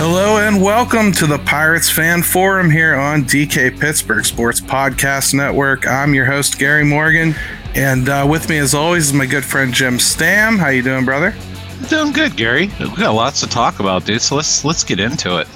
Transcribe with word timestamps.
Hello 0.00 0.36
and 0.36 0.62
welcome 0.62 1.10
to 1.10 1.26
the 1.26 1.40
Pirates 1.40 1.90
Fan 1.90 2.22
Forum 2.22 2.70
here 2.70 2.94
on 2.94 3.24
DK 3.24 3.80
Pittsburgh 3.80 4.24
Sports 4.24 4.60
Podcast 4.60 5.34
Network. 5.34 5.88
I'm 5.88 6.14
your 6.14 6.24
host 6.24 6.56
Gary 6.56 6.84
Morgan, 6.84 7.34
and 7.74 8.08
uh, 8.08 8.24
with 8.30 8.48
me, 8.48 8.58
as 8.58 8.74
always, 8.74 9.08
is 9.08 9.12
my 9.12 9.26
good 9.26 9.44
friend 9.44 9.74
Jim 9.74 9.98
Stamm. 9.98 10.56
How 10.56 10.68
you 10.68 10.82
doing, 10.82 11.04
brother? 11.04 11.34
Doing 11.88 12.12
good, 12.12 12.36
Gary. 12.36 12.70
We 12.78 12.94
got 12.94 13.16
lots 13.16 13.40
to 13.40 13.48
talk 13.48 13.80
about, 13.80 14.04
dude. 14.04 14.22
So 14.22 14.36
let's 14.36 14.64
let's 14.64 14.84
get 14.84 15.00
into 15.00 15.36
it. 15.38 15.48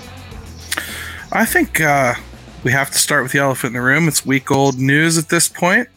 I 1.31 1.45
think 1.45 1.81
uh, 1.81 2.15
we 2.65 2.73
have 2.73 2.91
to 2.91 2.99
start 2.99 3.23
with 3.23 3.31
the 3.31 3.39
elephant 3.39 3.77
in 3.77 3.81
the 3.81 3.87
room. 3.87 4.09
It's 4.09 4.27
week 4.27 4.51
old 4.51 4.77
news 4.77 5.19
at 5.19 5.29
this 5.29 5.49
point. 5.49 5.89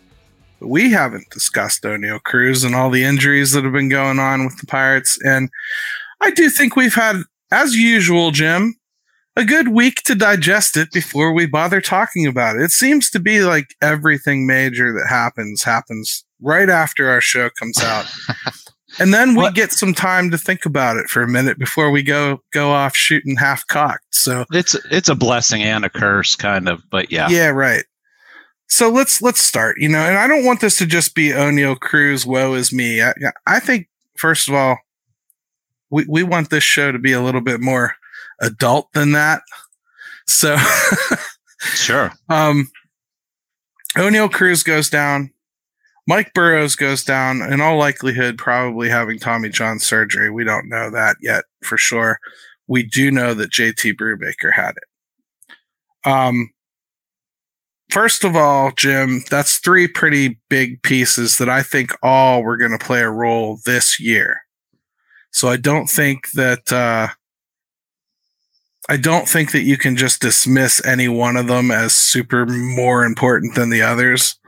But 0.59 0.68
we 0.68 0.91
haven't 0.91 1.32
discussed 1.32 1.82
Oneil 1.82 2.21
Cruz 2.21 2.63
and 2.63 2.76
all 2.76 2.91
the 2.91 3.05
injuries 3.05 3.54
that 3.54 3.63
have 3.63 3.73
been 3.73 3.90
going 3.90 4.20
on 4.20 4.46
with 4.46 4.59
the 4.59 4.68
Pirates. 4.68 5.18
And 5.26 5.49
I 6.21 6.30
do 6.30 6.52
think 6.52 6.76
we've 6.76 6.93
had 6.93 7.24
as 7.51 7.76
usual, 7.76 8.32
Jim, 8.32 8.76
a 9.35 9.43
good 9.43 9.70
week 9.70 10.01
to 10.04 10.15
digest 10.15 10.77
it 10.77 10.91
before 10.91 11.34
we 11.34 11.46
bother 11.46 11.82
talking 11.82 12.26
about 12.26 12.55
it. 12.55 12.63
It 12.63 12.71
seems 12.71 13.10
to 13.12 13.20
be 13.20 13.41
like 13.41 13.76
everything 13.82 14.48
major 14.48 14.93
that 14.93 15.07
happens 15.10 15.63
happens 15.63 16.26
right 16.41 16.70
after 16.70 17.10
our 17.10 17.21
show 17.21 17.49
comes 17.60 17.82
out. 17.84 18.05
and 18.99 19.13
then 19.13 19.29
we 19.29 19.43
what? 19.43 19.55
get 19.55 19.71
some 19.71 19.93
time 19.93 20.32
to 20.32 20.37
think 20.37 20.65
about 20.65 20.98
it 20.98 21.07
for 21.07 21.21
a 21.21 21.27
minute 21.27 21.60
before 21.60 21.91
we 21.91 22.02
go 22.02 22.41
go 22.54 22.71
off 22.71 22.96
shooting 22.96 23.35
half 23.35 23.65
cocked. 23.68 24.05
So 24.12 24.46
it's 24.52 24.76
it's 24.90 25.09
a 25.09 25.15
blessing 25.15 25.63
and 25.63 25.84
a 25.84 25.90
curse 25.90 26.35
kind 26.35 26.70
of, 26.70 26.82
but 26.90 27.12
yeah. 27.12 27.27
Yeah, 27.30 27.49
right. 27.49 27.84
So 28.68 28.90
let's 28.90 29.21
let's 29.21 29.41
start, 29.41 29.76
you 29.80 29.90
know, 29.90 29.99
and 29.99 30.18
I 30.18 30.27
don't 30.27 30.46
want 30.46 30.62
this 30.62 30.77
to 30.77 30.85
just 30.85 31.13
be 31.13 31.30
Oneil 31.30 31.80
Cruz, 31.80 32.26
woe 32.26 32.54
is 32.54 32.74
me. 32.74 33.02
I, 33.02 33.13
I 33.46 33.59
think 33.59 33.87
first 34.18 34.48
of 34.48 34.55
all, 34.55 34.77
we, 35.96 36.05
we 36.10 36.24
want 36.24 36.49
this 36.49 36.63
show 36.63 36.91
to 36.91 36.99
be 36.99 37.13
a 37.13 37.21
little 37.21 37.40
bit 37.40 37.62
more 37.62 37.96
adult 38.41 38.91
than 38.91 39.13
that. 39.13 39.41
So 40.27 40.57
sure. 41.60 42.12
Um, 42.27 42.70
Oneil 43.96 44.29
Cruz 44.29 44.62
goes 44.62 44.90
down. 44.90 45.32
Mike 46.05 46.34
Burrows 46.34 46.76
goes 46.76 47.05
down. 47.05 47.41
In 47.41 47.62
all 47.62 47.77
likelihood, 47.77 48.37
probably 48.37 48.90
having 48.90 49.20
Tommy 49.20 49.48
John 49.48 49.79
surgery. 49.79 50.29
We 50.29 50.43
don't 50.43 50.68
know 50.68 50.90
that 50.90 51.15
yet 51.21 51.46
for 51.63 51.77
sure. 51.77 52.20
We 52.68 52.84
do 52.84 53.09
know 53.09 53.34
that 53.34 53.52
JT 53.52 53.93
Brubaker 53.93 54.52
had 54.54 54.74
it. 54.76 56.09
Um, 56.09 56.52
first 57.90 58.26
of 58.26 58.35
all, 58.35 58.74
Jim, 58.76 59.24
that's 59.30 59.59
three 59.59 59.87
pretty 59.87 60.41
big 60.49 60.84
pieces 60.84 61.37
that 61.37 61.49
I 61.49 61.63
think 61.63 61.91
all 62.04 62.43
were 62.43 62.57
going 62.57 62.77
to 62.77 62.85
play 62.85 62.99
a 62.99 63.09
role 63.09 63.59
this 63.65 63.98
year. 63.98 64.44
So 65.35 65.50
I 65.50 65.57
don't 65.57 65.88
think 65.88 66.31
that 66.31 66.72
uh, 66.72 67.09
I 68.88 68.95
don't 68.95 69.28
think 69.28 69.51
that 69.51 69.63
you 69.63 69.78
can 69.78 69.97
just 69.97 70.22
dismiss 70.22 70.84
any 70.85 71.09
one 71.09 71.35
of 71.35 71.47
them 71.47 71.72
as 71.72 71.94
super 71.94 72.46
more 72.46 73.03
important 73.03 73.53
than 73.53 73.69
the 73.69 73.81
others. 73.81 74.40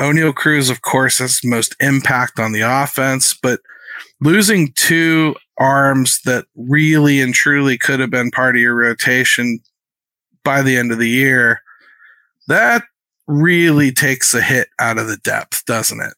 Oneil 0.00 0.32
Cruz, 0.32 0.70
of 0.70 0.82
course, 0.82 1.18
has 1.18 1.40
most 1.42 1.74
impact 1.80 2.38
on 2.38 2.52
the 2.52 2.60
offense, 2.60 3.34
but 3.34 3.58
losing 4.20 4.70
two 4.76 5.34
arms 5.58 6.20
that 6.24 6.44
really 6.54 7.20
and 7.20 7.34
truly 7.34 7.76
could 7.76 7.98
have 7.98 8.10
been 8.10 8.30
part 8.30 8.54
of 8.54 8.62
your 8.62 8.76
rotation 8.76 9.58
by 10.44 10.62
the 10.62 10.76
end 10.76 10.92
of 10.92 10.98
the 10.98 11.08
year, 11.08 11.60
that 12.46 12.84
really 13.26 13.90
takes 13.90 14.32
a 14.32 14.40
hit 14.40 14.68
out 14.78 14.96
of 14.96 15.08
the 15.08 15.16
depth, 15.16 15.64
doesn't 15.66 16.00
it? 16.00 16.14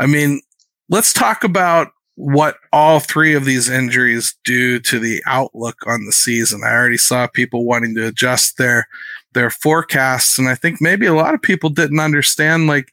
I 0.00 0.06
mean, 0.06 0.40
let's 0.88 1.12
talk 1.12 1.44
about 1.44 1.88
what 2.18 2.56
all 2.72 2.98
three 2.98 3.32
of 3.32 3.44
these 3.44 3.70
injuries 3.70 4.34
do 4.44 4.80
to 4.80 4.98
the 4.98 5.22
outlook 5.24 5.76
on 5.86 6.04
the 6.04 6.10
season. 6.10 6.62
I 6.64 6.72
already 6.72 6.96
saw 6.96 7.28
people 7.28 7.64
wanting 7.64 7.94
to 7.94 8.08
adjust 8.08 8.58
their 8.58 8.88
their 9.34 9.50
forecasts 9.50 10.36
and 10.36 10.48
I 10.48 10.56
think 10.56 10.80
maybe 10.80 11.06
a 11.06 11.14
lot 11.14 11.32
of 11.32 11.40
people 11.40 11.70
didn't 11.70 12.00
understand 12.00 12.66
like 12.66 12.92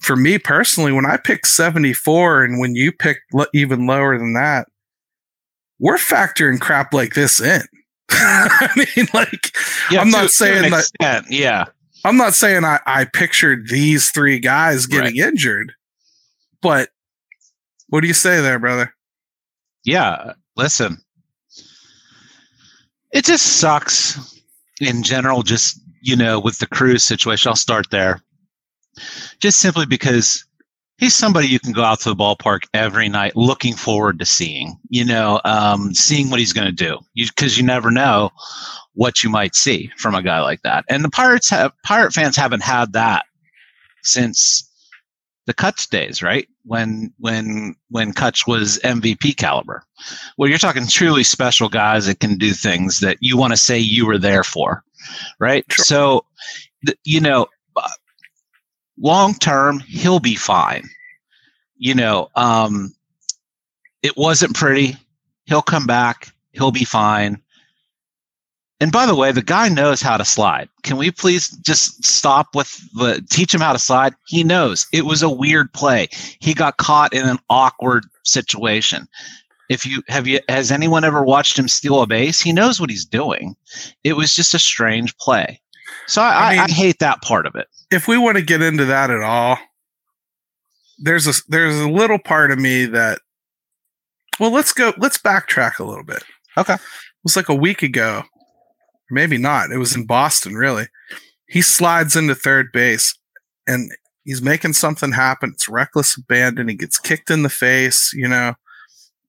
for 0.00 0.16
me 0.16 0.38
personally 0.38 0.92
when 0.92 1.06
I 1.06 1.16
picked 1.16 1.46
74 1.46 2.44
and 2.44 2.60
when 2.60 2.74
you 2.74 2.92
picked 2.92 3.22
even 3.54 3.86
lower 3.86 4.18
than 4.18 4.34
that 4.34 4.68
we're 5.78 5.96
factoring 5.96 6.60
crap 6.60 6.92
like 6.92 7.14
this 7.14 7.40
in. 7.40 7.62
I 8.10 8.68
mean 8.76 9.06
like 9.14 9.56
yeah, 9.90 10.02
I'm 10.02 10.10
to, 10.10 10.18
not 10.18 10.30
saying 10.30 10.70
that 10.70 11.24
yeah. 11.30 11.64
I'm 12.04 12.18
not 12.18 12.34
saying 12.34 12.64
I, 12.64 12.80
I 12.84 13.06
pictured 13.06 13.68
these 13.68 14.10
three 14.10 14.38
guys 14.38 14.84
getting 14.84 15.18
right. 15.18 15.28
injured, 15.28 15.72
but 16.60 16.90
what 17.88 18.00
do 18.00 18.06
you 18.06 18.14
say 18.14 18.40
there, 18.40 18.58
brother? 18.58 18.94
Yeah, 19.84 20.32
listen. 20.56 20.98
It 23.12 23.24
just 23.24 23.58
sucks 23.58 24.42
in 24.80 25.02
general, 25.02 25.42
just, 25.42 25.80
you 26.02 26.16
know, 26.16 26.40
with 26.40 26.58
the 26.58 26.66
Cruz 26.66 27.04
situation. 27.04 27.50
I'll 27.50 27.56
start 27.56 27.86
there. 27.90 28.22
Just 29.40 29.60
simply 29.60 29.86
because 29.86 30.44
he's 30.98 31.14
somebody 31.14 31.48
you 31.48 31.60
can 31.60 31.72
go 31.72 31.84
out 31.84 32.00
to 32.00 32.08
the 32.08 32.16
ballpark 32.16 32.64
every 32.72 33.08
night 33.08 33.36
looking 33.36 33.74
forward 33.74 34.18
to 34.18 34.24
seeing, 34.24 34.76
you 34.88 35.04
know, 35.04 35.40
um, 35.44 35.94
seeing 35.94 36.30
what 36.30 36.40
he's 36.40 36.52
going 36.52 36.66
to 36.66 36.72
do. 36.72 36.98
Because 37.14 37.56
you, 37.56 37.62
you 37.62 37.66
never 37.66 37.90
know 37.90 38.30
what 38.94 39.22
you 39.22 39.30
might 39.30 39.54
see 39.54 39.90
from 39.98 40.14
a 40.14 40.22
guy 40.22 40.40
like 40.40 40.62
that. 40.62 40.84
And 40.88 41.04
the 41.04 41.10
Pirates 41.10 41.50
have, 41.50 41.72
Pirate 41.82 42.12
fans 42.12 42.36
haven't 42.36 42.62
had 42.62 42.92
that 42.92 43.26
since 44.02 44.70
the 45.46 45.54
Cutch 45.54 45.88
days, 45.88 46.22
right? 46.22 46.48
When 46.66 47.12
when 47.18 47.76
when 47.90 48.12
Cutch 48.12 48.46
was 48.46 48.78
MVP 48.84 49.36
caliber. 49.36 49.84
Well, 50.38 50.48
you're 50.48 50.58
talking 50.58 50.86
truly 50.86 51.22
special 51.22 51.68
guys 51.68 52.06
that 52.06 52.20
can 52.20 52.38
do 52.38 52.52
things 52.52 53.00
that 53.00 53.18
you 53.20 53.36
want 53.36 53.52
to 53.52 53.56
say 53.56 53.78
you 53.78 54.06
were 54.06 54.18
there 54.18 54.44
for, 54.44 54.82
right? 55.38 55.64
Sure. 55.70 55.84
So, 55.84 56.24
you 57.04 57.20
know, 57.20 57.46
uh, 57.76 57.88
long 58.98 59.34
term, 59.34 59.80
he'll 59.80 60.20
be 60.20 60.36
fine. 60.36 60.88
You 61.76 61.94
know, 61.94 62.30
um, 62.34 62.94
it 64.02 64.16
wasn't 64.16 64.54
pretty. 64.54 64.96
He'll 65.44 65.62
come 65.62 65.86
back. 65.86 66.32
He'll 66.52 66.70
be 66.70 66.84
fine. 66.84 67.42
And 68.84 68.92
by 68.92 69.06
the 69.06 69.14
way, 69.14 69.32
the 69.32 69.40
guy 69.40 69.70
knows 69.70 70.02
how 70.02 70.18
to 70.18 70.26
slide. 70.26 70.68
Can 70.82 70.98
we 70.98 71.10
please 71.10 71.48
just 71.62 72.04
stop 72.04 72.54
with 72.54 72.68
the 72.92 73.26
teach 73.30 73.54
him 73.54 73.62
how 73.62 73.72
to 73.72 73.78
slide? 73.78 74.12
He 74.26 74.44
knows. 74.44 74.86
It 74.92 75.06
was 75.06 75.22
a 75.22 75.30
weird 75.30 75.72
play. 75.72 76.08
He 76.40 76.52
got 76.52 76.76
caught 76.76 77.14
in 77.14 77.26
an 77.26 77.38
awkward 77.48 78.04
situation. 78.24 79.08
If 79.70 79.86
you 79.86 80.02
have 80.08 80.26
you 80.26 80.40
has 80.50 80.70
anyone 80.70 81.02
ever 81.02 81.24
watched 81.24 81.58
him 81.58 81.66
steal 81.66 82.02
a 82.02 82.06
base? 82.06 82.42
He 82.42 82.52
knows 82.52 82.78
what 82.78 82.90
he's 82.90 83.06
doing. 83.06 83.56
It 84.04 84.18
was 84.18 84.34
just 84.34 84.52
a 84.52 84.58
strange 84.58 85.16
play. 85.16 85.62
So 86.06 86.20
I, 86.20 86.26
I, 86.26 86.50
mean, 86.50 86.60
I 86.60 86.70
hate 86.70 86.98
that 86.98 87.22
part 87.22 87.46
of 87.46 87.54
it. 87.54 87.68
If 87.90 88.06
we 88.06 88.18
want 88.18 88.36
to 88.36 88.44
get 88.44 88.60
into 88.60 88.84
that 88.84 89.08
at 89.08 89.22
all, 89.22 89.56
there's 90.98 91.26
a 91.26 91.32
there's 91.48 91.80
a 91.80 91.88
little 91.88 92.18
part 92.18 92.50
of 92.50 92.58
me 92.58 92.84
that 92.84 93.20
well 94.38 94.50
let's 94.50 94.74
go 94.74 94.92
let's 94.98 95.16
backtrack 95.16 95.78
a 95.78 95.84
little 95.84 96.04
bit. 96.04 96.22
Okay. 96.58 96.74
It 96.74 96.80
was 97.24 97.36
like 97.36 97.48
a 97.48 97.54
week 97.54 97.82
ago 97.82 98.24
maybe 99.10 99.38
not. 99.38 99.70
It 99.70 99.78
was 99.78 99.94
in 99.94 100.06
Boston, 100.06 100.54
really. 100.54 100.86
He 101.46 101.62
slides 101.62 102.16
into 102.16 102.34
third 102.34 102.72
base 102.72 103.16
and 103.66 103.90
he's 104.24 104.42
making 104.42 104.72
something 104.72 105.12
happen. 105.12 105.50
It's 105.54 105.68
reckless 105.68 106.16
abandon. 106.16 106.68
He 106.68 106.74
gets 106.74 106.98
kicked 106.98 107.30
in 107.30 107.42
the 107.42 107.48
face, 107.48 108.12
you 108.14 108.28
know, 108.28 108.54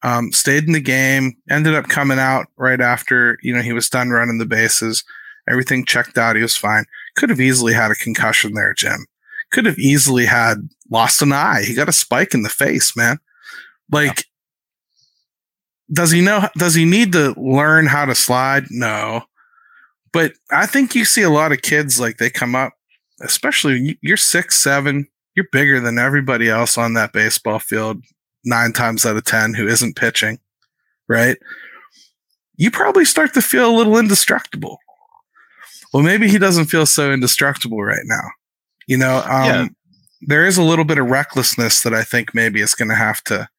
um, 0.04 0.32
stayed 0.32 0.66
in 0.66 0.74
the 0.74 0.80
game, 0.80 1.36
ended 1.50 1.76
up 1.76 1.88
coming 1.88 2.20
out 2.20 2.48
right 2.58 2.82
after, 2.82 3.38
you 3.42 3.54
know, 3.54 3.62
he 3.62 3.74
was 3.74 3.90
done 3.90 4.10
running 4.10 4.38
the 4.38 4.46
bases. 4.46 5.04
Everything 5.48 5.86
checked 5.86 6.18
out. 6.18 6.36
He 6.36 6.42
was 6.42 6.58
fine. 6.58 6.86
Could 7.16 7.30
have 7.30 7.40
easily 7.40 7.74
had 7.74 7.92
a 7.92 7.96
concussion 7.96 8.54
there, 8.54 8.74
Jim. 8.74 9.06
Could 9.52 9.66
have 9.66 9.78
easily 9.78 10.26
had 10.26 10.58
lost 10.90 11.22
an 11.22 11.32
eye. 11.32 11.64
He 11.64 11.76
got 11.76 11.90
a 11.90 11.94
spike 11.94 12.34
in 12.34 12.42
the 12.42 12.50
face, 12.50 12.96
man. 12.96 13.20
Like, 13.92 14.18
yeah. 14.18 14.24
does 15.94 16.12
he 16.12 16.22
know? 16.22 16.50
Does 16.58 16.74
he 16.74 16.86
need 16.86 17.12
to 17.14 17.34
learn 17.38 17.86
how 17.86 18.06
to 18.06 18.16
slide? 18.16 18.66
No. 18.72 19.24
But 20.16 20.32
I 20.50 20.66
think 20.66 20.96
you 20.96 21.04
see 21.04 21.24
a 21.24 21.30
lot 21.30 21.52
of 21.52 21.62
kids 21.62 22.00
like 22.00 22.20
they 22.20 22.30
come 22.30 22.56
up, 22.56 22.72
especially 23.22 24.00
you're 24.02 24.16
six, 24.16 24.56
seven, 24.56 25.10
you're 25.36 25.50
bigger 25.52 25.82
than 25.82 26.00
everybody 26.00 26.50
else 26.50 26.78
on 26.78 26.94
that 26.94 27.12
baseball 27.12 27.60
field 27.60 28.02
nine 28.46 28.72
times 28.72 29.06
out 29.06 29.18
of 29.18 29.26
10 29.26 29.56
who 29.56 29.68
isn't 29.68 29.98
pitching, 29.98 30.40
right? 31.10 31.38
You 32.56 32.72
probably 32.72 33.04
start 33.04 33.34
to 33.34 33.42
feel 33.42 33.70
a 33.70 33.76
little 33.76 33.98
indestructible. 33.98 34.78
Well, 35.94 36.02
maybe 36.02 36.30
he 36.30 36.38
doesn't 36.38 36.68
feel 36.68 36.86
so 36.86 37.12
indestructible 37.12 37.84
right 37.84 38.06
now. 38.06 38.30
You 38.88 38.98
know, 38.98 39.18
um, 39.26 39.46
yeah. 39.46 39.68
there 40.22 40.46
is 40.46 40.58
a 40.58 40.64
little 40.64 40.86
bit 40.86 40.98
of 40.98 41.08
recklessness 41.08 41.84
that 41.84 41.94
I 41.94 42.06
think 42.06 42.34
maybe 42.34 42.62
is 42.62 42.74
going 42.74 42.90
to 42.90 42.96
have 42.96 43.22
to 43.26 43.50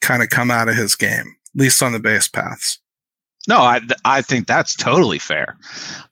kind 0.00 0.22
of 0.22 0.30
come 0.30 0.52
out 0.52 0.68
of 0.68 0.76
his 0.76 0.94
game, 0.94 1.36
at 1.54 1.60
least 1.60 1.82
on 1.82 1.92
the 1.92 1.98
base 1.98 2.28
paths. 2.28 2.79
No, 3.48 3.58
I 3.58 3.80
I 4.04 4.22
think 4.22 4.46
that's 4.46 4.74
totally 4.74 5.18
fair. 5.18 5.56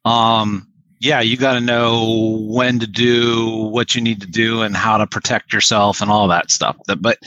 Um, 0.04 0.68
yeah, 1.00 1.20
you 1.20 1.36
got 1.36 1.52
to 1.54 1.60
know 1.60 2.38
when 2.48 2.78
to 2.80 2.86
do 2.86 3.68
what 3.70 3.94
you 3.94 4.00
need 4.00 4.20
to 4.20 4.26
do 4.26 4.62
and 4.62 4.76
how 4.76 4.96
to 4.96 5.06
protect 5.06 5.52
yourself 5.52 6.00
and 6.00 6.10
all 6.10 6.26
that 6.28 6.50
stuff. 6.50 6.76
But, 6.86 7.18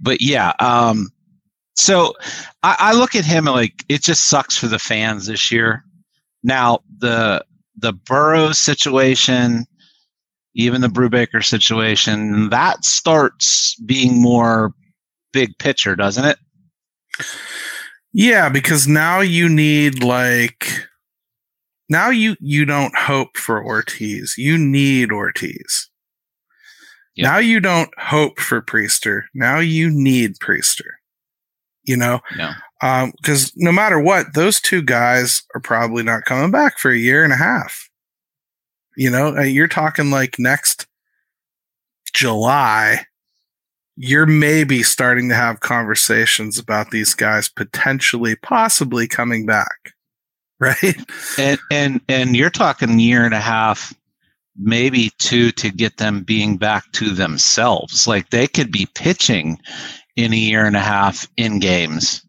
but 0.00 0.20
yeah, 0.20 0.52
um, 0.60 1.10
so 1.74 2.12
I, 2.62 2.76
I 2.78 2.92
look 2.92 3.14
at 3.14 3.24
him 3.24 3.46
like 3.46 3.84
it 3.88 4.02
just 4.02 4.26
sucks 4.26 4.56
for 4.56 4.68
the 4.68 4.78
fans 4.78 5.26
this 5.26 5.50
year. 5.50 5.84
Now 6.42 6.80
the 6.98 7.44
the 7.76 7.92
Burrows 7.92 8.58
situation, 8.58 9.64
even 10.54 10.80
the 10.82 10.88
Brubaker 10.88 11.44
situation, 11.44 12.50
that 12.50 12.84
starts 12.84 13.74
being 13.80 14.20
more 14.20 14.72
big 15.32 15.58
picture, 15.58 15.96
doesn't 15.96 16.24
it? 16.24 16.38
Yeah, 18.16 18.48
because 18.48 18.86
now 18.86 19.20
you 19.20 19.48
need 19.48 20.04
like 20.04 20.70
now 21.88 22.10
you 22.10 22.36
you 22.40 22.64
don't 22.64 22.96
hope 22.96 23.36
for 23.36 23.62
Ortiz. 23.62 24.36
You 24.38 24.56
need 24.56 25.10
Ortiz. 25.10 25.90
Yep. 27.16 27.24
Now 27.24 27.38
you 27.38 27.58
don't 27.58 27.90
hope 27.98 28.38
for 28.38 28.62
Priester. 28.62 29.22
Now 29.34 29.58
you 29.58 29.90
need 29.90 30.38
Priester. 30.38 30.90
You 31.82 31.96
know, 31.96 32.20
because 32.80 33.46
um, 33.46 33.52
no 33.56 33.72
matter 33.72 33.98
what, 33.98 34.32
those 34.34 34.60
two 34.60 34.80
guys 34.80 35.42
are 35.54 35.60
probably 35.60 36.04
not 36.04 36.24
coming 36.24 36.52
back 36.52 36.78
for 36.78 36.92
a 36.92 36.96
year 36.96 37.24
and 37.24 37.32
a 37.32 37.36
half. 37.36 37.90
You 38.96 39.10
know, 39.10 39.36
uh, 39.36 39.42
you're 39.42 39.68
talking 39.68 40.10
like 40.10 40.38
next 40.38 40.86
July, 42.14 43.06
you're 43.96 44.26
maybe 44.26 44.82
starting 44.82 45.28
to 45.28 45.34
have 45.34 45.60
conversations 45.60 46.58
about 46.58 46.90
these 46.90 47.14
guys 47.14 47.48
potentially, 47.48 48.36
possibly 48.36 49.06
coming 49.06 49.46
back. 49.46 49.94
right? 50.60 50.96
And 51.38 51.58
and 51.70 52.00
and 52.08 52.36
you're 52.36 52.48
talking 52.48 52.98
year 52.98 53.24
and 53.24 53.34
a 53.34 53.40
half, 53.40 53.92
maybe 54.56 55.10
two 55.18 55.50
to 55.52 55.70
get 55.70 55.96
them 55.96 56.22
being 56.22 56.56
back 56.56 56.90
to 56.92 57.10
themselves. 57.10 58.06
Like 58.06 58.30
they 58.30 58.46
could 58.46 58.70
be 58.70 58.86
pitching 58.94 59.58
in 60.16 60.32
a 60.32 60.36
year 60.36 60.64
and 60.64 60.76
a 60.76 60.80
half 60.80 61.28
in 61.36 61.58
games. 61.58 62.24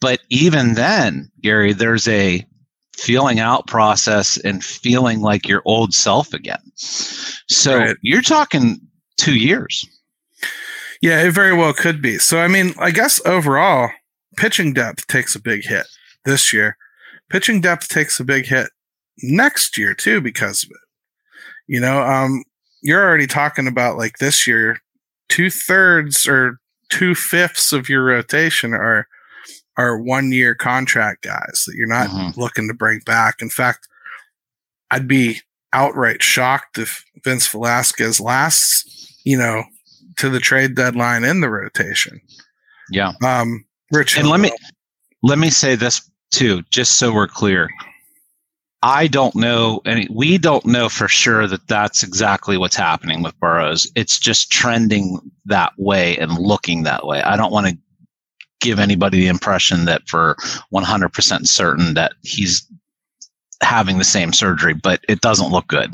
But 0.00 0.20
even 0.28 0.74
then, 0.74 1.30
Gary, 1.40 1.72
there's 1.72 2.06
a 2.06 2.46
feeling 2.94 3.40
out 3.40 3.66
process 3.66 4.36
and 4.38 4.62
feeling 4.62 5.20
like 5.20 5.48
your 5.48 5.62
old 5.64 5.94
self 5.94 6.34
again. 6.34 6.62
So 6.76 7.78
right. 7.78 7.96
you're 8.02 8.22
talking 8.22 8.80
two 9.16 9.36
years. 9.36 9.84
Yeah, 11.02 11.22
it 11.22 11.32
very 11.32 11.54
well 11.54 11.72
could 11.72 12.00
be. 12.00 12.18
So, 12.18 12.38
I 12.38 12.48
mean, 12.48 12.74
I 12.78 12.90
guess 12.90 13.24
overall, 13.26 13.90
pitching 14.36 14.72
depth 14.72 15.06
takes 15.06 15.34
a 15.34 15.40
big 15.40 15.64
hit 15.64 15.86
this 16.24 16.52
year 16.52 16.76
pitching 17.30 17.60
depth 17.60 17.88
takes 17.88 18.20
a 18.20 18.24
big 18.24 18.46
hit 18.46 18.70
next 19.22 19.76
year 19.78 19.94
too 19.94 20.20
because 20.20 20.62
of 20.64 20.70
it. 20.70 20.76
You 21.66 21.80
know, 21.80 22.02
um, 22.02 22.44
you're 22.82 23.02
already 23.02 23.26
talking 23.26 23.66
about 23.66 23.96
like 23.96 24.18
this 24.18 24.46
year, 24.46 24.78
two 25.28 25.50
thirds 25.50 26.28
or 26.28 26.58
two 26.90 27.14
fifths 27.14 27.72
of 27.72 27.88
your 27.88 28.04
rotation 28.04 28.72
are 28.72 29.06
are 29.76 30.00
one 30.00 30.32
year 30.32 30.54
contract 30.54 31.22
guys 31.22 31.64
that 31.66 31.74
you're 31.76 31.88
not 31.88 32.08
mm-hmm. 32.08 32.40
looking 32.40 32.68
to 32.68 32.74
bring 32.74 33.00
back. 33.04 33.36
In 33.40 33.50
fact, 33.50 33.88
I'd 34.90 35.08
be 35.08 35.40
outright 35.72 36.22
shocked 36.22 36.78
if 36.78 37.04
Vince 37.24 37.46
Velasquez 37.48 38.20
lasts, 38.20 39.20
you 39.24 39.36
know, 39.36 39.64
to 40.16 40.30
the 40.30 40.40
trade 40.40 40.74
deadline 40.74 41.24
in 41.24 41.40
the 41.40 41.48
rotation. 41.48 42.20
Yeah. 42.90 43.12
Um, 43.24 43.64
Rich, 43.92 44.16
and 44.16 44.28
let 44.28 44.40
me 44.40 44.50
let 45.22 45.38
me 45.38 45.50
say 45.50 45.76
this 45.76 46.08
too, 46.30 46.62
just 46.70 46.98
so 46.98 47.12
we're 47.12 47.28
clear. 47.28 47.70
I 48.82 49.06
don't 49.06 49.34
know, 49.34 49.80
and 49.84 50.06
we 50.10 50.38
don't 50.38 50.64
know 50.64 50.88
for 50.88 51.08
sure 51.08 51.46
that 51.46 51.66
that's 51.66 52.02
exactly 52.02 52.56
what's 52.56 52.76
happening 52.76 53.22
with 53.22 53.38
Burrows. 53.40 53.90
It's 53.96 54.18
just 54.18 54.52
trending 54.52 55.18
that 55.46 55.72
way 55.76 56.16
and 56.18 56.32
looking 56.38 56.82
that 56.82 57.06
way. 57.06 57.22
I 57.22 57.36
don't 57.36 57.52
want 57.52 57.66
to 57.68 57.78
give 58.60 58.78
anybody 58.78 59.20
the 59.20 59.28
impression 59.28 59.86
that 59.86 60.08
for 60.08 60.36
100% 60.72 61.46
certain 61.46 61.94
that 61.94 62.12
he's 62.22 62.66
having 63.62 63.98
the 63.98 64.04
same 64.04 64.32
surgery, 64.32 64.74
but 64.74 65.00
it 65.08 65.20
doesn't 65.20 65.50
look 65.50 65.66
good. 65.66 65.92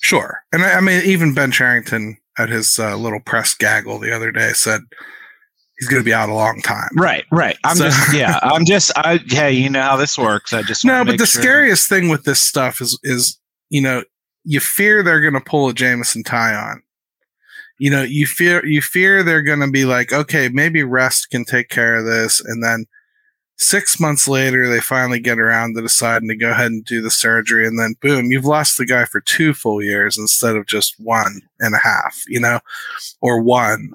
Sure. 0.00 0.42
And 0.52 0.62
I, 0.64 0.74
I 0.74 0.80
mean, 0.80 1.02
even 1.04 1.34
Ben 1.34 1.52
Cherington 1.52 2.16
at 2.38 2.48
his 2.48 2.78
uh, 2.78 2.96
little 2.96 3.20
press 3.20 3.54
gaggle 3.54 3.98
the 3.98 4.14
other 4.14 4.30
day 4.30 4.52
said 4.52 4.80
he's 5.78 5.88
going 5.88 6.00
to 6.00 6.04
be 6.04 6.14
out 6.14 6.28
a 6.28 6.34
long 6.34 6.60
time. 6.62 6.90
Right, 6.96 7.24
right. 7.30 7.56
I'm 7.64 7.76
so, 7.76 7.84
just, 7.84 8.14
yeah, 8.14 8.38
I'm 8.42 8.64
just, 8.64 8.92
I, 8.96 9.20
hey, 9.26 9.52
you 9.52 9.70
know 9.70 9.82
how 9.82 9.96
this 9.96 10.18
works. 10.18 10.52
I 10.52 10.62
just, 10.62 10.84
no, 10.84 11.04
but 11.04 11.18
the 11.18 11.26
sure. 11.26 11.42
scariest 11.42 11.88
thing 11.88 12.08
with 12.08 12.24
this 12.24 12.40
stuff 12.40 12.80
is, 12.80 12.98
is, 13.02 13.38
you 13.70 13.80
know, 13.80 14.04
you 14.44 14.60
fear 14.60 15.02
they're 15.02 15.20
going 15.20 15.34
to 15.34 15.40
pull 15.40 15.68
a 15.68 15.74
Jameson 15.74 16.22
Taillon. 16.22 16.80
You 17.78 17.90
know, 17.90 18.02
you 18.02 18.26
fear, 18.26 18.64
you 18.64 18.80
fear 18.80 19.22
they're 19.22 19.42
going 19.42 19.60
to 19.60 19.70
be 19.70 19.84
like, 19.84 20.12
okay, 20.12 20.48
maybe 20.48 20.82
rest 20.82 21.30
can 21.30 21.44
take 21.44 21.68
care 21.68 21.96
of 21.96 22.06
this. 22.06 22.40
And 22.40 22.62
then 22.62 22.86
six 23.56 23.98
months 23.98 24.28
later, 24.28 24.68
they 24.68 24.80
finally 24.80 25.20
get 25.20 25.38
around 25.38 25.74
to 25.74 25.82
deciding 25.82 26.28
to 26.28 26.36
go 26.36 26.50
ahead 26.50 26.72
and 26.72 26.84
do 26.84 27.00
the 27.00 27.10
surgery. 27.10 27.66
And 27.66 27.78
then 27.78 27.94
boom, 28.00 28.30
you've 28.30 28.44
lost 28.44 28.78
the 28.78 28.86
guy 28.86 29.04
for 29.04 29.20
two 29.20 29.54
full 29.54 29.82
years 29.82 30.18
instead 30.18 30.56
of 30.56 30.66
just 30.66 30.94
one 30.98 31.40
and 31.60 31.74
a 31.74 31.78
half, 31.78 32.22
you 32.28 32.40
know, 32.40 32.60
or 33.20 33.40
one. 33.40 33.92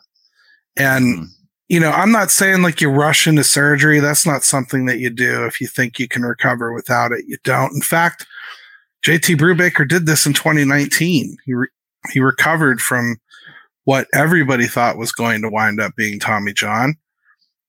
And, 0.78 1.20
mm 1.20 1.28
you 1.72 1.80
know, 1.80 1.92
I'm 1.92 2.12
not 2.12 2.32
saying 2.32 2.64
like 2.64 2.82
you 2.82 2.90
rush 2.90 3.26
into 3.28 3.46
surgery. 3.46 4.02
That's 4.02 4.26
not 4.26 4.44
something 4.44 4.88
that 4.88 5.00
you 5.00 5.10
do 5.10 5.46
if 5.46 5.62
you 5.62 5.68
think 5.68 6.00
you 6.00 6.08
can 6.10 6.24
recover 6.24 6.74
without 6.74 7.14
it. 7.14 7.24
You 7.30 7.38
don't. 7.46 7.74
In 7.74 7.82
fact, 7.82 8.28
JT 9.06 9.38
Brubaker 9.38 9.88
did 9.88 10.06
this 10.06 10.26
in 10.26 10.34
2019. 10.34 11.38
He 11.46 11.54
re- 11.54 11.70
he 12.12 12.20
recovered 12.20 12.82
from 12.82 13.16
what 13.86 14.08
everybody 14.14 14.68
thought 14.68 14.98
was 14.98 15.14
going 15.14 15.42
to 15.44 15.50
wind 15.50 15.80
up 15.80 15.96
being 15.96 16.20
Tommy 16.20 16.52
John, 16.52 16.96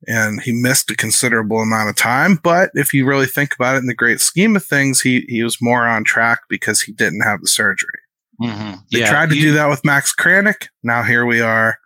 and 0.06 0.40
he 0.42 0.52
missed 0.52 0.90
a 0.90 0.97
considerable 0.97 1.61
amount 1.61 1.90
of 1.90 1.97
time. 1.97 2.37
But 2.42 2.71
if 2.75 2.92
you 2.92 3.04
really 3.06 3.26
think 3.26 3.54
about 3.54 3.76
it 3.76 3.78
in 3.78 3.87
the 3.87 3.94
great 3.94 4.21
scheme 4.21 4.56
of 4.56 4.64
things, 4.64 5.00
he 5.00 5.25
he 5.28 5.42
was 5.42 5.62
more 5.62 5.87
on 5.87 6.04
track 6.04 6.40
because 6.49 6.80
he 6.80 6.92
didn't 6.92 7.23
have 7.23 7.40
the 7.40 7.49
surgery. 7.49 7.99
Mm-hmm. 8.40 8.75
They 8.90 9.00
yeah, 9.00 9.11
tried 9.11 9.30
to 9.30 9.37
you, 9.37 9.42
do 9.42 9.52
that 9.54 9.68
with 9.68 9.85
Max 9.85 10.14
Kranick. 10.14 10.68
Now 10.82 11.02
here 11.02 11.25
we 11.25 11.40
are 11.40 11.78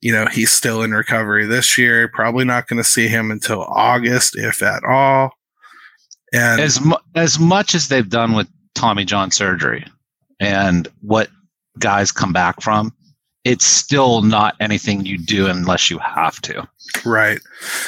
you 0.00 0.12
know, 0.12 0.26
he's 0.26 0.52
still 0.52 0.82
in 0.82 0.92
recovery 0.92 1.46
this 1.46 1.76
year. 1.76 2.08
Probably 2.08 2.44
not 2.44 2.68
going 2.68 2.82
to 2.82 2.88
see 2.88 3.08
him 3.08 3.30
until 3.30 3.62
August, 3.62 4.36
if 4.36 4.62
at 4.62 4.84
all. 4.84 5.32
And 6.32 6.60
as 6.60 6.80
mu- 6.80 6.96
as 7.14 7.38
much 7.38 7.74
as 7.74 7.88
they've 7.88 8.08
done 8.08 8.34
with 8.34 8.48
Tommy 8.74 9.04
John 9.04 9.30
surgery 9.30 9.84
and 10.38 10.86
what 11.00 11.30
guys 11.78 12.12
come 12.12 12.32
back 12.32 12.60
from, 12.60 12.92
it's 13.48 13.64
still 13.64 14.20
not 14.20 14.54
anything 14.60 15.06
you 15.06 15.16
do 15.16 15.46
unless 15.46 15.90
you 15.90 15.98
have 15.98 16.38
to. 16.42 16.68
Right. 17.04 17.40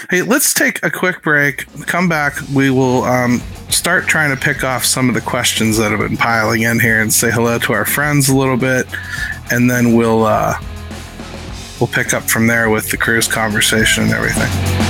Hey, 0.09 0.23
let's 0.23 0.55
take 0.55 0.83
a 0.83 0.91
quick 0.91 1.23
break. 1.23 1.67
Come 1.87 2.09
back. 2.09 2.35
We 2.55 2.71
will 2.71 3.05
um, 3.05 3.41
start 3.69 4.07
trying 4.07 4.35
to 4.35 4.43
pick 4.43 4.65
off 4.65 4.87
some 4.87 5.11
of 5.11 5.15
the 5.15 5.21
questions 5.21 5.77
that 5.77 5.91
have 5.91 6.01
been 6.01 6.17
piling 6.17 6.63
in 6.63 6.81
here 6.81 7.03
and 7.03 7.13
say 7.13 7.31
hello 7.31 7.59
to 7.59 7.75
our 7.75 7.85
friends 7.85 8.31
a 8.31 8.37
little 8.37 8.57
bit, 8.57 8.87
and 9.53 9.71
then 9.71 9.95
we'll. 9.95 10.25
Uh, 10.25 10.59
we'll 11.79 11.89
pick 11.89 12.13
up 12.13 12.23
from 12.25 12.47
there 12.47 12.69
with 12.69 12.91
the 12.91 12.97
Cruz 12.97 13.27
conversation 13.27 14.05
and 14.05 14.13
everything. 14.13 14.90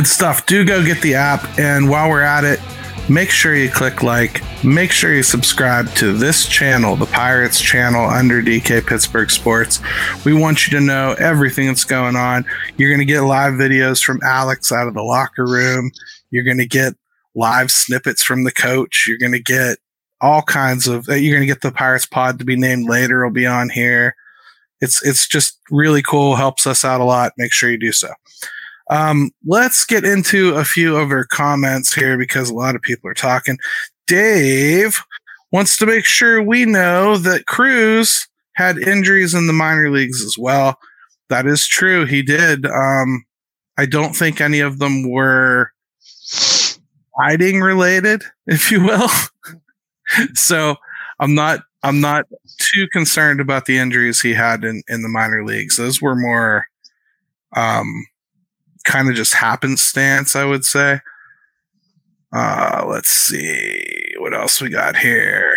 Good 0.00 0.06
stuff. 0.06 0.46
Do 0.46 0.64
go 0.64 0.82
get 0.82 1.02
the 1.02 1.14
app. 1.14 1.58
And 1.58 1.90
while 1.90 2.08
we're 2.08 2.22
at 2.22 2.42
it, 2.42 2.58
make 3.10 3.28
sure 3.28 3.54
you 3.54 3.70
click 3.70 4.02
like, 4.02 4.42
make 4.64 4.92
sure 4.92 5.14
you 5.14 5.22
subscribe 5.22 5.90
to 5.96 6.14
this 6.14 6.48
channel, 6.48 6.96
the 6.96 7.04
Pirates 7.04 7.60
channel 7.60 8.08
under 8.08 8.40
DK 8.40 8.86
Pittsburgh 8.86 9.30
Sports. 9.30 9.78
We 10.24 10.32
want 10.32 10.66
you 10.66 10.78
to 10.78 10.82
know 10.82 11.14
everything 11.18 11.66
that's 11.66 11.84
going 11.84 12.16
on. 12.16 12.46
You're 12.78 12.88
going 12.88 13.00
to 13.00 13.04
get 13.04 13.20
live 13.24 13.52
videos 13.52 14.02
from 14.02 14.20
Alex 14.22 14.72
out 14.72 14.88
of 14.88 14.94
the 14.94 15.02
locker 15.02 15.44
room. 15.44 15.90
You're 16.30 16.44
going 16.44 16.56
to 16.56 16.66
get 16.66 16.94
live 17.34 17.70
snippets 17.70 18.22
from 18.22 18.44
the 18.44 18.52
coach. 18.52 19.04
You're 19.06 19.18
going 19.18 19.32
to 19.32 19.38
get 19.38 19.76
all 20.22 20.40
kinds 20.40 20.88
of, 20.88 21.10
uh, 21.10 21.14
you're 21.14 21.36
going 21.36 21.46
to 21.46 21.54
get 21.54 21.60
the 21.60 21.72
Pirates 21.72 22.06
pod 22.06 22.38
to 22.38 22.46
be 22.46 22.56
named 22.56 22.88
later. 22.88 23.22
will 23.22 23.34
be 23.34 23.44
on 23.44 23.68
here. 23.68 24.16
It's, 24.80 25.04
it's 25.06 25.28
just 25.28 25.60
really 25.70 26.00
cool. 26.00 26.36
Helps 26.36 26.66
us 26.66 26.86
out 26.86 27.02
a 27.02 27.04
lot. 27.04 27.34
Make 27.36 27.52
sure 27.52 27.70
you 27.70 27.76
do 27.76 27.92
so. 27.92 28.08
Um, 28.90 29.30
let's 29.46 29.84
get 29.86 30.04
into 30.04 30.54
a 30.56 30.64
few 30.64 30.96
of 30.96 31.10
our 31.10 31.24
comments 31.24 31.94
here 31.94 32.18
because 32.18 32.50
a 32.50 32.54
lot 32.54 32.74
of 32.74 32.82
people 32.82 33.08
are 33.08 33.14
talking. 33.14 33.56
Dave 34.06 35.00
wants 35.52 35.76
to 35.78 35.86
make 35.86 36.04
sure 36.04 36.42
we 36.42 36.64
know 36.64 37.16
that 37.16 37.46
Cruz 37.46 38.26
had 38.54 38.78
injuries 38.78 39.32
in 39.32 39.46
the 39.46 39.52
minor 39.52 39.90
leagues 39.90 40.24
as 40.24 40.36
well. 40.36 40.76
That 41.28 41.46
is 41.46 41.66
true. 41.66 42.04
He 42.04 42.22
did. 42.22 42.66
Um, 42.66 43.24
I 43.78 43.86
don't 43.86 44.14
think 44.14 44.40
any 44.40 44.60
of 44.60 44.80
them 44.80 45.08
were 45.08 45.72
hiding 47.16 47.60
related, 47.60 48.22
if 48.46 48.70
you 48.70 48.82
will. 48.84 49.08
so 50.34 50.74
I'm 51.20 51.34
not 51.34 51.60
I'm 51.82 52.00
not 52.00 52.26
too 52.58 52.88
concerned 52.88 53.40
about 53.40 53.64
the 53.64 53.78
injuries 53.78 54.20
he 54.20 54.34
had 54.34 54.64
in, 54.64 54.82
in 54.88 55.02
the 55.02 55.08
minor 55.08 55.44
leagues. 55.44 55.76
Those 55.76 56.02
were 56.02 56.16
more 56.16 56.66
um, 57.56 58.04
kind 58.84 59.08
of 59.08 59.14
just 59.14 59.34
happenstance, 59.34 60.34
I 60.36 60.44
would 60.44 60.64
say. 60.64 61.00
Uh, 62.32 62.84
let's 62.88 63.10
see 63.10 64.14
what 64.18 64.34
else 64.34 64.60
we 64.60 64.68
got 64.68 64.96
here. 64.96 65.52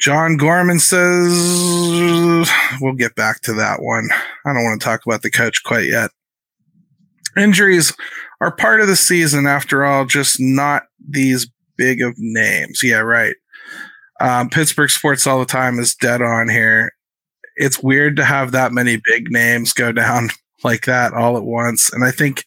John 0.00 0.36
Gorman 0.36 0.78
says 0.78 2.50
we'll 2.80 2.94
get 2.94 3.14
back 3.16 3.40
to 3.42 3.52
that 3.54 3.82
one. 3.82 4.08
I 4.46 4.52
don't 4.52 4.64
want 4.64 4.80
to 4.80 4.84
talk 4.84 5.04
about 5.04 5.22
the 5.22 5.30
coach 5.30 5.64
quite 5.64 5.86
yet. 5.86 6.10
Injuries 7.36 7.92
are 8.40 8.54
part 8.54 8.80
of 8.80 8.86
the 8.86 8.96
season 8.96 9.46
after 9.46 9.84
all, 9.84 10.04
just 10.04 10.40
not 10.40 10.84
these 11.08 11.48
big 11.76 12.00
of 12.00 12.14
names. 12.16 12.82
Yeah, 12.82 12.98
right. 12.98 13.34
Um, 14.20 14.50
Pittsburgh 14.50 14.90
sports 14.90 15.26
all 15.26 15.38
the 15.38 15.46
time 15.46 15.78
is 15.78 15.94
dead 15.94 16.22
on 16.22 16.48
here. 16.48 16.92
It's 17.56 17.82
weird 17.82 18.16
to 18.16 18.24
have 18.24 18.52
that 18.52 18.72
many 18.72 19.00
big 19.04 19.30
names 19.30 19.72
go 19.72 19.92
down 19.92 20.30
like 20.64 20.86
that 20.86 21.12
all 21.12 21.36
at 21.36 21.44
once. 21.44 21.92
And 21.92 22.04
I 22.04 22.10
think 22.10 22.44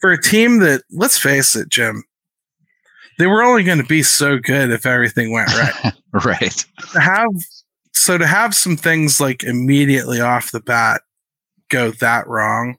for 0.00 0.12
a 0.12 0.20
team 0.20 0.58
that, 0.60 0.82
let's 0.90 1.18
face 1.18 1.56
it, 1.56 1.68
Jim, 1.68 2.04
they 3.18 3.26
were 3.26 3.42
only 3.42 3.64
going 3.64 3.78
to 3.78 3.84
be 3.84 4.02
so 4.02 4.38
good 4.38 4.70
if 4.70 4.86
everything 4.86 5.32
went 5.32 5.48
right. 5.48 5.92
right. 6.24 6.64
To 6.92 7.00
have 7.00 7.30
so 7.92 8.16
to 8.16 8.26
have 8.26 8.54
some 8.54 8.76
things 8.76 9.20
like 9.20 9.42
immediately 9.42 10.20
off 10.20 10.52
the 10.52 10.60
bat 10.60 11.02
go 11.68 11.90
that 11.90 12.26
wrong, 12.28 12.76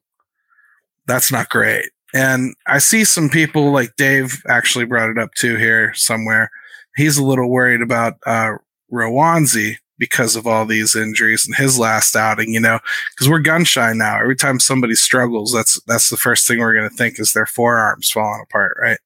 that's 1.08 1.32
not 1.32 1.50
great. 1.50 1.90
And 2.14 2.56
I 2.68 2.80
see 2.80 3.04
some 3.04 3.30
people 3.30 3.72
like 3.72 3.96
Dave 3.98 4.42
actually 4.48 4.86
brought 4.86 5.10
it 5.10 5.18
up 5.18 5.34
too 5.36 5.58
here 5.58 5.94
somewhere. 5.94 6.50
He's 6.96 7.18
a 7.18 7.24
little 7.24 7.50
worried 7.50 7.82
about 7.82 8.16
uh, 8.26 8.54
Roansy 8.92 9.76
because 10.00 10.36
of 10.36 10.48
all 10.48 10.66
these 10.66 10.96
injuries 10.96 11.46
and 11.46 11.56
his 11.56 11.78
last 11.78 12.16
outing, 12.16 12.54
you 12.54 12.60
know, 12.60 12.80
because 13.12 13.30
we're 13.30 13.40
gun 13.40 13.66
shy 13.66 13.94
now. 13.94 14.20
Every 14.20 14.36
time 14.36 14.60
somebody 14.60 14.96
struggles, 14.96 15.52
that's 15.54 15.80
that's 15.84 16.10
the 16.10 16.18
first 16.18 16.48
thing 16.48 16.60
we're 16.60 16.74
going 16.74 16.90
to 16.90 16.96
think 16.96 17.20
is 17.20 17.34
their 17.34 17.46
forearms 17.46 18.10
falling 18.10 18.42
apart, 18.42 18.78
right? 18.82 18.98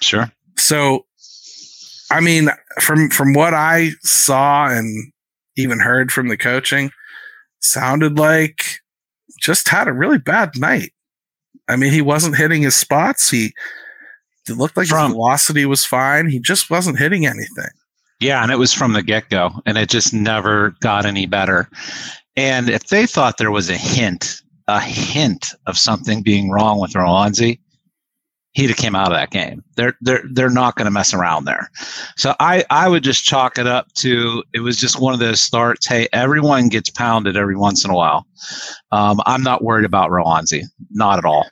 Sure. 0.00 0.32
So, 0.56 1.04
I 2.10 2.20
mean, 2.20 2.48
from 2.80 3.10
from 3.10 3.34
what 3.34 3.54
I 3.54 3.90
saw 4.00 4.68
and 4.68 5.12
even 5.56 5.78
heard 5.78 6.10
from 6.10 6.28
the 6.28 6.36
coaching, 6.36 6.90
sounded 7.60 8.18
like 8.18 8.80
just 9.40 9.68
had 9.68 9.86
a 9.86 9.92
really 9.92 10.18
bad 10.18 10.58
night. 10.58 10.92
I 11.68 11.76
mean, 11.76 11.92
he 11.92 12.00
wasn't 12.00 12.36
hitting 12.36 12.62
his 12.62 12.74
spots. 12.74 13.30
He 13.30 13.52
it 14.48 14.56
looked 14.56 14.78
like 14.78 14.88
from, 14.88 15.10
his 15.10 15.12
velocity 15.12 15.66
was 15.66 15.84
fine. 15.84 16.28
He 16.28 16.38
just 16.38 16.70
wasn't 16.70 16.98
hitting 16.98 17.26
anything. 17.26 17.68
Yeah, 18.20 18.42
and 18.42 18.50
it 18.50 18.58
was 18.58 18.72
from 18.72 18.94
the 18.94 19.02
get 19.02 19.30
go, 19.30 19.50
and 19.64 19.78
it 19.78 19.88
just 19.88 20.12
never 20.12 20.74
got 20.80 21.06
any 21.06 21.26
better. 21.26 21.68
And 22.36 22.68
if 22.68 22.88
they 22.88 23.06
thought 23.06 23.38
there 23.38 23.50
was 23.50 23.70
a 23.70 23.76
hint, 23.76 24.42
a 24.66 24.80
hint 24.80 25.54
of 25.66 25.78
something 25.78 26.22
being 26.22 26.50
wrong 26.50 26.80
with 26.80 26.92
Roansy, 26.92 27.60
he'd 28.52 28.70
have 28.70 28.76
came 28.76 28.96
out 28.96 29.06
of 29.06 29.12
that 29.12 29.30
game. 29.30 29.62
They're 29.76 29.96
they're 30.00 30.24
they're 30.32 30.50
not 30.50 30.74
going 30.74 30.86
to 30.86 30.90
mess 30.90 31.14
around 31.14 31.44
there. 31.44 31.70
So 32.16 32.34
I 32.40 32.64
I 32.70 32.88
would 32.88 33.04
just 33.04 33.24
chalk 33.24 33.56
it 33.56 33.68
up 33.68 33.92
to 33.94 34.42
it 34.52 34.60
was 34.60 34.76
just 34.76 35.00
one 35.00 35.14
of 35.14 35.20
those 35.20 35.40
starts. 35.40 35.86
Hey, 35.86 36.08
everyone 36.12 36.68
gets 36.68 36.90
pounded 36.90 37.36
every 37.36 37.56
once 37.56 37.84
in 37.84 37.90
a 37.90 37.94
while. 37.94 38.26
Um, 38.90 39.20
I'm 39.26 39.42
not 39.42 39.62
worried 39.62 39.84
about 39.84 40.10
Roansy, 40.10 40.64
not 40.90 41.18
at 41.18 41.24
all. 41.24 41.48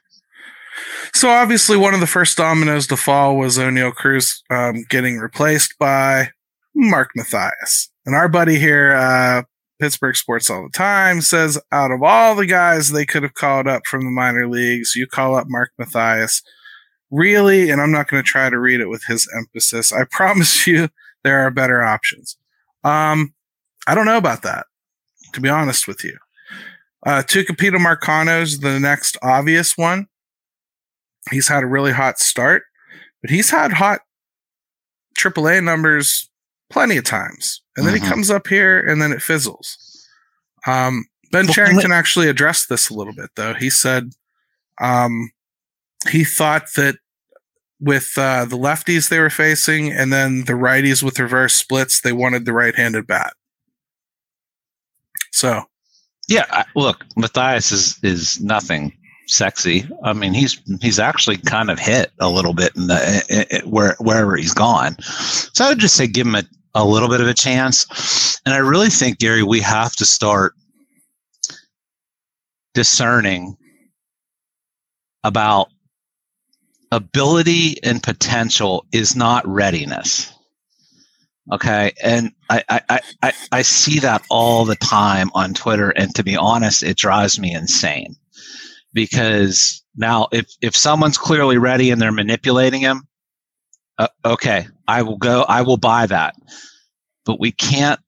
So 1.14 1.30
obviously, 1.30 1.76
one 1.76 1.94
of 1.94 2.00
the 2.00 2.06
first 2.06 2.36
dominoes 2.36 2.86
to 2.88 2.96
fall 2.96 3.36
was 3.36 3.56
Oneil 3.56 3.94
Cruz 3.94 4.42
um, 4.50 4.84
getting 4.88 5.18
replaced 5.18 5.78
by 5.78 6.30
Mark 6.76 7.10
Mathias. 7.16 7.90
And 8.04 8.14
our 8.14 8.28
buddy 8.28 8.58
here, 8.58 8.94
uh, 8.94 9.42
Pittsburgh 9.80 10.14
Sports 10.14 10.50
All 10.50 10.62
the 10.62 10.76
Time, 10.76 11.22
says 11.22 11.58
out 11.72 11.90
of 11.90 12.02
all 12.02 12.34
the 12.34 12.46
guys 12.46 12.90
they 12.90 13.06
could 13.06 13.22
have 13.22 13.34
called 13.34 13.66
up 13.66 13.86
from 13.86 14.04
the 14.04 14.10
minor 14.10 14.46
leagues, 14.46 14.94
you 14.94 15.06
call 15.06 15.34
up 15.34 15.46
Mark 15.48 15.72
Mathias. 15.78 16.42
Really, 17.10 17.70
and 17.70 17.80
I'm 17.80 17.92
not 17.92 18.08
going 18.08 18.22
to 18.22 18.28
try 18.28 18.50
to 18.50 18.58
read 18.58 18.80
it 18.80 18.88
with 18.88 19.04
his 19.04 19.28
emphasis. 19.36 19.92
I 19.92 20.04
promise 20.10 20.66
you 20.66 20.88
there 21.24 21.40
are 21.40 21.50
better 21.50 21.82
options. 21.82 22.36
Um, 22.84 23.34
I 23.86 23.94
don't 23.94 24.06
know 24.06 24.18
about 24.18 24.42
that, 24.42 24.66
to 25.32 25.40
be 25.40 25.48
honest 25.48 25.88
with 25.88 26.04
you. 26.04 26.16
Uh, 27.06 27.22
Tucupita 27.22 27.80
Marcano's 27.80 28.60
the 28.60 28.78
next 28.80 29.16
obvious 29.22 29.78
one. 29.78 30.08
He's 31.30 31.48
had 31.48 31.62
a 31.62 31.66
really 31.66 31.92
hot 31.92 32.18
start, 32.18 32.64
but 33.22 33.30
he's 33.30 33.50
had 33.50 33.72
hot 33.72 34.00
AAA 35.18 35.62
numbers 35.62 36.28
plenty 36.70 36.96
of 36.96 37.04
times. 37.04 37.62
And 37.76 37.86
then 37.86 37.94
mm-hmm. 37.94 38.04
he 38.04 38.10
comes 38.10 38.30
up 38.30 38.46
here 38.46 38.80
and 38.80 39.00
then 39.00 39.12
it 39.12 39.22
fizzles. 39.22 39.76
Um, 40.66 41.06
ben 41.32 41.46
well, 41.46 41.54
Cherington 41.54 41.92
actually 41.92 42.28
addressed 42.28 42.68
this 42.68 42.88
a 42.88 42.94
little 42.94 43.12
bit, 43.12 43.30
though. 43.36 43.54
He 43.54 43.70
said 43.70 44.10
um, 44.80 45.30
he 46.08 46.24
thought 46.24 46.68
that 46.76 46.96
with 47.78 48.12
uh, 48.16 48.46
the 48.46 48.56
lefties 48.56 49.08
they 49.08 49.18
were 49.18 49.30
facing 49.30 49.92
and 49.92 50.12
then 50.12 50.44
the 50.44 50.54
righties 50.54 51.02
with 51.02 51.18
reverse 51.18 51.54
splits, 51.54 52.00
they 52.00 52.12
wanted 52.12 52.44
the 52.44 52.52
right 52.52 52.74
handed 52.74 53.06
bat. 53.06 53.34
So. 55.32 55.64
Yeah, 56.28 56.64
look, 56.74 57.04
Mathias 57.16 57.70
is 57.70 58.00
is 58.02 58.40
nothing 58.40 58.92
sexy. 59.28 59.88
I 60.02 60.12
mean, 60.12 60.34
he's 60.34 60.60
he's 60.80 60.98
actually 60.98 61.36
kind 61.36 61.70
of 61.70 61.78
hit 61.78 62.10
a 62.18 62.28
little 62.28 62.52
bit 62.52 62.74
in 62.74 62.88
the 62.88 63.62
where 63.64 63.94
wherever 64.00 64.36
he's 64.36 64.52
gone. 64.54 65.00
So 65.02 65.64
I 65.64 65.68
would 65.68 65.78
just 65.78 65.94
say 65.94 66.08
give 66.08 66.26
him 66.26 66.34
a, 66.34 66.42
a 66.76 66.84
little 66.84 67.08
bit 67.08 67.22
of 67.22 67.26
a 67.26 67.34
chance. 67.34 68.38
And 68.44 68.54
I 68.54 68.58
really 68.58 68.90
think, 68.90 69.18
Gary, 69.18 69.42
we 69.42 69.60
have 69.60 69.96
to 69.96 70.04
start 70.04 70.52
discerning 72.74 73.56
about 75.24 75.68
ability 76.92 77.82
and 77.82 78.02
potential 78.02 78.86
is 78.92 79.16
not 79.16 79.46
readiness. 79.48 80.32
Okay. 81.52 81.92
And 82.02 82.32
I, 82.50 82.62
I, 82.68 83.00
I, 83.22 83.32
I 83.52 83.62
see 83.62 83.98
that 84.00 84.22
all 84.30 84.64
the 84.64 84.76
time 84.76 85.30
on 85.34 85.54
Twitter. 85.54 85.90
And 85.90 86.14
to 86.14 86.22
be 86.22 86.36
honest, 86.36 86.82
it 86.82 86.98
drives 86.98 87.38
me 87.40 87.54
insane 87.54 88.16
because 88.92 89.82
now 89.96 90.28
if, 90.30 90.46
if 90.60 90.76
someone's 90.76 91.16
clearly 91.16 91.56
ready 91.56 91.90
and 91.90 92.02
they're 92.02 92.12
manipulating 92.12 92.82
him, 92.82 93.06
uh, 93.98 94.08
okay, 94.24 94.66
I 94.88 95.02
will 95.02 95.18
go, 95.18 95.42
I 95.48 95.62
will 95.62 95.76
buy 95.76 96.06
that. 96.06 96.34
But 97.24 97.40
we 97.40 97.52
can't, 97.52 98.00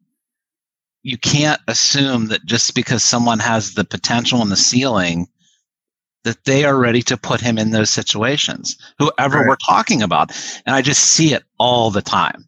you 1.02 1.18
can't 1.18 1.60
assume 1.68 2.26
that 2.28 2.44
just 2.44 2.74
because 2.74 3.02
someone 3.02 3.38
has 3.38 3.74
the 3.74 3.84
potential 3.84 4.42
and 4.42 4.50
the 4.50 4.56
ceiling, 4.56 5.26
that 6.24 6.44
they 6.44 6.64
are 6.64 6.78
ready 6.78 7.00
to 7.02 7.16
put 7.16 7.40
him 7.40 7.58
in 7.58 7.70
those 7.70 7.90
situations, 7.90 8.76
whoever 8.98 9.38
right. 9.38 9.48
we're 9.48 9.56
talking 9.56 10.02
about. 10.02 10.30
And 10.66 10.74
I 10.74 10.82
just 10.82 11.04
see 11.04 11.32
it 11.32 11.42
all 11.58 11.90
the 11.90 12.02
time. 12.02 12.44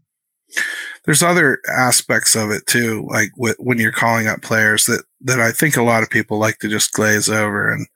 There's 1.04 1.22
other 1.22 1.60
aspects 1.68 2.34
of 2.34 2.50
it 2.50 2.66
too, 2.66 3.06
like 3.10 3.30
when 3.36 3.78
you're 3.78 3.92
calling 3.92 4.26
up 4.26 4.42
players 4.42 4.84
that, 4.86 5.04
that 5.22 5.40
I 5.40 5.52
think 5.52 5.76
a 5.76 5.82
lot 5.82 6.02
of 6.02 6.10
people 6.10 6.38
like 6.38 6.58
to 6.58 6.68
just 6.68 6.92
glaze 6.92 7.28
over. 7.28 7.72
And 7.72 7.86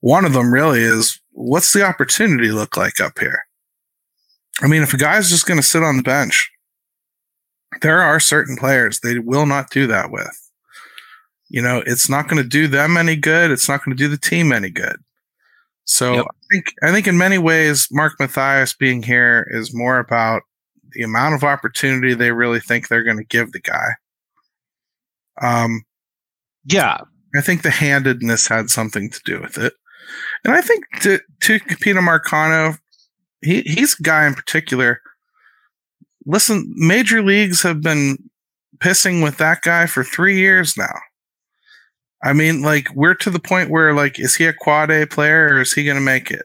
one 0.00 0.24
of 0.24 0.32
them 0.32 0.52
really 0.52 0.80
is 0.80 1.20
what's 1.32 1.72
the 1.72 1.84
opportunity 1.84 2.52
look 2.52 2.76
like 2.76 3.00
up 3.00 3.18
here? 3.18 3.46
I 4.62 4.66
mean, 4.66 4.82
if 4.82 4.92
a 4.92 4.98
guy's 4.98 5.30
just 5.30 5.46
going 5.46 5.58
to 5.60 5.66
sit 5.66 5.82
on 5.82 5.96
the 5.96 6.02
bench, 6.02 6.50
there 7.82 8.00
are 8.02 8.20
certain 8.20 8.56
players 8.56 9.00
they 9.00 9.18
will 9.18 9.46
not 9.46 9.70
do 9.70 9.86
that 9.86 10.10
with. 10.10 10.50
You 11.48 11.62
know, 11.62 11.82
it's 11.86 12.08
not 12.08 12.28
going 12.28 12.42
to 12.42 12.48
do 12.48 12.68
them 12.68 12.96
any 12.96 13.16
good. 13.16 13.50
It's 13.50 13.68
not 13.68 13.84
going 13.84 13.96
to 13.96 14.02
do 14.02 14.08
the 14.08 14.18
team 14.18 14.52
any 14.52 14.70
good. 14.70 14.96
So 15.84 16.14
Yep. 16.14 16.26
I 16.28 16.46
think 16.52 16.64
I 16.82 16.92
think 16.92 17.06
in 17.08 17.18
many 17.18 17.38
ways, 17.38 17.88
Mark 17.90 18.14
Mathias 18.20 18.74
being 18.74 19.02
here 19.02 19.46
is 19.50 19.74
more 19.74 19.98
about 19.98 20.42
the 20.92 21.02
amount 21.02 21.34
of 21.34 21.44
opportunity 21.44 22.14
they 22.14 22.32
really 22.32 22.60
think 22.60 22.88
they're 22.88 23.04
going 23.04 23.16
to 23.16 23.24
give 23.24 23.52
the 23.52 23.60
guy. 23.60 23.88
Um, 25.40 25.82
Yeah, 26.64 26.98
I 27.34 27.40
think 27.40 27.62
the 27.62 27.70
handedness 27.70 28.46
had 28.46 28.70
something 28.70 29.10
to 29.10 29.20
do 29.24 29.40
with 29.40 29.58
it, 29.58 29.72
and 30.44 30.54
I 30.54 30.60
think 30.60 30.84
to 31.02 31.20
to 31.42 31.58
Peter 31.80 32.00
Marcano, 32.00 32.78
he 33.42 33.62
he's 33.62 33.98
a 33.98 34.02
guy 34.02 34.26
in 34.26 34.34
particular. 34.34 35.00
Listen, 36.26 36.72
major 36.76 37.22
leagues 37.22 37.62
have 37.62 37.80
been 37.80 38.18
pissing 38.78 39.22
with 39.22 39.38
that 39.38 39.62
guy 39.62 39.86
for 39.86 40.04
three 40.04 40.38
years 40.38 40.76
now. 40.76 40.94
I 42.22 42.32
mean, 42.34 42.60
like 42.62 42.88
we're 42.94 43.14
to 43.14 43.30
the 43.30 43.38
point 43.40 43.70
where 43.70 43.94
like, 43.94 44.18
is 44.20 44.34
he 44.36 44.44
a 44.44 44.52
quad 44.52 44.90
A 44.90 45.06
player 45.06 45.48
or 45.48 45.60
is 45.60 45.72
he 45.72 45.84
going 45.84 45.96
to 45.96 46.02
make 46.02 46.30
it? 46.30 46.42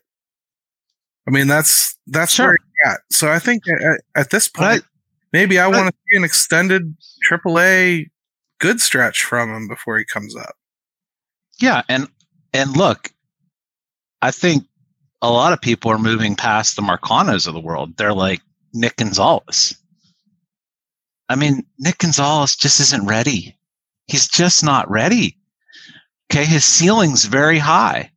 I 1.28 1.32
mean, 1.32 1.48
that's 1.48 1.98
that's 2.08 2.34
Sure. 2.34 2.48
where 2.48 2.58
he's 2.58 2.92
at. 2.94 3.00
So 3.12 3.32
I 3.32 3.40
think 3.40 3.64
at, 3.68 4.02
at 4.16 4.30
this 4.30 4.48
But 4.48 4.60
point, 4.62 4.84
maybe 5.34 5.60
I 5.60 5.68
want 5.68 5.88
to 5.90 5.94
see 6.10 6.18
an 6.18 6.24
extended 6.24 6.96
AAA 7.30 8.10
good 8.60 8.80
stretch 8.80 9.24
from 9.24 9.54
him 9.54 9.68
before 9.68 9.98
he 9.98 10.06
comes 10.06 10.36
up. 10.36 10.56
yeah, 11.60 11.82
and 11.90 12.08
and 12.54 12.78
look, 12.78 13.12
I 14.22 14.32
think 14.32 14.64
a 15.25 15.32
lot 15.32 15.53
of 15.53 15.62
people 15.62 15.91
are 15.91 15.98
moving 15.98 16.36
past 16.36 16.75
the 16.75 16.84
Marcanos 16.84 17.48
of 17.48 17.55
the 17.55 17.60
world. 17.60 17.98
They're 17.98 18.13
like 18.13 18.41
Nick 18.74 18.98
Gonzalez. 18.98 19.75
I 21.29 21.36
mean, 21.36 21.65
Nick 21.79 21.98
Gonzalez 21.98 22.55
just 22.55 22.79
isn't 22.79 23.08
ready. 23.08 23.58
He's 24.05 24.27
just 24.27 24.63
not 24.63 24.89
ready. 24.89 25.36
Okay, 26.32 26.46
his 26.46 26.63
ceiling's 26.63 27.25
very 27.25 27.58
high. 27.58 28.12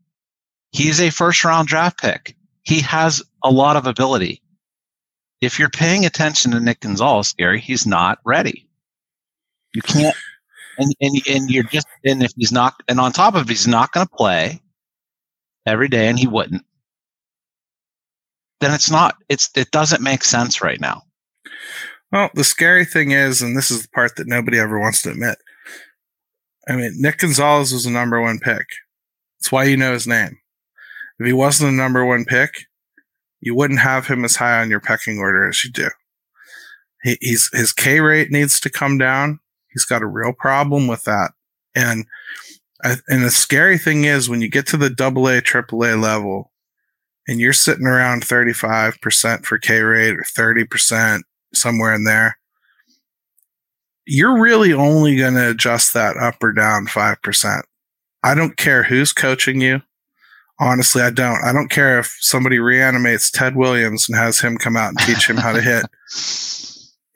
He's 0.72 1.00
a 1.00 1.08
first 1.08 1.42
round 1.44 1.68
draft 1.68 1.98
pick. 1.98 2.36
He 2.62 2.80
has 2.82 3.22
a 3.42 3.50
lot 3.50 3.76
of 3.76 3.86
ability. 3.86 4.42
If 5.40 5.58
you're 5.58 5.70
paying 5.70 6.04
attention 6.04 6.50
to 6.50 6.60
Nick 6.60 6.80
Gonzalez, 6.80 7.32
Gary, 7.32 7.60
he's 7.60 7.86
not 7.86 8.18
ready. 8.26 8.68
You 9.72 9.80
can't, 9.80 10.16
and 10.76 10.94
and 11.00 11.22
and 11.26 11.50
you're 11.50 11.64
just 11.64 11.86
and 12.04 12.22
if 12.22 12.32
he's 12.36 12.52
not, 12.52 12.74
and 12.86 13.00
on 13.00 13.12
top 13.12 13.34
of 13.34 13.42
it, 13.42 13.48
he's 13.48 13.66
not 13.66 13.92
going 13.92 14.06
to 14.06 14.14
play 14.14 14.60
every 15.64 15.88
day, 15.88 16.08
and 16.08 16.18
he 16.18 16.26
wouldn't. 16.26 16.64
Then 18.60 18.72
it's 18.72 18.90
not. 18.90 19.16
It's 19.28 19.50
it 19.54 19.70
doesn't 19.70 20.02
make 20.02 20.24
sense 20.24 20.62
right 20.62 20.80
now. 20.80 21.02
Well, 22.10 22.30
the 22.34 22.44
scary 22.44 22.84
thing 22.84 23.12
is, 23.12 23.42
and 23.42 23.56
this 23.56 23.70
is 23.70 23.82
the 23.82 23.88
part 23.88 24.16
that 24.16 24.26
nobody 24.26 24.58
ever 24.58 24.78
wants 24.78 25.02
to 25.02 25.10
admit. 25.10 25.38
I 26.66 26.76
mean, 26.76 26.92
Nick 26.96 27.18
Gonzalez 27.18 27.72
was 27.72 27.86
a 27.86 27.90
number 27.90 28.20
one 28.20 28.38
pick. 28.38 28.66
That's 29.38 29.52
why 29.52 29.64
you 29.64 29.76
know 29.76 29.92
his 29.92 30.06
name. 30.06 30.38
If 31.18 31.26
he 31.26 31.32
wasn't 31.32 31.72
a 31.72 31.76
number 31.76 32.04
one 32.04 32.24
pick, 32.24 32.66
you 33.40 33.54
wouldn't 33.54 33.80
have 33.80 34.06
him 34.06 34.24
as 34.24 34.36
high 34.36 34.60
on 34.60 34.70
your 34.70 34.80
pecking 34.80 35.18
order 35.18 35.48
as 35.48 35.62
you 35.64 35.70
do. 35.70 35.88
He, 37.02 37.16
he's 37.20 37.48
his 37.52 37.72
K 37.72 38.00
rate 38.00 38.30
needs 38.30 38.58
to 38.60 38.70
come 38.70 38.98
down. 38.98 39.38
He's 39.70 39.84
got 39.84 40.02
a 40.02 40.06
real 40.06 40.32
problem 40.32 40.86
with 40.86 41.04
that. 41.04 41.32
And 41.74 42.06
I, 42.82 42.96
and 43.08 43.24
the 43.24 43.30
scary 43.30 43.78
thing 43.78 44.04
is 44.04 44.28
when 44.28 44.40
you 44.40 44.48
get 44.48 44.66
to 44.68 44.76
the 44.76 44.90
double 44.90 45.28
A, 45.28 45.40
triple 45.40 45.84
A 45.84 45.94
level, 45.94 46.52
and 47.28 47.38
you're 47.40 47.52
sitting 47.52 47.86
around 47.86 48.22
35% 48.22 49.44
for 49.44 49.58
K 49.58 49.80
rate 49.82 50.16
or 50.16 50.24
30%, 50.36 51.20
somewhere 51.54 51.94
in 51.94 52.04
there, 52.04 52.38
you're 54.06 54.40
really 54.40 54.72
only 54.72 55.16
going 55.16 55.34
to 55.34 55.50
adjust 55.50 55.92
that 55.94 56.16
up 56.16 56.42
or 56.42 56.52
down 56.52 56.86
5%. 56.86 57.62
I 58.24 58.34
don't 58.34 58.56
care 58.56 58.82
who's 58.82 59.12
coaching 59.12 59.60
you. 59.60 59.82
Honestly, 60.60 61.02
I 61.02 61.10
don't. 61.10 61.40
I 61.44 61.52
don't 61.52 61.70
care 61.70 62.00
if 62.00 62.16
somebody 62.18 62.58
reanimates 62.58 63.30
Ted 63.30 63.54
Williams 63.54 64.08
and 64.08 64.18
has 64.18 64.40
him 64.40 64.56
come 64.56 64.76
out 64.76 64.88
and 64.88 64.98
teach 64.98 65.28
him 65.28 65.36
how 65.36 65.52
to 65.52 65.60
hit. 65.62 65.84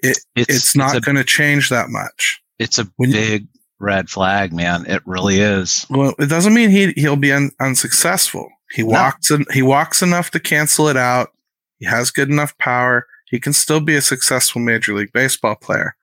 It, 0.05 0.19
It's, 0.35 0.75
not 0.75 1.01
going 1.03 1.15
to 1.15 1.23
change 1.23 1.69
that 1.69 1.89
much. 1.89 2.43
it's 2.59 2.77
a 2.77 2.89
when 2.97 3.11
you- 3.11 3.15
big 3.17 3.47
red 3.79 4.11
flag, 4.11 4.53
man. 4.53 4.85
It 4.89 5.01
really 5.07 5.39
is. 5.39 5.87
Well, 5.89 6.15
it 6.19 6.27
doesn't 6.27 6.55
mean 6.55 6.71
he 6.71 6.93
he'll 6.97 7.15
be 7.15 7.31
un, 7.31 7.53
unsuccessful. 7.61 8.49
He 8.75 8.83
walks 8.83 9.31
he 9.53 9.63
walks 9.63 10.03
enough 10.03 10.31
to 10.33 10.41
cancel 10.41 10.89
it 10.89 10.97
out. 10.97 11.31
He 11.79 11.87
has 11.87 12.11
good 12.11 12.31
enough 12.31 12.57
power. 12.59 13.07
He 13.27 13.41
can 13.41 13.53
still 13.53 13.81
be 13.81 13.95
a 13.97 14.01
successful 14.03 14.61
major 14.61 14.95
league 14.95 15.13
baseball 15.13 15.55
player. 15.57 15.95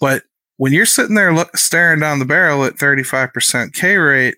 But 0.00 0.24
when 0.56 0.72
you're 0.72 0.86
sitting 0.86 1.14
there 1.14 1.32
look, 1.34 1.56
staring 1.56 2.00
down 2.00 2.18
the 2.18 2.24
barrel 2.24 2.64
at 2.64 2.74
35% 2.76 3.72
K 3.74 3.96
rate, 3.96 4.36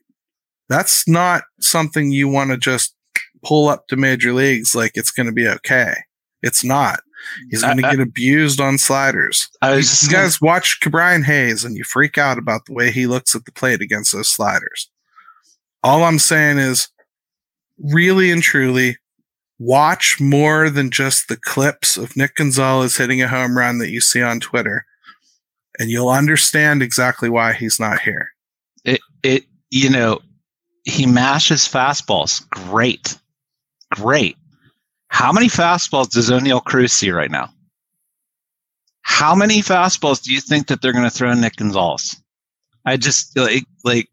that's 0.68 1.06
not 1.08 1.42
something 1.60 2.10
you 2.12 2.28
want 2.28 2.50
to 2.50 2.56
just 2.56 2.94
pull 3.44 3.68
up 3.68 3.88
to 3.88 3.96
major 3.96 4.32
leagues 4.32 4.74
like 4.74 4.92
it's 4.94 5.10
going 5.10 5.26
to 5.26 5.32
be 5.32 5.46
okay. 5.48 5.94
It's 6.42 6.64
not. 6.64 7.00
He's 7.50 7.62
going 7.62 7.76
to 7.78 7.82
get 7.82 8.00
abused 8.00 8.60
on 8.60 8.78
sliders. 8.78 9.48
I 9.62 9.70
You, 9.72 9.76
was 9.76 10.02
you 10.04 10.10
gonna- 10.10 10.24
guys 10.24 10.40
watch 10.40 10.78
Brian 10.90 11.22
Hayes 11.24 11.64
and 11.64 11.76
you 11.76 11.84
freak 11.84 12.16
out 12.18 12.38
about 12.38 12.66
the 12.66 12.74
way 12.74 12.90
he 12.90 13.06
looks 13.06 13.34
at 13.34 13.44
the 13.44 13.52
plate 13.52 13.80
against 13.80 14.12
those 14.12 14.28
sliders. 14.28 14.90
All 15.82 16.04
I'm 16.04 16.18
saying 16.18 16.58
is, 16.58 16.88
really 17.78 18.30
and 18.30 18.42
truly, 18.42 18.96
watch 19.58 20.20
more 20.20 20.70
than 20.70 20.90
just 20.90 21.28
the 21.28 21.36
clips 21.36 21.96
of 21.96 22.16
Nick 22.16 22.36
Gonzalez 22.36 22.96
hitting 22.96 23.22
a 23.22 23.28
home 23.28 23.56
run 23.56 23.78
that 23.78 23.90
you 23.90 24.00
see 24.00 24.22
on 24.22 24.40
Twitter, 24.40 24.84
and 25.78 25.90
you'll 25.90 26.10
understand 26.10 26.82
exactly 26.82 27.28
why 27.28 27.52
he's 27.52 27.80
not 27.80 28.00
here. 28.00 28.30
it 28.84 29.00
it 29.22 29.44
you 29.70 29.90
know 29.90 30.20
he 30.84 31.06
mashes 31.06 31.62
fastballs. 31.62 32.48
Great. 32.50 33.18
Great. 33.92 34.36
How 35.08 35.32
many 35.32 35.46
fastballs 35.46 36.10
does 36.10 36.30
oneil 36.30 36.62
cruz 36.62 36.92
see 36.92 37.10
right 37.10 37.30
now? 37.30 37.48
How 39.02 39.34
many 39.34 39.60
fastballs 39.60 40.22
do 40.22 40.32
you 40.32 40.40
think 40.40 40.66
that 40.66 40.82
they're 40.82 40.92
going 40.92 41.04
to 41.04 41.10
throw 41.10 41.32
nick 41.34 41.56
gonzalez? 41.56 42.16
I 42.84 42.96
just 42.96 43.36
like 43.36 43.64
like 43.84 44.08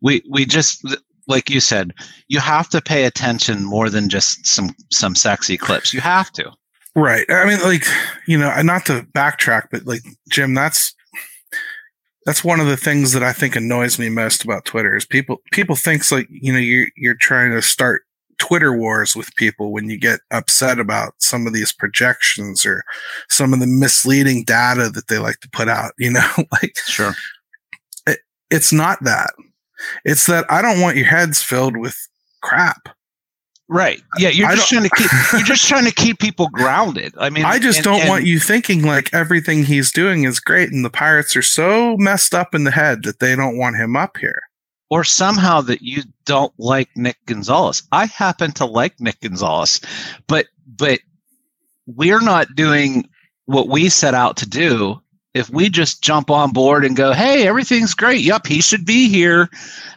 we 0.00 0.22
we 0.30 0.44
just 0.44 0.84
like 1.28 1.50
you 1.50 1.60
said 1.60 1.92
you 2.28 2.40
have 2.40 2.68
to 2.68 2.80
pay 2.80 3.04
attention 3.04 3.64
more 3.64 3.90
than 3.90 4.08
just 4.08 4.46
some 4.46 4.74
some 4.90 5.14
sexy 5.14 5.56
clips 5.56 5.92
you 5.92 6.00
have 6.00 6.30
to 6.32 6.50
Right. 6.96 7.26
I 7.28 7.44
mean, 7.44 7.60
like, 7.60 7.84
you 8.26 8.38
know, 8.38 8.50
not 8.62 8.86
to 8.86 9.06
backtrack, 9.14 9.64
but 9.70 9.84
like, 9.86 10.00
Jim, 10.30 10.54
that's 10.54 10.94
that's 12.24 12.42
one 12.42 12.58
of 12.58 12.66
the 12.66 12.76
things 12.76 13.12
that 13.12 13.22
I 13.22 13.34
think 13.34 13.54
annoys 13.54 13.98
me 13.98 14.08
most 14.08 14.42
about 14.42 14.64
Twitter 14.64 14.96
is 14.96 15.04
people 15.04 15.42
people 15.52 15.76
thinks 15.76 16.10
like, 16.10 16.26
you 16.30 16.54
know, 16.54 16.58
you're 16.58 16.88
you're 16.96 17.14
trying 17.14 17.50
to 17.50 17.60
start 17.60 18.02
Twitter 18.38 18.74
wars 18.74 19.14
with 19.14 19.34
people 19.36 19.72
when 19.72 19.90
you 19.90 19.98
get 19.98 20.20
upset 20.30 20.80
about 20.80 21.12
some 21.18 21.46
of 21.46 21.52
these 21.52 21.70
projections 21.70 22.64
or 22.64 22.82
some 23.28 23.52
of 23.52 23.60
the 23.60 23.66
misleading 23.66 24.42
data 24.42 24.88
that 24.88 25.08
they 25.08 25.18
like 25.18 25.40
to 25.40 25.50
put 25.50 25.68
out, 25.68 25.92
you 25.98 26.10
know, 26.10 26.28
like 26.50 26.78
sure 26.86 27.14
it's 28.50 28.72
not 28.72 29.02
that. 29.04 29.32
It's 30.04 30.26
that 30.26 30.44
I 30.50 30.62
don't 30.62 30.80
want 30.80 30.96
your 30.96 31.06
heads 31.06 31.42
filled 31.42 31.76
with 31.76 31.96
crap. 32.42 32.88
right 33.68 34.00
yeah 34.18 34.28
you're 34.28 34.46
I 34.46 34.54
just 34.54 34.68
trying 34.68 34.84
to 34.84 34.90
keep 34.96 35.10
you're 35.32 35.42
just 35.42 35.66
trying 35.66 35.84
to 35.86 35.90
keep 35.92 36.20
people 36.20 36.48
grounded 36.52 37.12
i 37.18 37.28
mean 37.30 37.44
I 37.44 37.58
just 37.58 37.78
and- 37.78 37.84
don't 37.84 38.00
and- 38.02 38.08
want 38.08 38.24
you 38.24 38.38
thinking 38.38 38.82
like 38.84 39.12
everything 39.12 39.64
he's 39.64 39.90
doing 39.90 40.22
is 40.22 40.38
great 40.38 40.70
and 40.70 40.84
the 40.84 40.90
Pirates 40.90 41.34
are 41.34 41.42
so 41.42 41.96
messed 41.96 42.32
up 42.34 42.54
in 42.54 42.62
the 42.62 42.70
head 42.70 43.02
that 43.02 43.18
they 43.18 43.34
don't 43.34 43.58
want 43.58 43.74
him 43.76 43.96
up 43.96 44.16
here. 44.18 44.40
or 44.90 45.02
somehow 45.02 45.60
that 45.62 45.82
you 45.82 46.02
don't 46.26 46.52
like 46.58 46.88
Nick 46.94 47.16
Gonzalez. 47.26 47.82
I 47.90 48.06
happen 48.06 48.52
to 48.52 48.64
like 48.64 49.00
Nick 49.00 49.20
Gonzalez, 49.20 49.80
but 50.28 50.46
but 50.76 51.00
we're 51.86 52.20
not 52.22 52.54
doing 52.54 53.08
what 53.46 53.68
we 53.68 53.88
set 53.88 54.14
out 54.14 54.36
to 54.36 54.48
do. 54.48 55.00
If 55.36 55.50
we 55.50 55.68
just 55.68 56.02
jump 56.02 56.30
on 56.30 56.52
board 56.52 56.84
and 56.84 56.96
go, 56.96 57.12
"Hey, 57.12 57.46
everything's 57.46 57.94
great. 57.94 58.22
Yep, 58.22 58.46
he 58.46 58.60
should 58.60 58.84
be 58.84 59.08
here." 59.08 59.48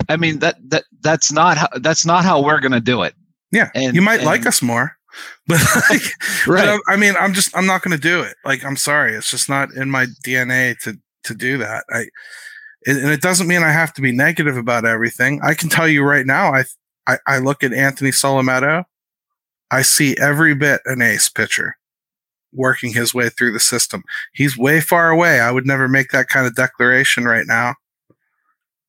I 0.09 0.17
mean 0.17 0.39
that 0.39 0.57
that 0.69 0.83
that's 1.01 1.31
not 1.31 1.57
how 1.57 1.67
that's 1.79 2.05
not 2.05 2.23
how 2.23 2.41
we're 2.43 2.59
going 2.59 2.71
to 2.73 2.79
do 2.79 3.03
it. 3.03 3.13
Yeah, 3.51 3.69
And- 3.73 3.95
you 3.95 4.01
might 4.01 4.17
and- 4.19 4.25
like 4.25 4.45
us 4.45 4.61
more, 4.61 4.95
but 5.47 5.59
like, 5.89 6.01
but 6.45 6.67
I, 6.69 6.77
I 6.87 6.95
mean, 6.97 7.15
I'm 7.19 7.33
just 7.33 7.55
I'm 7.57 7.65
not 7.65 7.81
going 7.81 7.95
to 7.97 8.01
do 8.01 8.21
it. 8.21 8.35
Like, 8.45 8.63
I'm 8.63 8.77
sorry, 8.77 9.13
it's 9.13 9.31
just 9.31 9.49
not 9.49 9.71
in 9.73 9.89
my 9.89 10.05
DNA 10.25 10.77
to 10.83 10.97
to 11.23 11.33
do 11.33 11.57
that. 11.57 11.83
I 11.89 12.05
and 12.85 13.09
it 13.09 13.21
doesn't 13.21 13.47
mean 13.47 13.63
I 13.63 13.71
have 13.71 13.93
to 13.93 14.01
be 14.01 14.11
negative 14.11 14.55
about 14.55 14.85
everything. 14.85 15.41
I 15.43 15.53
can 15.53 15.69
tell 15.69 15.87
you 15.87 16.03
right 16.03 16.25
now, 16.25 16.53
I 16.53 16.65
I, 17.07 17.17
I 17.25 17.37
look 17.39 17.63
at 17.63 17.73
Anthony 17.73 18.11
Solometo, 18.11 18.83
I 19.71 19.81
see 19.81 20.15
every 20.17 20.53
bit 20.53 20.81
an 20.85 21.01
ace 21.01 21.27
pitcher 21.29 21.75
working 22.53 22.93
his 22.93 23.13
way 23.13 23.29
through 23.29 23.53
the 23.53 23.59
system. 23.59 24.03
He's 24.33 24.57
way 24.57 24.81
far 24.81 25.09
away. 25.09 25.39
I 25.39 25.51
would 25.51 25.65
never 25.65 25.87
make 25.87 26.11
that 26.11 26.27
kind 26.27 26.47
of 26.47 26.55
declaration 26.55 27.25
right 27.25 27.45
now. 27.47 27.75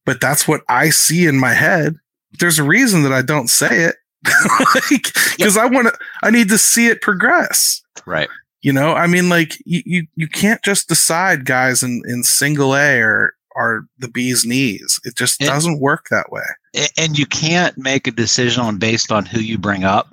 But 0.06 0.20
that's 0.20 0.48
what 0.48 0.62
I 0.68 0.90
see 0.90 1.26
in 1.26 1.38
my 1.38 1.52
head. 1.52 1.96
There's 2.38 2.58
a 2.58 2.64
reason 2.64 3.02
that 3.02 3.12
I 3.12 3.22
don't 3.22 3.48
say 3.48 3.84
it. 3.84 3.96
like, 4.74 5.12
because 5.36 5.56
I 5.56 5.66
want 5.66 5.88
to, 5.88 5.98
I 6.22 6.30
need 6.30 6.48
to 6.50 6.58
see 6.58 6.86
it 6.88 7.00
progress. 7.02 7.82
Right. 8.06 8.28
You 8.62 8.72
know, 8.72 8.92
I 8.92 9.06
mean, 9.06 9.28
like 9.28 9.56
you, 9.64 9.82
you, 9.86 10.06
you 10.16 10.28
can't 10.28 10.62
just 10.62 10.88
decide 10.88 11.44
guys 11.46 11.82
in, 11.82 12.02
in 12.06 12.22
single 12.22 12.74
A 12.74 13.00
or, 13.00 13.34
are 13.56 13.82
the 13.98 14.08
bee's 14.08 14.44
knees. 14.46 15.00
It 15.04 15.16
just 15.16 15.40
And- 15.40 15.48
doesn't 15.48 15.80
work 15.80 16.06
that 16.10 16.30
way. 16.30 16.44
And 16.96 17.18
you 17.18 17.26
can't 17.26 17.76
make 17.76 18.06
a 18.06 18.12
decision 18.12 18.62
on 18.62 18.78
based 18.78 19.10
on 19.10 19.26
who 19.26 19.40
you 19.40 19.58
bring 19.58 19.82
up 19.82 20.08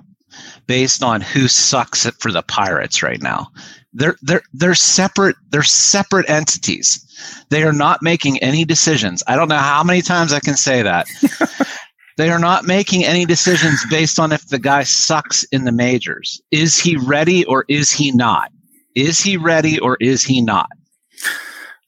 based 0.66 1.02
on 1.02 1.20
who 1.20 1.48
sucks 1.48 2.06
it 2.06 2.14
for 2.20 2.32
the 2.32 2.42
pirates 2.42 3.02
right 3.02 3.20
now. 3.20 3.48
They're 3.92 4.16
they're 4.22 4.42
they're 4.52 4.74
separate 4.74 5.36
they're 5.50 5.62
separate 5.62 6.28
entities. 6.28 7.04
They 7.48 7.62
are 7.62 7.72
not 7.72 8.02
making 8.02 8.38
any 8.38 8.64
decisions. 8.64 9.22
I 9.26 9.36
don't 9.36 9.48
know 9.48 9.56
how 9.56 9.82
many 9.82 10.02
times 10.02 10.32
i 10.32 10.40
can 10.40 10.56
say 10.56 10.82
that. 10.82 11.06
They 12.18 12.30
are 12.30 12.40
not 12.40 12.66
making 12.66 13.04
any 13.04 13.24
decisions 13.24 13.80
based 13.88 14.18
on 14.18 14.32
if 14.32 14.48
the 14.48 14.58
guy 14.58 14.82
sucks 14.82 15.44
in 15.44 15.64
the 15.64 15.70
majors. 15.70 16.42
Is 16.50 16.76
he 16.76 16.96
ready 16.96 17.44
or 17.44 17.64
is 17.68 17.92
he 17.92 18.10
not? 18.10 18.50
Is 18.96 19.20
he 19.20 19.36
ready 19.36 19.78
or 19.78 19.96
is 20.00 20.24
he 20.24 20.42
not? 20.42 20.68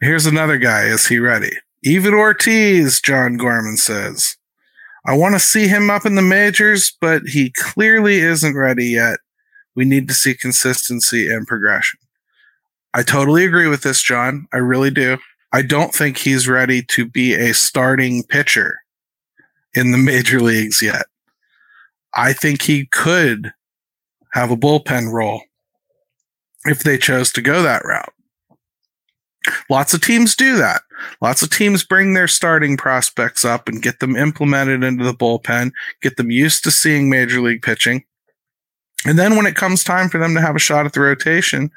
Here's 0.01 0.27
another 0.27 0.57
guy. 0.57 0.85
Is 0.85 1.09
he 1.09 1.19
ready? 1.19 1.51
Even 1.83 2.15
Ortiz, 2.15 3.01
John 3.01 3.39
Gorman 3.39 3.77
says. 3.77 4.37
I 5.07 5.17
want 5.17 5.35
to 5.35 5.41
see 5.41 5.67
him 5.67 5.91
up 5.91 6.05
in 6.05 6.15
the 6.15 6.23
majors, 6.23 6.93
but 7.01 7.23
he 7.27 7.51
clearly 7.51 8.19
isn't 8.19 8.57
ready 8.57 8.87
yet. 8.87 9.19
We 9.75 9.85
need 9.85 10.09
to 10.09 10.15
see 10.15 10.35
consistency 10.35 11.29
and 11.33 11.47
progression. 11.47 11.99
I 12.93 13.03
totally 13.03 13.45
agree 13.45 13.69
with 13.69 13.83
this, 13.83 14.03
John. 14.03 14.47
I 14.53 14.59
really 14.59 14.91
do. 14.91 15.17
I 15.53 15.63
don't 15.63 15.95
think 15.95 16.19
he's 16.19 16.49
ready 16.49 16.83
to 16.83 17.05
be 17.07 17.35
a 17.35 17.55
starting 17.55 18.25
pitcher 18.25 18.79
in 19.75 19.91
the 19.91 19.99
major 19.99 20.41
leagues 20.41 20.83
yet. 20.83 21.07
I 22.15 22.33
think 22.33 22.63
he 22.63 22.87
could 22.87 23.53
have 24.33 24.51
a 24.51 24.57
bullpen 24.57 25.13
role 25.13 25.43
if 26.65 26.83
they 26.83 26.99
chose 26.99 27.33
to 27.33 27.43
go 27.43 27.63
that 27.63 27.85
route. 27.85 28.13
Lots 29.69 29.95
of 29.95 30.03
teams 30.03 30.37
do 30.37 30.57
that. 30.57 30.83
Lots 31.23 31.43
of 31.43 31.51
teams 31.51 31.85
bring 31.85 32.13
their 32.13 32.29
starting 32.29 32.77
prospects 32.77 33.45
up 33.45 33.69
and 33.69 33.83
get 33.83 34.01
them 34.01 34.17
implemented 34.17 34.85
into 34.85 35.05
the 35.05 35.15
bullpen, 35.15 35.73
get 36.03 36.17
them 36.17 36.31
used 36.31 36.63
to 36.65 36.71
seeing 36.71 37.09
major 37.09 37.41
league 37.41 37.63
pitching. 37.63 38.05
And 39.07 39.19
then 39.19 39.37
when 39.37 39.47
it 39.47 39.57
comes 39.57 39.83
time 39.83 40.11
for 40.11 40.19
them 40.19 40.35
to 40.35 40.43
have 40.43 40.57
a 40.57 40.61
shot 40.61 40.85
at 40.85 40.93
the 40.93 41.01
rotation, 41.01 41.71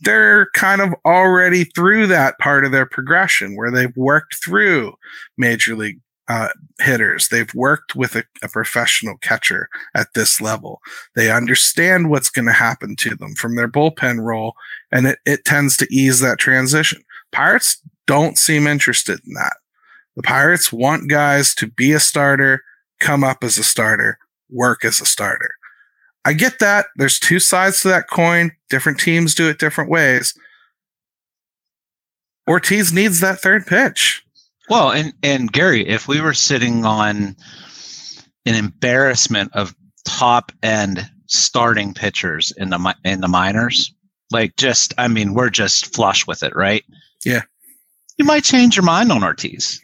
they're 0.00 0.48
kind 0.54 0.80
of 0.80 0.94
already 1.04 1.64
through 1.64 2.06
that 2.06 2.38
part 2.38 2.64
of 2.64 2.72
their 2.72 2.86
progression 2.86 3.56
where 3.56 3.70
they've 3.70 3.96
worked 3.96 4.42
through 4.42 4.94
major 5.36 5.74
league 5.74 6.00
uh, 6.28 6.48
hitters. 6.80 7.28
They've 7.28 7.54
worked 7.54 7.94
with 7.94 8.16
a, 8.16 8.24
a 8.42 8.48
professional 8.48 9.16
catcher 9.18 9.68
at 9.94 10.14
this 10.14 10.40
level. 10.40 10.80
They 11.14 11.30
understand 11.30 12.10
what's 12.10 12.30
going 12.30 12.46
to 12.46 12.52
happen 12.52 12.96
to 12.96 13.14
them 13.14 13.34
from 13.34 13.56
their 13.56 13.68
bullpen 13.68 14.20
role, 14.20 14.54
and 14.90 15.06
it, 15.06 15.18
it 15.24 15.44
tends 15.44 15.76
to 15.78 15.88
ease 15.90 16.20
that 16.20 16.38
transition. 16.38 17.02
Pirates 17.32 17.80
don't 18.06 18.38
seem 18.38 18.66
interested 18.66 19.20
in 19.26 19.34
that. 19.34 19.56
The 20.16 20.22
Pirates 20.22 20.72
want 20.72 21.10
guys 21.10 21.54
to 21.56 21.66
be 21.66 21.92
a 21.92 22.00
starter, 22.00 22.62
come 23.00 23.22
up 23.22 23.44
as 23.44 23.58
a 23.58 23.64
starter, 23.64 24.18
work 24.50 24.84
as 24.84 25.00
a 25.00 25.06
starter. 25.06 25.50
I 26.24 26.32
get 26.32 26.58
that. 26.58 26.86
There's 26.96 27.20
two 27.20 27.38
sides 27.38 27.82
to 27.82 27.88
that 27.88 28.08
coin. 28.10 28.50
Different 28.68 28.98
teams 28.98 29.34
do 29.34 29.48
it 29.48 29.58
different 29.58 29.90
ways. 29.90 30.34
Ortiz 32.48 32.92
needs 32.92 33.20
that 33.20 33.38
third 33.38 33.66
pitch. 33.66 34.25
Well, 34.68 34.90
and 34.90 35.12
and 35.22 35.52
Gary, 35.52 35.86
if 35.86 36.08
we 36.08 36.20
were 36.20 36.34
sitting 36.34 36.84
on 36.84 37.36
an 38.44 38.54
embarrassment 38.54 39.54
of 39.54 39.74
top 40.04 40.52
end 40.62 41.08
starting 41.26 41.94
pitchers 41.94 42.52
in 42.56 42.70
the 42.70 42.96
in 43.04 43.20
the 43.20 43.28
minors, 43.28 43.92
like 44.30 44.56
just 44.56 44.94
I 44.98 45.08
mean, 45.08 45.34
we're 45.34 45.50
just 45.50 45.94
flush 45.94 46.26
with 46.26 46.42
it, 46.42 46.54
right? 46.54 46.84
Yeah. 47.24 47.42
You 48.18 48.24
might 48.24 48.44
change 48.44 48.76
your 48.76 48.84
mind 48.84 49.12
on 49.12 49.22
Ortiz. 49.22 49.80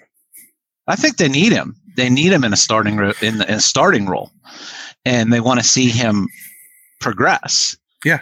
I 0.88 0.96
think 0.96 1.16
they 1.16 1.28
need 1.28 1.52
him. 1.52 1.76
They 1.96 2.08
need 2.08 2.32
him 2.32 2.44
in 2.44 2.52
a 2.52 2.56
starting 2.56 2.96
ro- 2.96 3.12
in, 3.20 3.38
the, 3.38 3.46
in 3.46 3.54
a 3.54 3.60
starting 3.60 4.06
role, 4.06 4.30
and 5.04 5.32
they 5.32 5.40
want 5.40 5.60
to 5.60 5.66
see 5.66 5.90
him 5.90 6.28
progress. 7.00 7.76
Yeah. 8.04 8.20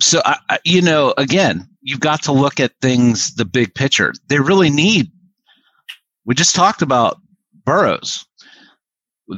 So 0.00 0.22
I, 0.24 0.38
I, 0.48 0.58
you 0.64 0.80
know, 0.80 1.12
again, 1.18 1.68
you've 1.82 2.00
got 2.00 2.22
to 2.22 2.32
look 2.32 2.60
at 2.60 2.72
things 2.80 3.34
the 3.34 3.44
big 3.44 3.74
picture. 3.74 4.14
They 4.28 4.38
really 4.38 4.70
need 4.70 5.10
we 6.28 6.34
just 6.34 6.54
talked 6.54 6.82
about 6.82 7.18
Burrows. 7.64 8.26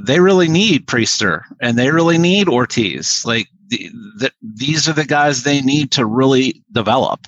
They 0.05 0.19
really 0.19 0.49
need 0.49 0.87
Priester 0.87 1.43
and 1.63 1.79
they 1.79 1.93
really 1.93 2.19
need 2.19 2.49
Ortiz. 2.49 3.25
Like 3.25 3.47
the, 3.69 3.89
the, 4.19 4.33
these 4.43 4.89
are 4.89 4.93
the 4.93 5.07
guys 5.07 5.45
they 5.45 5.61
need 5.61 5.93
to 5.93 6.05
really 6.05 6.63
develop. 6.73 7.21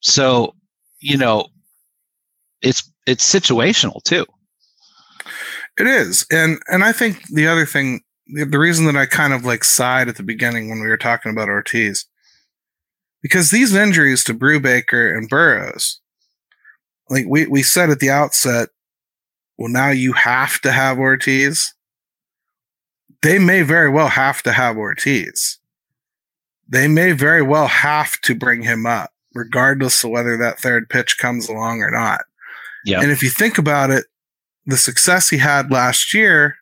So, 0.00 0.54
you 1.00 1.18
know, 1.18 1.48
it's 2.62 2.90
it's 3.06 3.30
situational 3.30 4.02
too. 4.04 4.24
It 5.78 5.86
is, 5.86 6.24
and 6.30 6.58
and 6.68 6.82
I 6.82 6.92
think 6.92 7.26
the 7.28 7.46
other 7.46 7.66
thing, 7.66 8.00
the, 8.28 8.44
the 8.44 8.58
reason 8.58 8.86
that 8.86 8.96
I 8.96 9.04
kind 9.04 9.34
of 9.34 9.44
like 9.44 9.64
sighed 9.64 10.08
at 10.08 10.16
the 10.16 10.22
beginning 10.22 10.70
when 10.70 10.80
we 10.80 10.86
were 10.86 10.96
talking 10.96 11.30
about 11.30 11.48
Ortiz, 11.48 12.06
because 13.22 13.50
these 13.50 13.74
injuries 13.74 14.24
to 14.24 14.34
Brubaker 14.34 15.14
and 15.14 15.28
Burrows, 15.28 16.00
like 17.10 17.26
we 17.28 17.46
we 17.46 17.62
said 17.62 17.90
at 17.90 17.98
the 17.98 18.10
outset, 18.10 18.68
well 19.58 19.70
now 19.70 19.90
you 19.90 20.12
have 20.12 20.60
to 20.62 20.72
have 20.72 20.98
Ortiz. 20.98 21.74
They 23.22 23.38
may 23.38 23.62
very 23.62 23.90
well 23.90 24.08
have 24.08 24.42
to 24.42 24.52
have 24.52 24.76
Ortiz. 24.76 25.58
They 26.68 26.88
may 26.88 27.12
very 27.12 27.42
well 27.42 27.66
have 27.66 28.20
to 28.22 28.34
bring 28.34 28.62
him 28.62 28.86
up, 28.86 29.12
regardless 29.34 30.02
of 30.04 30.10
whether 30.10 30.36
that 30.36 30.58
third 30.58 30.88
pitch 30.88 31.18
comes 31.18 31.48
along 31.48 31.80
or 31.80 31.90
not. 31.90 32.22
Yeah. 32.84 33.00
And 33.00 33.10
if 33.10 33.22
you 33.22 33.30
think 33.30 33.58
about 33.58 33.90
it, 33.90 34.04
the 34.66 34.76
success 34.76 35.28
he 35.28 35.38
had 35.38 35.70
last 35.70 36.14
year, 36.14 36.56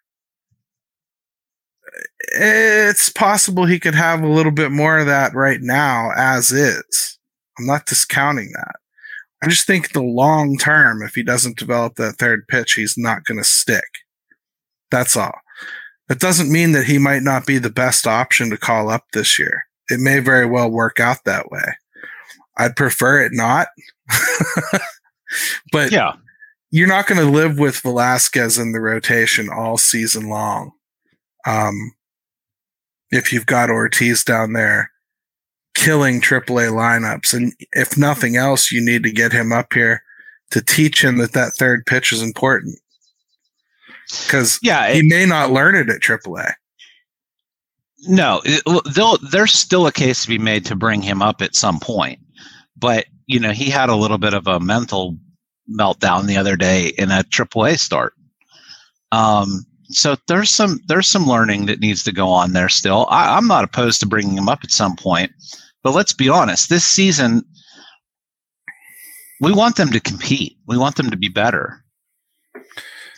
it's 2.35 3.11
possible 3.11 3.65
he 3.65 3.81
could 3.81 3.95
have 3.95 4.23
a 4.23 4.29
little 4.29 4.53
bit 4.53 4.71
more 4.71 4.99
of 4.99 5.07
that 5.07 5.35
right 5.35 5.61
now 5.61 6.11
as 6.17 6.53
is. 6.53 7.19
I'm 7.59 7.67
not 7.67 7.87
discounting 7.87 8.53
that. 8.55 8.77
I 9.43 9.49
just 9.49 9.67
think 9.67 9.93
the 9.93 10.03
long 10.03 10.57
term, 10.57 11.03
if 11.03 11.15
he 11.15 11.23
doesn't 11.23 11.59
develop 11.59 11.97
that 11.97 12.15
third 12.19 12.47
pitch, 12.49 12.75
he's 12.75 12.97
not 12.97 13.25
going 13.25 13.39
to 13.39 13.45
stick. 13.45 13.85
That's 14.91 15.17
all. 15.17 15.35
That 16.09 16.21
doesn't 16.21 16.53
mean 16.53 16.73
that 16.73 16.85
he 16.85 16.99
might 16.99 17.23
not 17.23 17.47
be 17.47 17.59
the 17.59 17.71
best 17.71 18.07
option 18.07 18.51
to 18.51 18.57
call 18.57 18.89
up 18.89 19.07
this 19.13 19.39
year. 19.39 19.65
It 19.89 19.99
may 19.99 20.21
very 20.21 20.47
well 20.47 20.71
work 20.71 21.01
out 21.01 21.25
that 21.25 21.51
way. 21.51 21.77
I'd 22.57 22.77
prefer 22.77 23.21
it 23.25 23.33
not. 23.33 23.69
but 25.73 25.91
Yeah. 25.91 26.15
you're 26.71 26.87
not 26.89 27.07
going 27.07 27.21
to 27.21 27.31
live 27.31 27.59
with 27.59 27.81
Velasquez 27.81 28.59
in 28.59 28.73
the 28.73 28.81
rotation 28.81 29.49
all 29.49 29.77
season 29.79 30.29
long. 30.29 30.73
Um, 31.47 31.95
if 33.11 33.33
you've 33.33 33.47
got 33.47 33.71
Ortiz 33.71 34.23
down 34.23 34.53
there 34.53 34.92
killing 35.75 36.21
AAA 36.21 36.71
lineups, 36.71 37.33
and 37.35 37.53
if 37.73 37.97
nothing 37.97 38.37
else, 38.37 38.71
you 38.71 38.81
need 38.85 39.03
to 39.05 39.13
get 39.13 39.33
him 39.33 39.53
up 39.53 39.73
here 39.73 40.03
to 40.51 40.61
teach 40.61 41.03
him 41.03 41.19
that 41.19 41.33
that 41.33 41.53
third 41.55 41.87
pitch 41.87 42.13
is 42.13 42.23
important 42.23 42.79
because 44.23 44.59
Yeah. 44.63 44.93
he 44.93 45.03
may 45.03 45.25
not 45.27 45.51
learn 45.51 45.75
it 45.75 45.89
at 45.89 46.01
AAA. 46.03 46.53
No, 48.07 48.43
it, 48.45 48.63
there's 49.31 49.53
still 49.53 49.87
a 49.87 49.93
case 49.93 50.23
to 50.23 50.29
be 50.29 50.39
made 50.39 50.67
to 50.67 50.75
bring 50.77 51.03
him 51.03 51.23
up 51.23 51.41
at 51.41 51.55
some 51.55 51.79
point. 51.79 52.19
But, 52.77 53.07
you 53.27 53.39
know, 53.39 53.53
he 53.53 53.71
had 53.71 53.89
a 53.89 53.97
little 53.97 54.19
bit 54.19 54.35
of 54.35 54.47
a 54.49 54.59
mental 54.59 55.17
meltdown 55.71 56.27
the 56.27 56.37
other 56.37 56.57
day 56.57 56.89
in 56.99 57.11
a 57.13 57.23
AAA 57.23 57.79
start. 57.79 58.15
Um, 59.13 59.65
so 59.95 60.17
there's 60.29 60.51
some 60.51 60.81
there's 60.87 61.09
some 61.09 61.27
learning 61.27 61.67
that 61.67 61.81
needs 61.81 62.03
to 62.05 62.13
go 62.13 62.29
on 62.29 62.53
there 62.53 62.69
still. 62.69 63.07
I, 63.11 63.37
I'm 63.37 63.47
not 63.47 63.65
opposed 63.65 64.01
to 64.01 64.07
bringing 64.07 64.37
him 64.37 64.49
up 64.49 64.61
at 64.63 64.71
some 64.71 64.97
point, 64.97 65.33
but 65.83 65.95
let's 65.95 66.13
be 66.13 66.29
honest. 66.29 66.69
This 66.69 66.87
season, 66.87 67.43
we 69.41 69.53
want 69.53 69.77
them 69.77 69.91
to 69.91 70.01
compete. 70.01 70.57
We 70.67 70.77
want 70.77 70.97
them 70.97 71.11
to 71.11 71.17
be 71.17 71.29
better. 71.29 71.85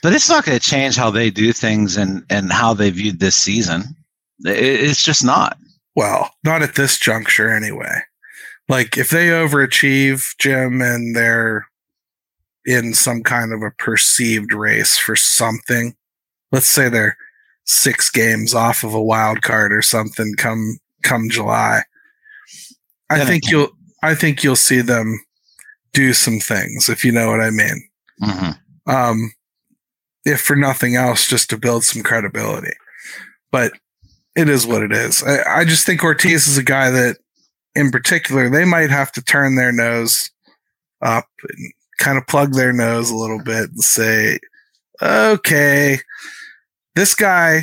But 0.02 0.12
it's 0.12 0.28
not 0.28 0.44
going 0.44 0.58
to 0.58 0.64
change 0.64 0.96
how 0.96 1.10
they 1.10 1.30
do 1.30 1.52
things 1.52 1.96
and 1.96 2.24
and 2.30 2.52
how 2.52 2.74
they 2.74 2.90
viewed 2.90 3.20
this 3.20 3.36
season. 3.36 3.82
It, 4.44 4.58
it's 4.58 5.02
just 5.02 5.24
not. 5.24 5.56
Well, 5.96 6.30
not 6.44 6.62
at 6.62 6.74
this 6.74 6.98
juncture 6.98 7.48
anyway. 7.48 8.00
Like 8.68 8.96
if 8.96 9.10
they 9.10 9.28
overachieve, 9.28 10.34
Jim, 10.38 10.80
and 10.80 11.14
they're 11.14 11.66
in 12.64 12.94
some 12.94 13.22
kind 13.22 13.52
of 13.52 13.62
a 13.62 13.70
perceived 13.70 14.52
race 14.52 14.96
for 14.96 15.16
something, 15.16 15.94
let's 16.54 16.66
say 16.66 16.88
they're 16.88 17.16
six 17.64 18.10
games 18.10 18.54
off 18.54 18.84
of 18.84 18.94
a 18.94 19.02
wild 19.02 19.42
card 19.42 19.72
or 19.72 19.82
something 19.82 20.34
come 20.36 20.78
come 21.02 21.28
July. 21.28 21.82
I 23.10 23.24
think 23.24 23.50
you'll 23.50 23.70
I 24.02 24.14
think 24.14 24.42
you'll 24.42 24.56
see 24.56 24.80
them 24.80 25.24
do 25.92 26.12
some 26.12 26.38
things, 26.38 26.88
if 26.88 27.04
you 27.04 27.12
know 27.12 27.30
what 27.30 27.40
I 27.40 27.50
mean. 27.50 27.88
Mm-hmm. 28.22 28.90
Um 28.90 29.32
if 30.24 30.40
for 30.40 30.56
nothing 30.56 30.96
else, 30.96 31.26
just 31.26 31.50
to 31.50 31.58
build 31.58 31.84
some 31.84 32.02
credibility. 32.02 32.72
But 33.50 33.72
it 34.36 34.48
is 34.48 34.66
what 34.66 34.82
it 34.82 34.92
is. 34.92 35.22
I, 35.22 35.60
I 35.60 35.64
just 35.64 35.86
think 35.86 36.02
Ortiz 36.02 36.46
is 36.46 36.58
a 36.58 36.62
guy 36.62 36.90
that, 36.90 37.18
in 37.74 37.90
particular, 37.90 38.48
they 38.48 38.64
might 38.64 38.90
have 38.90 39.12
to 39.12 39.22
turn 39.22 39.56
their 39.56 39.70
nose 39.70 40.30
up 41.02 41.26
and 41.42 41.72
kind 41.98 42.18
of 42.18 42.26
plug 42.26 42.54
their 42.54 42.72
nose 42.72 43.10
a 43.10 43.16
little 43.16 43.42
bit 43.42 43.70
and 43.70 43.80
say, 43.80 44.38
okay, 45.02 45.98
this 46.94 47.14
guy 47.14 47.62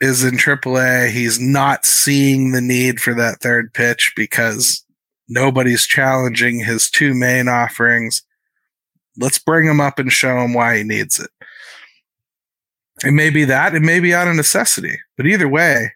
is 0.00 0.24
in 0.24 0.36
AAA. 0.36 1.10
He's 1.10 1.38
not 1.38 1.84
seeing 1.84 2.52
the 2.52 2.60
need 2.60 3.00
for 3.00 3.14
that 3.14 3.40
third 3.40 3.72
pitch 3.74 4.12
because 4.16 4.84
nobody's 5.28 5.86
challenging 5.86 6.64
his 6.64 6.90
two 6.90 7.14
main 7.14 7.48
offerings. 7.48 8.22
Let's 9.18 9.38
bring 9.38 9.66
him 9.66 9.80
up 9.80 9.98
and 9.98 10.10
show 10.10 10.38
him 10.38 10.54
why 10.54 10.78
he 10.78 10.84
needs 10.84 11.18
it. 11.18 11.30
It 13.04 13.12
may 13.12 13.30
be 13.30 13.44
that, 13.44 13.74
it 13.74 13.80
may 13.80 14.00
be 14.00 14.14
out 14.14 14.28
of 14.28 14.36
necessity, 14.36 14.98
but 15.16 15.26
either 15.26 15.48
way, 15.48 15.92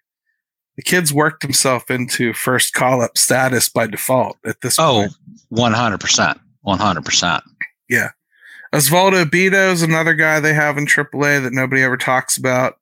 the 0.76 0.82
kid's 0.82 1.12
worked 1.12 1.42
himself 1.42 1.90
into 1.90 2.32
first 2.32 2.72
call 2.72 3.02
up 3.02 3.16
status 3.16 3.68
by 3.68 3.86
default 3.86 4.38
at 4.44 4.60
this 4.60 4.78
oh, 4.78 5.06
point. 5.52 5.74
100%. 5.74 6.40
100%. 6.66 7.42
Yeah. 7.88 8.10
Osvaldo 8.74 9.24
Bido 9.24 9.72
is 9.72 9.82
another 9.82 10.14
guy 10.14 10.40
they 10.40 10.52
have 10.52 10.76
in 10.76 10.86
AAA 10.86 11.42
that 11.44 11.52
nobody 11.52 11.82
ever 11.82 11.96
talks 11.96 12.36
about. 12.36 12.74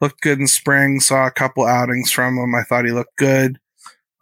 Looked 0.00 0.20
good 0.20 0.40
in 0.40 0.48
spring, 0.48 0.98
saw 0.98 1.26
a 1.26 1.30
couple 1.30 1.64
outings 1.64 2.10
from 2.10 2.36
him. 2.36 2.52
I 2.54 2.64
thought 2.64 2.84
he 2.84 2.90
looked 2.90 3.16
good. 3.16 3.58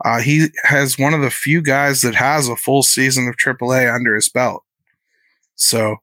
Uh, 0.05 0.21
he 0.21 0.49
has 0.65 0.99
one 0.99 1.15
of 1.15 1.23
the 1.23 1.31
few 1.31 1.63
guys 1.63 2.03
that 2.03 2.15
has 2.15 2.47
a 2.49 2.57
full 2.57 2.83
season 2.83 3.27
of 3.27 3.37
AAA 3.37 3.93
under 3.93 4.15
his 4.15 4.29
belt. 4.29 4.65
So 5.55 5.97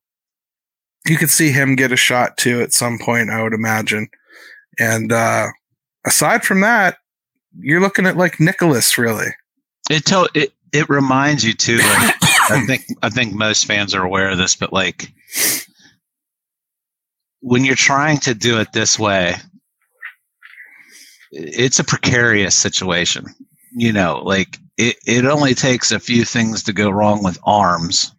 you 1.07 1.17
could 1.17 1.29
see 1.29 1.51
him 1.51 1.75
get 1.75 1.91
a 1.91 1.97
shot 1.97 2.37
too 2.37 2.59
at 2.61 2.73
some 2.73 2.97
point, 2.97 3.29
I 3.29 3.43
would 3.43 3.53
imagine. 3.53 4.07
And 4.79 5.11
uh, 5.11 5.49
aside 6.03 6.43
from 6.43 6.61
that, 6.61 6.97
you're 7.59 7.81
looking 7.81 8.07
at 8.07 8.17
like 8.17 8.39
Nicholas, 8.39 8.97
really. 8.97 9.27
It 9.89 10.05
to- 10.05 10.29
it 10.33 10.53
it 10.73 10.89
reminds 10.89 11.43
you 11.43 11.53
too. 11.53 11.77
Like, 11.77 12.15
I 12.49 12.65
think 12.65 12.83
I 13.01 13.09
think 13.09 13.33
most 13.33 13.65
fans 13.65 13.93
are 13.93 14.03
aware 14.03 14.29
of 14.29 14.37
this, 14.37 14.55
but 14.55 14.73
like 14.73 15.11
when 17.41 17.65
you're 17.65 17.75
trying 17.75 18.19
to 18.19 18.33
do 18.33 18.59
it 18.59 18.71
this 18.71 18.97
way, 18.97 19.35
it's 21.31 21.79
a 21.79 21.83
precarious 21.83 22.55
situation. 22.55 23.25
You 23.73 23.93
know, 23.93 24.21
like 24.23 24.57
it, 24.77 24.97
it 25.05 25.25
only 25.25 25.53
takes 25.53 25.91
a 25.91 25.99
few 25.99 26.25
things 26.25 26.63
to 26.63 26.73
go 26.73 26.89
wrong 26.89 27.23
with 27.23 27.39
arms 27.43 28.13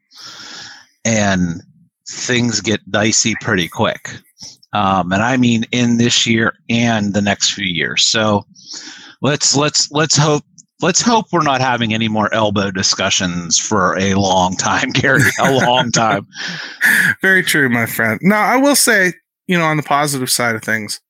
and 1.04 1.62
things 2.08 2.60
get 2.60 2.90
dicey 2.90 3.34
pretty 3.40 3.68
quick. 3.68 4.10
Um, 4.72 5.12
and 5.12 5.22
I 5.22 5.36
mean 5.36 5.64
in 5.72 5.98
this 5.98 6.26
year 6.26 6.54
and 6.70 7.12
the 7.12 7.20
next 7.20 7.52
few 7.52 7.66
years. 7.66 8.04
So 8.04 8.44
let's 9.20 9.56
let's 9.56 9.90
let's 9.90 10.16
hope 10.16 10.44
let's 10.82 11.00
hope 11.00 11.26
we're 11.32 11.42
not 11.42 11.60
having 11.60 11.94
any 11.94 12.08
more 12.08 12.32
elbow 12.34 12.70
discussions 12.70 13.58
for 13.58 13.98
a 13.98 14.14
long 14.14 14.56
time, 14.56 14.90
Gary. 14.92 15.22
A 15.40 15.52
long 15.52 15.90
time. 15.90 16.26
Very 17.22 17.42
true, 17.42 17.68
my 17.68 17.86
friend. 17.86 18.20
Now 18.22 18.42
I 18.42 18.56
will 18.56 18.76
say, 18.76 19.14
you 19.46 19.58
know, 19.58 19.64
on 19.64 19.76
the 19.76 19.82
positive 19.82 20.30
side 20.30 20.54
of 20.54 20.62
things, 20.62 21.00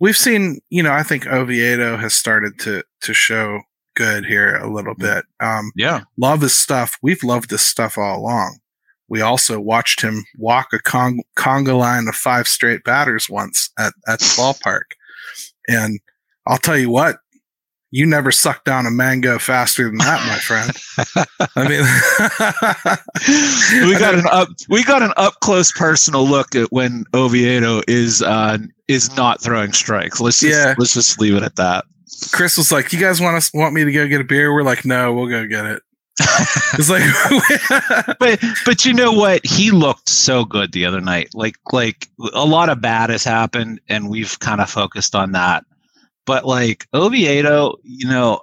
we've 0.00 0.16
seen, 0.16 0.60
you 0.70 0.82
know, 0.82 0.92
I 0.92 1.02
think 1.02 1.26
Oviedo 1.26 1.96
has 1.96 2.14
started 2.14 2.58
to 2.60 2.82
to 3.02 3.14
show 3.14 3.60
good 3.94 4.26
here 4.26 4.56
a 4.56 4.70
little 4.70 4.94
bit. 4.94 5.24
Um, 5.40 5.72
yeah, 5.74 6.02
love 6.18 6.42
his 6.42 6.54
stuff. 6.54 6.98
We've 7.02 7.22
loved 7.24 7.50
his 7.50 7.62
stuff 7.62 7.98
all 7.98 8.20
along. 8.20 8.58
We 9.08 9.20
also 9.20 9.60
watched 9.60 10.00
him 10.00 10.24
walk 10.36 10.72
a 10.72 10.80
con- 10.80 11.20
conga 11.36 11.78
line 11.78 12.08
of 12.08 12.14
five 12.14 12.48
straight 12.48 12.82
batters 12.84 13.30
once 13.30 13.70
at, 13.78 13.94
at 14.08 14.18
the 14.18 14.24
ballpark. 14.24 14.94
And 15.68 16.00
I'll 16.46 16.58
tell 16.58 16.76
you 16.76 16.90
what, 16.90 17.18
you 17.96 18.04
never 18.04 18.30
sucked 18.30 18.66
down 18.66 18.84
a 18.84 18.90
mango 18.90 19.38
faster 19.38 19.84
than 19.84 19.96
that, 19.96 20.20
my 20.28 20.36
friend. 20.36 20.70
I 21.56 21.66
mean, 21.66 21.80
we 23.90 23.98
got 23.98 24.14
an 24.18 24.26
up 24.30 24.48
we 24.68 24.84
got 24.84 25.02
an 25.02 25.14
up 25.16 25.40
close 25.40 25.72
personal 25.72 26.28
look 26.28 26.54
at 26.54 26.70
when 26.70 27.06
Oviedo 27.14 27.80
is 27.88 28.20
uh, 28.20 28.58
is 28.86 29.16
not 29.16 29.40
throwing 29.40 29.72
strikes. 29.72 30.20
Let's 30.20 30.40
just 30.40 30.58
yeah. 30.58 30.74
let's 30.76 30.92
just 30.92 31.18
leave 31.18 31.36
it 31.36 31.42
at 31.42 31.56
that. 31.56 31.86
Chris 32.32 32.58
was 32.58 32.70
like, 32.70 32.92
"You 32.92 33.00
guys 33.00 33.18
want 33.18 33.38
us 33.38 33.50
want 33.54 33.72
me 33.72 33.82
to 33.82 33.92
go 33.92 34.06
get 34.06 34.20
a 34.20 34.24
beer?" 34.24 34.52
We're 34.52 34.62
like, 34.62 34.84
"No, 34.84 35.14
we'll 35.14 35.28
go 35.28 35.46
get 35.46 35.64
it." 35.64 35.82
it's 36.74 36.88
like 36.88 37.02
but 38.18 38.42
but 38.64 38.86
you 38.86 38.94
know 38.94 39.12
what 39.12 39.44
he 39.44 39.70
looked 39.70 40.08
so 40.08 40.46
good 40.46 40.72
the 40.72 40.86
other 40.86 41.00
night 41.02 41.28
like 41.34 41.56
like 41.72 42.08
a 42.32 42.46
lot 42.46 42.70
of 42.70 42.80
bad 42.80 43.10
has 43.10 43.22
happened 43.22 43.78
and 43.90 44.08
we've 44.08 44.38
kind 44.38 44.62
of 44.62 44.70
focused 44.70 45.14
on 45.14 45.32
that 45.32 45.62
but 46.26 46.44
like 46.44 46.86
oviedo 46.92 47.76
you 47.82 48.08
know 48.08 48.40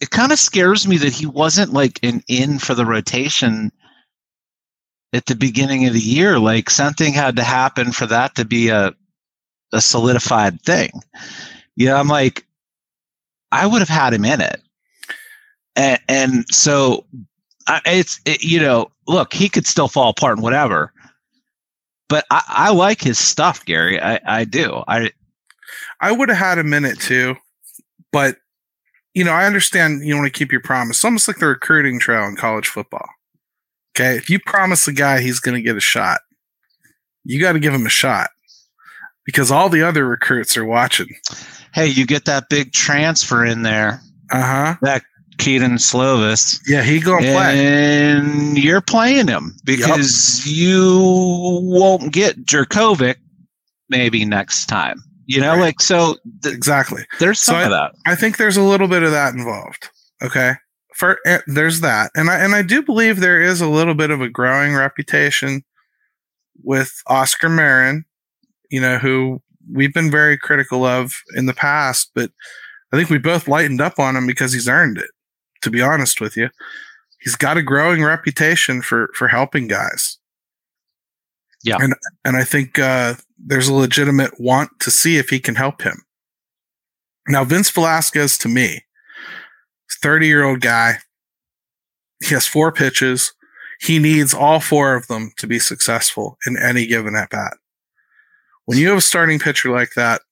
it 0.00 0.10
kind 0.10 0.32
of 0.32 0.38
scares 0.38 0.86
me 0.86 0.96
that 0.98 1.12
he 1.12 1.26
wasn't 1.26 1.72
like 1.72 1.98
an 2.02 2.22
in 2.28 2.58
for 2.58 2.74
the 2.74 2.84
rotation 2.84 3.72
at 5.12 5.26
the 5.26 5.34
beginning 5.34 5.86
of 5.86 5.94
the 5.94 5.98
year. 6.00 6.38
Like 6.38 6.68
something 6.68 7.14
had 7.14 7.36
to 7.36 7.42
happen 7.42 7.92
for 7.92 8.06
that 8.06 8.34
to 8.36 8.44
be 8.44 8.68
a 8.68 8.94
a 9.72 9.80
solidified 9.80 10.60
thing. 10.62 10.90
Yeah 11.14 11.20
you 11.76 11.86
know, 11.86 11.96
i'm 11.96 12.08
like 12.08 12.46
i 13.52 13.66
would 13.66 13.80
have 13.80 13.88
had 13.88 14.14
him 14.14 14.24
in 14.24 14.40
it. 14.40 14.60
And, 15.74 16.00
and 16.08 16.44
so 16.50 17.04
I, 17.66 17.80
it's 17.84 18.20
it, 18.24 18.42
you 18.42 18.60
know 18.60 18.90
look 19.06 19.32
he 19.34 19.48
could 19.48 19.66
still 19.66 19.88
fall 19.88 20.10
apart 20.10 20.34
and 20.34 20.42
whatever. 20.42 20.92
But 22.08 22.24
I, 22.30 22.42
I 22.46 22.72
like 22.72 23.00
his 23.00 23.18
stuff 23.18 23.64
gary. 23.64 24.00
I, 24.00 24.20
I 24.24 24.44
do. 24.44 24.84
I 24.86 25.10
i 26.00 26.12
would 26.12 26.28
have 26.28 26.38
had 26.38 26.58
a 26.58 26.64
minute 26.64 26.98
too 27.00 27.34
but 28.12 28.36
you 29.14 29.24
know 29.24 29.32
i 29.32 29.46
understand 29.46 30.04
you 30.04 30.14
want 30.14 30.26
to 30.26 30.38
keep 30.38 30.52
your 30.52 30.60
promise. 30.60 30.98
It's 30.98 31.04
almost 31.04 31.28
like 31.28 31.38
the 31.38 31.46
recruiting 31.46 31.98
trail 31.98 32.24
in 32.24 32.36
college 32.36 32.68
football. 32.68 33.08
Okay? 33.96 34.16
If 34.16 34.28
you 34.28 34.38
promise 34.38 34.86
a 34.86 34.92
guy 34.92 35.20
he's 35.20 35.40
going 35.40 35.54
to 35.54 35.62
get 35.62 35.76
a 35.76 35.80
shot 35.80 36.20
you 37.24 37.40
got 37.40 37.52
to 37.52 37.60
give 37.60 37.74
him 37.74 37.86
a 37.86 37.90
shot 37.90 38.30
because 39.24 39.50
all 39.50 39.68
the 39.68 39.82
other 39.82 40.06
recruits 40.06 40.56
are 40.56 40.64
watching. 40.64 41.08
Hey 41.72 41.86
you 41.86 42.06
get 42.06 42.24
that 42.26 42.48
big 42.48 42.72
transfer 42.72 43.44
in 43.44 43.62
there. 43.62 44.00
Uh-huh. 44.30 44.76
That 44.82 45.02
Kedon 45.38 45.72
Slovis. 45.72 46.60
Yeah, 46.66 46.82
he 46.82 47.00
gonna 47.00 47.32
play, 47.32 47.66
and 47.66 48.58
you're 48.58 48.80
playing 48.80 49.28
him 49.28 49.54
because 49.64 50.46
yep. 50.46 50.56
you 50.56 51.60
won't 51.62 52.12
get 52.12 52.44
Jerkovic 52.44 53.16
maybe 53.88 54.24
next 54.24 54.66
time. 54.66 55.02
You 55.26 55.40
know, 55.40 55.52
right. 55.52 55.60
like 55.60 55.80
so. 55.80 56.16
Th- 56.42 56.54
exactly. 56.54 57.04
There's 57.18 57.40
some 57.40 57.56
so 57.56 57.60
of 57.60 57.66
I, 57.66 57.70
that. 57.70 57.92
I 58.06 58.14
think 58.14 58.36
there's 58.36 58.56
a 58.56 58.62
little 58.62 58.88
bit 58.88 59.02
of 59.02 59.10
that 59.10 59.34
involved. 59.34 59.90
Okay. 60.22 60.54
For 60.94 61.18
uh, 61.26 61.38
there's 61.46 61.80
that, 61.80 62.10
and 62.14 62.30
I 62.30 62.38
and 62.38 62.54
I 62.54 62.62
do 62.62 62.82
believe 62.82 63.20
there 63.20 63.42
is 63.42 63.60
a 63.60 63.68
little 63.68 63.94
bit 63.94 64.10
of 64.10 64.22
a 64.22 64.30
growing 64.30 64.74
reputation 64.74 65.62
with 66.62 67.02
Oscar 67.06 67.50
Marin. 67.50 68.04
You 68.70 68.80
know, 68.80 68.96
who 68.98 69.42
we've 69.70 69.92
been 69.92 70.10
very 70.10 70.38
critical 70.38 70.86
of 70.86 71.12
in 71.34 71.46
the 71.46 71.52
past, 71.52 72.12
but 72.14 72.30
I 72.92 72.96
think 72.96 73.10
we 73.10 73.18
both 73.18 73.46
lightened 73.46 73.82
up 73.82 73.98
on 73.98 74.16
him 74.16 74.26
because 74.26 74.54
he's 74.54 74.68
earned 74.68 74.96
it 74.96 75.10
to 75.66 75.70
be 75.70 75.82
honest 75.82 76.20
with 76.20 76.36
you. 76.36 76.48
He's 77.20 77.36
got 77.36 77.56
a 77.56 77.62
growing 77.62 78.02
reputation 78.04 78.82
for 78.82 79.10
for 79.14 79.28
helping 79.28 79.66
guys. 79.66 80.18
Yeah. 81.66 81.78
And 81.80 81.94
and 82.24 82.36
I 82.36 82.44
think 82.44 82.78
uh, 82.78 83.14
there's 83.38 83.68
a 83.68 83.74
legitimate 83.74 84.40
want 84.40 84.70
to 84.80 84.90
see 84.90 85.16
if 85.16 85.30
he 85.30 85.40
can 85.40 85.54
help 85.54 85.82
him. 85.82 86.02
Now 87.28 87.44
Vince 87.44 87.70
Velasquez 87.70 88.38
to 88.38 88.48
me, 88.48 88.84
30 90.02 90.26
year 90.26 90.44
old 90.44 90.60
guy. 90.60 90.98
He 92.24 92.34
has 92.34 92.46
four 92.46 92.72
pitches. 92.72 93.34
He 93.80 93.98
needs 93.98 94.32
all 94.32 94.60
four 94.60 94.94
of 94.94 95.06
them 95.08 95.32
to 95.36 95.46
be 95.46 95.58
successful 95.58 96.38
in 96.46 96.56
any 96.56 96.86
given 96.86 97.14
at 97.14 97.28
bat. 97.28 97.54
When 98.64 98.78
you 98.78 98.88
have 98.88 98.98
a 98.98 99.02
starting 99.02 99.38
pitcher 99.38 99.70
like 99.70 99.90
that, 99.96 100.22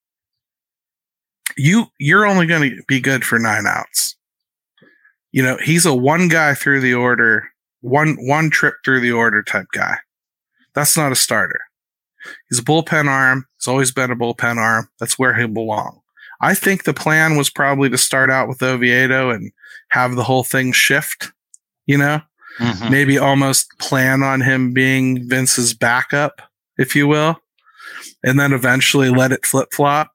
you 1.57 1.85
you're 1.99 2.25
only 2.25 2.47
going 2.47 2.69
to 2.69 2.83
be 2.87 2.99
good 2.99 3.23
for 3.23 3.37
nine 3.37 3.67
outs 3.67 4.15
you 5.35 5.43
know, 5.43 5.57
he's 5.61 5.85
a 5.85 5.93
one 5.93 6.29
guy 6.29 6.53
through 6.53 6.79
the 6.79 6.93
order, 6.93 7.49
one 7.81 8.15
one 8.21 8.49
trip 8.49 8.75
through 8.85 9.01
the 9.01 9.11
order 9.11 9.43
type 9.43 9.65
guy. 9.73 9.97
That's 10.75 10.97
not 10.97 11.11
a 11.11 11.15
starter. 11.15 11.61
He's 12.49 12.59
a 12.59 12.63
bullpen 12.63 13.07
arm. 13.07 13.47
He's 13.57 13.67
always 13.67 13.91
been 13.91 14.11
a 14.11 14.15
bullpen 14.15 14.57
arm. 14.57 14.89
That's 14.99 15.17
where 15.17 15.35
he'll 15.35 15.47
belong. 15.47 16.01
I 16.41 16.53
think 16.53 16.83
the 16.83 16.93
plan 16.93 17.37
was 17.37 17.49
probably 17.49 17.89
to 17.89 17.97
start 17.97 18.29
out 18.29 18.47
with 18.47 18.61
Oviedo 18.61 19.29
and 19.29 19.51
have 19.89 20.15
the 20.15 20.23
whole 20.23 20.43
thing 20.43 20.71
shift, 20.71 21.31
you 21.85 21.97
know? 21.97 22.21
Mm-hmm. 22.59 22.91
Maybe 22.91 23.17
almost 23.17 23.69
plan 23.79 24.23
on 24.23 24.41
him 24.41 24.73
being 24.73 25.27
Vince's 25.27 25.73
backup, 25.73 26.41
if 26.77 26.95
you 26.95 27.07
will, 27.07 27.37
and 28.23 28.39
then 28.39 28.53
eventually 28.53 29.09
let 29.09 29.31
it 29.31 29.45
flip 29.45 29.69
flop 29.73 30.11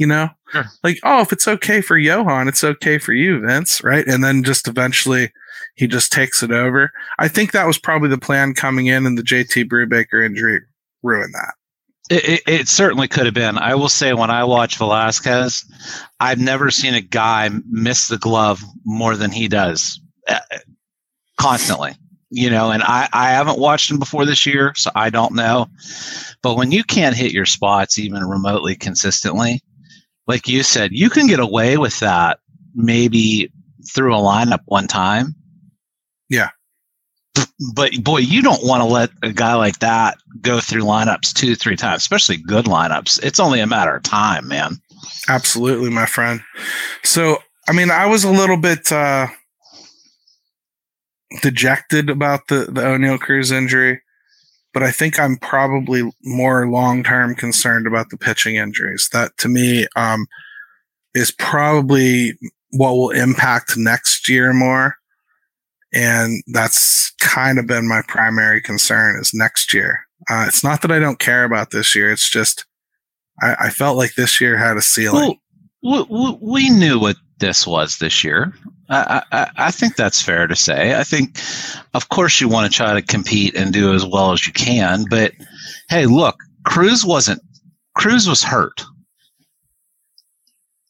you 0.00 0.06
know? 0.06 0.30
Sure. 0.50 0.64
Like, 0.82 0.98
oh, 1.04 1.20
if 1.20 1.30
it's 1.30 1.46
okay 1.46 1.82
for 1.82 1.98
Johan, 1.98 2.48
it's 2.48 2.64
okay 2.64 2.96
for 2.96 3.12
you, 3.12 3.38
Vince, 3.40 3.84
right? 3.84 4.06
And 4.06 4.24
then 4.24 4.42
just 4.42 4.66
eventually 4.66 5.30
he 5.80 5.86
just 5.86 6.12
takes 6.12 6.42
it 6.42 6.52
over. 6.52 6.92
I 7.18 7.26
think 7.26 7.52
that 7.52 7.66
was 7.66 7.78
probably 7.78 8.10
the 8.10 8.18
plan 8.18 8.52
coming 8.52 8.86
in, 8.86 9.06
and 9.06 9.16
the 9.16 9.22
JT 9.22 9.64
Brubaker 9.64 10.22
injury 10.22 10.60
ruined 11.02 11.32
that. 11.32 11.54
It, 12.10 12.28
it, 12.28 12.42
it, 12.46 12.68
certainly 12.68 13.08
could 13.08 13.24
have 13.24 13.34
been. 13.34 13.56
I 13.56 13.74
will 13.76 13.88
say, 13.88 14.12
when 14.12 14.28
I 14.28 14.44
watch 14.44 14.76
Velasquez, 14.76 15.64
I've 16.20 16.38
never 16.38 16.70
seen 16.70 16.92
a 16.92 17.00
guy 17.00 17.48
miss 17.70 18.08
the 18.08 18.18
glove 18.18 18.60
more 18.84 19.16
than 19.16 19.30
he 19.30 19.48
does 19.48 19.98
uh, 20.28 20.40
constantly. 21.38 21.92
you 22.30 22.50
know, 22.50 22.70
and 22.70 22.82
I, 22.82 23.08
I 23.14 23.30
haven't 23.30 23.58
watched 23.58 23.90
him 23.90 23.98
before 23.98 24.26
this 24.26 24.44
year, 24.44 24.74
so 24.76 24.90
I 24.94 25.08
don't 25.08 25.34
know. 25.34 25.66
But 26.42 26.56
when 26.56 26.72
you 26.72 26.84
can't 26.84 27.16
hit 27.16 27.32
your 27.32 27.46
spots 27.46 27.98
even 27.98 28.22
remotely 28.24 28.76
consistently, 28.76 29.62
like 30.26 30.46
you 30.46 30.62
said, 30.62 30.90
you 30.92 31.08
can 31.08 31.26
get 31.26 31.40
away 31.40 31.78
with 31.78 31.98
that 32.00 32.38
maybe 32.74 33.50
through 33.94 34.14
a 34.14 34.20
lineup 34.20 34.60
one 34.66 34.86
time. 34.86 35.34
Yeah. 36.30 36.50
But 37.74 37.92
boy, 38.02 38.18
you 38.18 38.40
don't 38.40 38.64
want 38.64 38.82
to 38.82 38.88
let 38.88 39.10
a 39.22 39.32
guy 39.32 39.54
like 39.54 39.80
that 39.80 40.16
go 40.40 40.60
through 40.60 40.82
lineups 40.82 41.34
two, 41.34 41.54
three 41.54 41.76
times, 41.76 41.98
especially 41.98 42.38
good 42.38 42.64
lineups. 42.64 43.22
It's 43.22 43.40
only 43.40 43.60
a 43.60 43.66
matter 43.66 43.94
of 43.94 44.02
time, 44.02 44.48
man. 44.48 44.80
Absolutely, 45.28 45.90
my 45.90 46.06
friend. 46.06 46.40
So, 47.02 47.38
I 47.68 47.72
mean, 47.72 47.90
I 47.90 48.06
was 48.06 48.24
a 48.24 48.30
little 48.30 48.56
bit 48.56 48.90
uh, 48.90 49.26
dejected 51.42 52.10
about 52.10 52.48
the 52.48 52.66
the 52.66 52.82
Oneil 52.82 53.18
Cruz 53.18 53.50
injury, 53.50 54.00
but 54.72 54.82
I 54.82 54.90
think 54.90 55.18
I'm 55.18 55.36
probably 55.36 56.10
more 56.24 56.66
long 56.68 57.02
term 57.02 57.34
concerned 57.34 57.86
about 57.86 58.10
the 58.10 58.16
pitching 58.16 58.56
injuries. 58.56 59.08
That 59.12 59.36
to 59.38 59.48
me 59.48 59.86
um, 59.96 60.26
is 61.14 61.30
probably 61.30 62.38
what 62.70 62.92
will 62.92 63.10
impact 63.10 63.76
next 63.76 64.28
year 64.28 64.52
more, 64.52 64.96
and 65.92 66.42
that's 66.48 67.10
kind 67.20 67.58
of 67.58 67.66
been 67.66 67.88
my 67.88 68.02
primary 68.06 68.60
concern 68.60 69.18
is 69.20 69.32
next 69.34 69.74
year. 69.74 70.06
Uh, 70.28 70.44
it's 70.46 70.62
not 70.62 70.82
that 70.82 70.92
I 70.92 70.98
don't 70.98 71.18
care 71.18 71.44
about 71.44 71.70
this 71.70 71.94
year; 71.94 72.10
it's 72.12 72.28
just 72.28 72.64
I, 73.40 73.56
I 73.58 73.70
felt 73.70 73.96
like 73.96 74.14
this 74.14 74.40
year 74.40 74.56
had 74.56 74.76
a 74.76 74.82
ceiling. 74.82 75.38
Well, 75.82 76.06
we, 76.10 76.38
we 76.40 76.70
knew 76.70 76.98
what 76.98 77.16
this 77.38 77.66
was 77.66 77.98
this 77.98 78.22
year. 78.22 78.52
I, 78.90 79.22
I, 79.32 79.50
I, 79.56 79.70
think 79.70 79.96
that's 79.96 80.20
fair 80.20 80.46
to 80.46 80.56
say. 80.56 80.98
I 80.98 81.04
think, 81.04 81.38
of 81.94 82.08
course, 82.08 82.40
you 82.40 82.48
want 82.48 82.70
to 82.70 82.76
try 82.76 82.92
to 82.92 83.02
compete 83.02 83.54
and 83.54 83.72
do 83.72 83.94
as 83.94 84.04
well 84.04 84.32
as 84.32 84.46
you 84.46 84.52
can. 84.52 85.04
But 85.08 85.32
hey, 85.88 86.06
look, 86.06 86.36
Cruz 86.64 87.04
wasn't. 87.04 87.40
Cruz 87.96 88.28
was 88.28 88.42
hurt. 88.42 88.84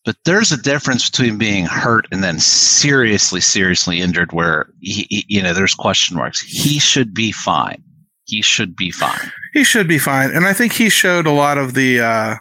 But 0.04 0.16
there's 0.24 0.50
a 0.50 0.60
difference 0.60 1.10
between 1.10 1.36
being 1.36 1.66
hurt 1.66 2.08
and 2.10 2.24
then 2.24 2.40
seriously, 2.40 3.40
seriously 3.40 4.00
injured, 4.00 4.32
where 4.32 4.70
he, 4.80 5.06
he, 5.10 5.24
you 5.28 5.42
know 5.42 5.52
there's 5.52 5.74
question 5.74 6.16
marks. 6.16 6.40
He 6.40 6.78
should 6.78 7.12
be 7.12 7.32
fine. 7.32 7.82
He 8.24 8.40
should 8.40 8.76
be 8.76 8.90
fine. 8.90 9.30
He 9.52 9.64
should 9.64 9.88
be 9.88 9.98
fine, 9.98 10.30
and 10.30 10.46
I 10.46 10.52
think 10.52 10.72
he 10.72 10.88
showed 10.88 11.26
a 11.26 11.32
lot 11.32 11.58
of 11.58 11.74
the 11.74 12.00
uh, 12.00 12.36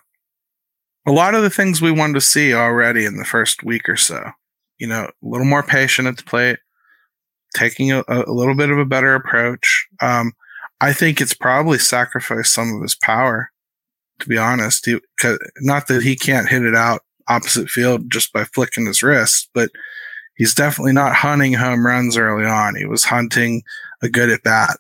a 1.06 1.12
lot 1.12 1.36
of 1.36 1.44
the 1.44 1.50
things 1.50 1.82
we 1.82 1.92
wanted 1.92 2.14
to 2.14 2.22
see 2.22 2.54
already 2.54 3.04
in 3.06 3.18
the 3.18 3.26
first 3.26 3.64
week 3.64 3.90
or 3.90 3.98
so. 3.98 4.32
You 4.78 4.88
know, 4.88 5.06
a 5.06 5.12
little 5.22 5.48
more 5.48 5.64
patient 5.64 6.08
at 6.08 6.16
the 6.16 6.24
plate, 6.24 6.60
taking 7.54 7.92
a, 7.92 8.04
a 8.08 8.32
little 8.32 8.56
bit 8.56 8.70
of 8.70 8.78
a 8.78 8.86
better 8.86 9.16
approach. 9.16 9.88
Um, 10.02 10.32
I 10.80 10.94
think 10.94 11.20
it's 11.20 11.34
probably 11.34 11.78
sacrificed 11.78 12.54
some 12.54 12.74
of 12.74 12.82
his 12.82 12.96
power, 12.96 13.52
to 14.20 14.30
be 14.30 14.38
honest. 14.38 14.86
He, 14.86 15.00
not 15.60 15.88
that 15.88 16.04
he 16.04 16.16
can't 16.16 16.48
hit 16.48 16.64
it 16.64 16.76
out 16.76 17.02
opposite 17.30 17.70
field 17.70 18.12
just 18.12 18.34
by 18.34 18.44
flicking 18.44 18.86
his 18.86 19.04
wrist, 19.04 19.50
but 19.54 19.70
he's 20.36 20.54
definitely 20.54 20.94
not 20.94 21.16
hunting 21.16 21.54
home 21.54 21.86
runs 21.86 22.18
early 22.18 22.46
on. 22.46 22.76
He 22.76 22.86
was 22.86 23.04
hunting 23.04 23.64
a 24.02 24.10
good 24.10 24.30
at 24.30 24.44
bat. 24.44 24.78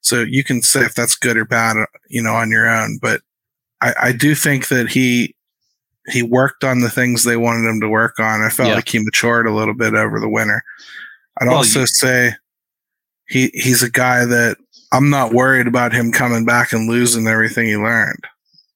So 0.00 0.22
you 0.22 0.42
can 0.42 0.62
say 0.62 0.80
if 0.80 0.94
that's 0.94 1.14
good 1.14 1.36
or 1.36 1.44
bad, 1.44 1.76
uh, 1.76 1.86
you 2.08 2.22
know, 2.22 2.34
on 2.34 2.50
your 2.50 2.68
own. 2.68 2.98
But 3.00 3.20
I, 3.80 3.94
I 4.00 4.12
do 4.12 4.34
think 4.34 4.68
that 4.68 4.88
he 4.88 5.34
he 6.08 6.22
worked 6.22 6.64
on 6.64 6.80
the 6.80 6.90
things 6.90 7.22
they 7.22 7.36
wanted 7.36 7.68
him 7.68 7.80
to 7.80 7.88
work 7.88 8.18
on. 8.18 8.42
I 8.42 8.48
felt 8.48 8.70
yeah. 8.70 8.74
like 8.74 8.88
he 8.88 8.98
matured 8.98 9.46
a 9.46 9.54
little 9.54 9.74
bit 9.74 9.94
over 9.94 10.18
the 10.18 10.28
winter. 10.28 10.64
I'd 11.38 11.46
well, 11.46 11.58
also 11.58 11.80
you, 11.80 11.86
say 11.86 12.32
he 13.28 13.50
he's 13.54 13.82
a 13.82 13.90
guy 13.90 14.24
that 14.24 14.56
I'm 14.92 15.10
not 15.10 15.32
worried 15.32 15.66
about 15.66 15.92
him 15.92 16.10
coming 16.10 16.44
back 16.44 16.72
and 16.72 16.88
losing 16.88 17.26
everything 17.26 17.66
he 17.66 17.76
learned. 17.76 18.24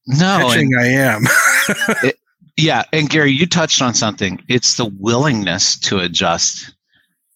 No, 0.07 0.49
Pitching, 0.49 0.71
I 0.79 0.87
am. 0.87 1.25
it, 2.05 2.19
yeah, 2.57 2.85
and 2.93 3.09
Gary, 3.09 3.33
you 3.33 3.47
touched 3.47 3.83
on 3.83 3.95
something. 3.95 4.43
It's 4.49 4.77
the 4.77 4.91
willingness 4.99 5.79
to 5.81 5.99
adjust 5.99 6.75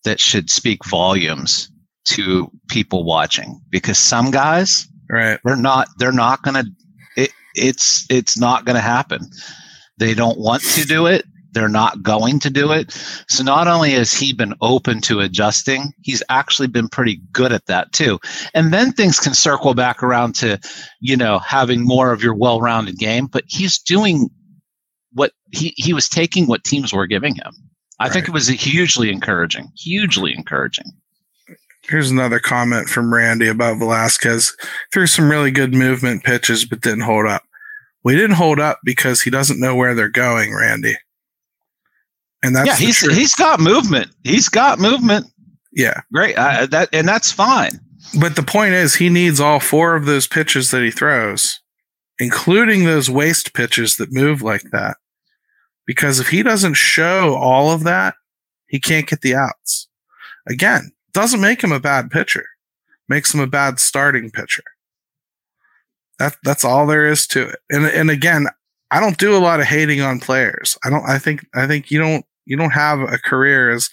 that 0.05 0.21
should 0.21 0.51
speak 0.51 0.85
volumes 0.87 1.71
to 2.07 2.51
people 2.69 3.05
watching 3.05 3.61
because 3.69 3.99
some 3.99 4.31
guys 4.31 4.89
right 5.11 5.39
they're 5.45 5.55
not 5.55 5.87
they're 5.99 6.11
not 6.11 6.43
going 6.43 6.55
to 6.55 6.71
it, 7.17 7.31
it's 7.55 8.07
it's 8.09 8.39
not 8.39 8.65
going 8.65 8.75
to 8.75 8.81
happen 8.81 9.21
they 10.01 10.15
don't 10.15 10.39
want 10.39 10.63
to 10.63 10.85
do 10.87 11.07
it. 11.07 11.27
They're 11.53 11.69
not 11.69 12.03
going 12.03 12.41
to 12.41 12.51
do 12.51 12.73
it. 12.73 12.91
So 13.29 13.45
not 13.45 13.69
only 13.69 13.91
has 13.91 14.15
he 14.15 14.33
been 14.33 14.55
open 14.63 15.01
to 15.03 15.21
adjusting, 15.21 15.93
he's 16.01 16.23
actually 16.31 16.69
been 16.69 16.89
pretty 16.89 17.21
good 17.33 17.53
at 17.53 17.67
that 17.67 17.93
too. 17.93 18.19
And 18.55 18.73
then 18.73 18.93
things 18.93 19.21
can 19.21 19.35
circle 19.35 19.75
back 19.75 20.03
around 20.03 20.37
to, 20.37 20.59
you 21.01 21.17
know, 21.17 21.39
having 21.39 21.85
more 21.87 22.13
of 22.13 22.23
your 22.23 22.35
well-rounded 22.35 22.99
game, 22.99 23.27
but 23.27 23.45
he's 23.47 23.79
doing 23.79 24.31
what 25.13 25.33
he, 25.51 25.75
he 25.77 25.93
was 25.93 26.09
taking 26.09 26.47
what 26.47 26.65
teams 26.65 26.93
were 26.93 27.07
giving 27.07 27.35
him. 27.35 27.53
I 27.99 28.05
right. 28.05 28.13
think 28.13 28.29
it 28.29 28.35
was 28.35 28.49
hugely 28.49 29.11
encouraging, 29.11 29.71
hugely 29.77 30.33
encouraging. 30.35 30.87
Here's 31.83 32.11
another 32.11 32.39
comment 32.39 32.89
from 32.89 33.13
Randy 33.13 33.49
about 33.49 33.79
Velasquez. 33.79 34.57
Threw 34.93 35.07
some 35.07 35.31
really 35.31 35.51
good 35.51 35.75
movement 35.75 36.25
pitches, 36.25 36.65
but 36.65 36.83
didn't 36.83 37.01
hold 37.01 37.27
up. 37.27 37.43
We 38.05 38.15
didn't 38.15 38.37
hold 38.37 38.61
up 38.61 38.81
because 38.85 39.21
he 39.21 39.31
doesn't 39.31 39.61
know 39.61 39.75
where 39.75 39.95
they're 39.95 40.09
going, 40.09 40.55
Randy. 40.55 40.97
And 42.43 42.57
that's 42.57 42.67
yeah, 42.67 42.77
he's 42.77 42.99
truth. 42.99 43.17
he's 43.17 43.35
got 43.35 43.61
movement. 43.61 44.11
He's 44.25 44.49
got 44.49 44.79
movement. 44.79 45.27
Yeah, 45.73 46.01
great. 46.13 46.37
Uh, 46.37 46.67
that 46.67 46.89
and 46.93 47.07
that's 47.07 47.31
fine. 47.31 47.81
But 48.19 48.37
the 48.37 48.43
point 48.43 48.73
is, 48.73 48.95
he 48.95 49.09
needs 49.09 49.41
all 49.41 49.61
four 49.61 49.95
of 49.95 50.07
those 50.07 50.27
pitches 50.27 50.71
that 50.71 50.83
he 50.83 50.91
throws, 50.91 51.61
including 52.19 52.85
those 52.85 53.11
waste 53.11 53.53
pitches 53.53 53.97
that 53.97 54.13
move 54.13 54.43
like 54.43 54.71
that. 54.73 54.97
Because 55.91 56.21
if 56.21 56.29
he 56.29 56.45
doesn't 56.45 56.75
show 56.75 57.35
all 57.35 57.73
of 57.73 57.83
that, 57.83 58.15
he 58.69 58.79
can't 58.79 59.09
get 59.09 59.23
the 59.23 59.35
outs. 59.35 59.89
Again, 60.47 60.93
doesn't 61.13 61.41
make 61.41 61.65
him 61.65 61.73
a 61.73 61.81
bad 61.81 62.13
pitcher. 62.13 62.47
Makes 63.09 63.35
him 63.35 63.41
a 63.41 63.49
bad 63.49 63.81
starting 63.81 64.31
pitcher. 64.31 64.63
That 66.21 66.37
that's 66.45 66.65
all 66.65 66.87
there 66.87 67.09
is 67.09 67.27
to 67.27 67.49
it. 67.49 67.59
And 67.71 67.87
and 67.87 68.09
again, 68.09 68.47
I 68.93 69.01
don't 69.01 69.19
do 69.19 69.37
a 69.37 69.43
lot 69.43 69.59
of 69.59 69.67
hating 69.67 70.01
on 70.01 70.21
players. 70.21 70.79
I 70.85 70.91
don't. 70.91 71.03
I 71.09 71.19
think 71.19 71.45
I 71.57 71.67
think 71.67 71.91
you 71.91 71.99
don't 71.99 72.25
you 72.47 72.57
don't 72.57 72.71
have 72.71 73.01
a 73.01 73.19
career 73.19 73.73
as 73.73 73.91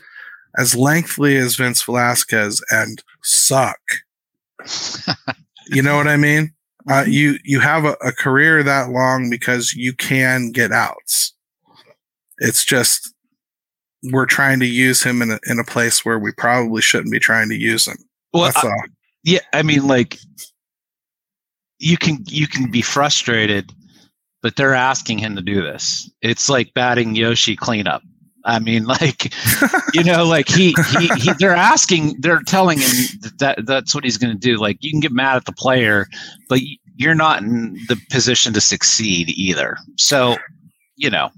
as 0.56 0.76
lengthy 0.76 1.36
as 1.36 1.56
Vince 1.56 1.82
Velasquez 1.82 2.64
and 2.70 3.04
suck. 3.24 3.80
you 5.72 5.82
know 5.82 5.98
what 5.98 6.08
I 6.08 6.18
mean? 6.18 6.54
Uh, 6.88 7.02
mm-hmm. 7.02 7.10
you 7.10 7.40
you 7.44 7.60
have 7.60 7.86
a, 7.86 7.94
a 8.06 8.12
career 8.12 8.62
that 8.62 8.92
long 8.92 9.32
because 9.32 9.74
you 9.74 9.94
can 9.94 10.52
get 10.52 10.72
outs. 10.72 11.34
It's 12.40 12.66
just 12.66 13.14
we're 14.04 14.26
trying 14.26 14.60
to 14.60 14.68
use 14.68 15.04
him 15.04 15.22
in 15.22 15.32
a, 15.32 15.40
in 15.48 15.60
a 15.60 15.64
place 15.64 16.06
where 16.06 16.20
we 16.20 16.32
probably 16.32 16.82
shouldn't 16.82 17.12
be 17.12 17.20
trying 17.20 17.50
to 17.50 17.56
use 17.56 17.88
him. 17.88 17.98
Well, 18.34 18.52
I, 18.56 18.72
yeah, 19.24 19.40
I 19.54 19.64
mean, 19.64 19.88
like 19.88 20.18
you 21.80 21.98
can 21.98 22.24
you 22.28 22.48
can 22.48 22.70
be 22.70 22.82
frustrated, 22.82 23.72
but 24.42 24.56
they're 24.56 24.76
asking 24.76 25.20
him 25.20 25.36
to 25.36 25.42
do 25.42 25.62
this. 25.62 26.10
It's 26.22 26.50
like 26.50 26.74
batting 26.74 27.16
Yoshi 27.16 27.56
cleanup. 27.56 28.02
I 28.48 28.60
mean, 28.60 28.86
like, 28.86 29.34
you 29.94 30.04
know, 30.04 30.26
like 30.26 30.48
he, 30.48 30.74
he, 30.98 31.08
he, 31.18 31.34
they're 31.38 31.54
asking, 31.54 32.16
they're 32.20 32.42
telling 32.42 32.80
him 32.80 32.90
that 33.40 33.66
that's 33.66 33.94
what 33.94 34.04
he's 34.04 34.18
going 34.18 34.34
to 34.34 34.40
do. 34.40 34.58
Like, 34.58 34.78
you 34.80 34.90
can 34.90 35.02
get 35.02 35.12
mad 35.12 35.36
at 35.36 35.46
the 35.46 35.52
player, 35.52 36.08
but 36.50 36.60
you're 36.96 37.14
not 37.14 37.44
in 37.44 37.74
the 37.88 38.02
position 38.10 38.54
to 38.54 38.62
succeed 38.62 39.30
either. 39.30 39.78
So, 39.98 40.38
you 40.96 41.10
know. 41.10 41.30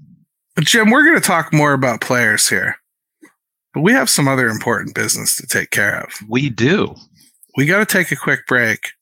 Jim, 0.60 0.90
we're 0.90 1.04
going 1.04 1.20
to 1.20 1.26
talk 1.26 1.52
more 1.52 1.72
about 1.72 2.00
players 2.00 2.48
here, 2.48 2.76
but 3.72 3.80
we 3.80 3.92
have 3.92 4.10
some 4.10 4.28
other 4.28 4.48
important 4.48 4.94
business 4.94 5.36
to 5.36 5.46
take 5.46 5.70
care 5.70 6.00
of. 6.00 6.12
We 6.28 6.50
do. 6.50 6.94
We 7.56 7.66
got 7.66 7.78
to 7.78 7.86
take 7.86 8.12
a 8.12 8.16
quick 8.16 8.46
break 8.46 8.92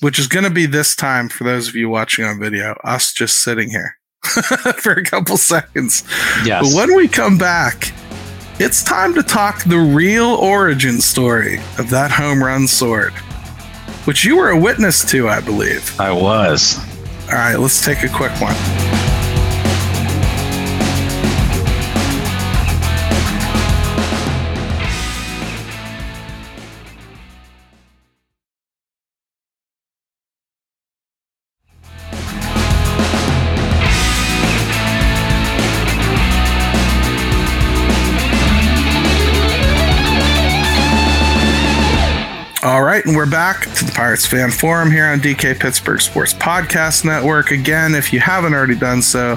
which 0.00 0.18
is 0.18 0.26
going 0.26 0.44
to 0.44 0.50
be 0.50 0.66
this 0.66 0.94
time 0.94 1.28
for 1.28 1.44
those 1.44 1.68
of 1.68 1.74
you 1.74 1.88
watching 1.88 2.24
on 2.24 2.38
video, 2.38 2.72
us 2.84 3.12
just 3.12 3.42
sitting 3.42 3.70
here 3.70 3.98
for 4.76 4.92
a 4.92 5.04
couple 5.04 5.36
seconds. 5.36 6.04
Yes. 6.44 6.62
But 6.62 6.76
when 6.76 6.96
we 6.96 7.08
come 7.08 7.38
back, 7.38 7.92
it's 8.60 8.82
time 8.82 9.14
to 9.14 9.22
talk 9.22 9.64
the 9.64 9.78
real 9.78 10.34
origin 10.34 11.00
story 11.00 11.58
of 11.78 11.90
that 11.90 12.10
home 12.10 12.42
run 12.42 12.66
sword, 12.66 13.12
which 14.04 14.24
you 14.24 14.36
were 14.36 14.50
a 14.50 14.58
witness 14.58 15.04
to, 15.10 15.28
I 15.28 15.40
believe. 15.40 15.98
I 16.00 16.12
was. 16.12 16.78
All 17.28 17.34
right, 17.34 17.56
let's 17.56 17.84
take 17.84 18.02
a 18.02 18.08
quick 18.08 18.32
one. 18.40 18.97
Right, 42.98 43.06
and 43.06 43.16
we're 43.16 43.30
back 43.30 43.60
to 43.74 43.84
the 43.84 43.92
Pirates 43.92 44.26
Fan 44.26 44.50
Forum 44.50 44.90
here 44.90 45.06
on 45.06 45.20
DK 45.20 45.60
Pittsburgh 45.60 46.00
Sports 46.00 46.34
Podcast 46.34 47.04
Network. 47.04 47.52
Again, 47.52 47.94
if 47.94 48.12
you 48.12 48.18
haven't 48.18 48.54
already 48.54 48.74
done 48.74 49.02
so, 49.02 49.36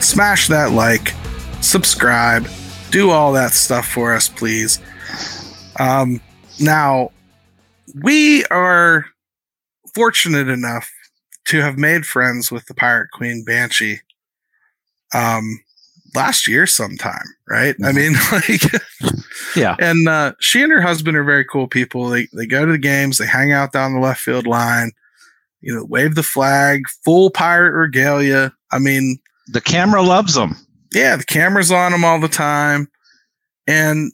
smash 0.00 0.48
that 0.48 0.72
like, 0.72 1.14
subscribe, 1.60 2.48
do 2.90 3.10
all 3.10 3.32
that 3.32 3.52
stuff 3.52 3.86
for 3.86 4.12
us, 4.12 4.28
please. 4.28 4.80
Um, 5.78 6.20
now, 6.58 7.10
we 8.02 8.44
are 8.46 9.06
fortunate 9.94 10.48
enough 10.48 10.90
to 11.44 11.60
have 11.60 11.78
made 11.78 12.06
friends 12.06 12.50
with 12.50 12.66
the 12.66 12.74
Pirate 12.74 13.10
Queen 13.12 13.44
Banshee 13.44 14.00
um, 15.14 15.60
last 16.16 16.48
year 16.48 16.66
sometime, 16.66 17.22
right? 17.48 17.76
I 17.84 17.92
mean, 17.92 18.14
like, 18.32 18.62
Yeah. 19.54 19.76
and 19.78 20.08
uh, 20.08 20.32
she 20.40 20.62
and 20.62 20.72
her 20.72 20.80
husband 20.82 21.16
are 21.16 21.22
very 21.24 21.44
cool 21.44 21.68
people. 21.68 22.08
They 22.08 22.26
they 22.32 22.46
go 22.46 22.66
to 22.66 22.72
the 22.72 22.78
games, 22.78 23.18
they 23.18 23.26
hang 23.26 23.52
out 23.52 23.72
down 23.72 23.92
the 23.94 24.00
left 24.00 24.20
field 24.20 24.46
line, 24.46 24.90
you 25.60 25.74
know, 25.74 25.84
wave 25.84 26.14
the 26.16 26.22
flag, 26.24 26.82
full 27.04 27.30
pirate 27.30 27.72
regalia. 27.72 28.52
I 28.72 28.78
mean, 28.80 29.18
The 29.52 29.60
camera 29.60 30.02
loves 30.02 30.34
them. 30.34 30.56
yeah, 30.92 31.14
the 31.16 31.24
camera's 31.24 31.70
on 31.70 31.92
them 31.92 32.04
all 32.04 32.18
the 32.20 32.26
time. 32.28 32.88
And, 33.68 34.12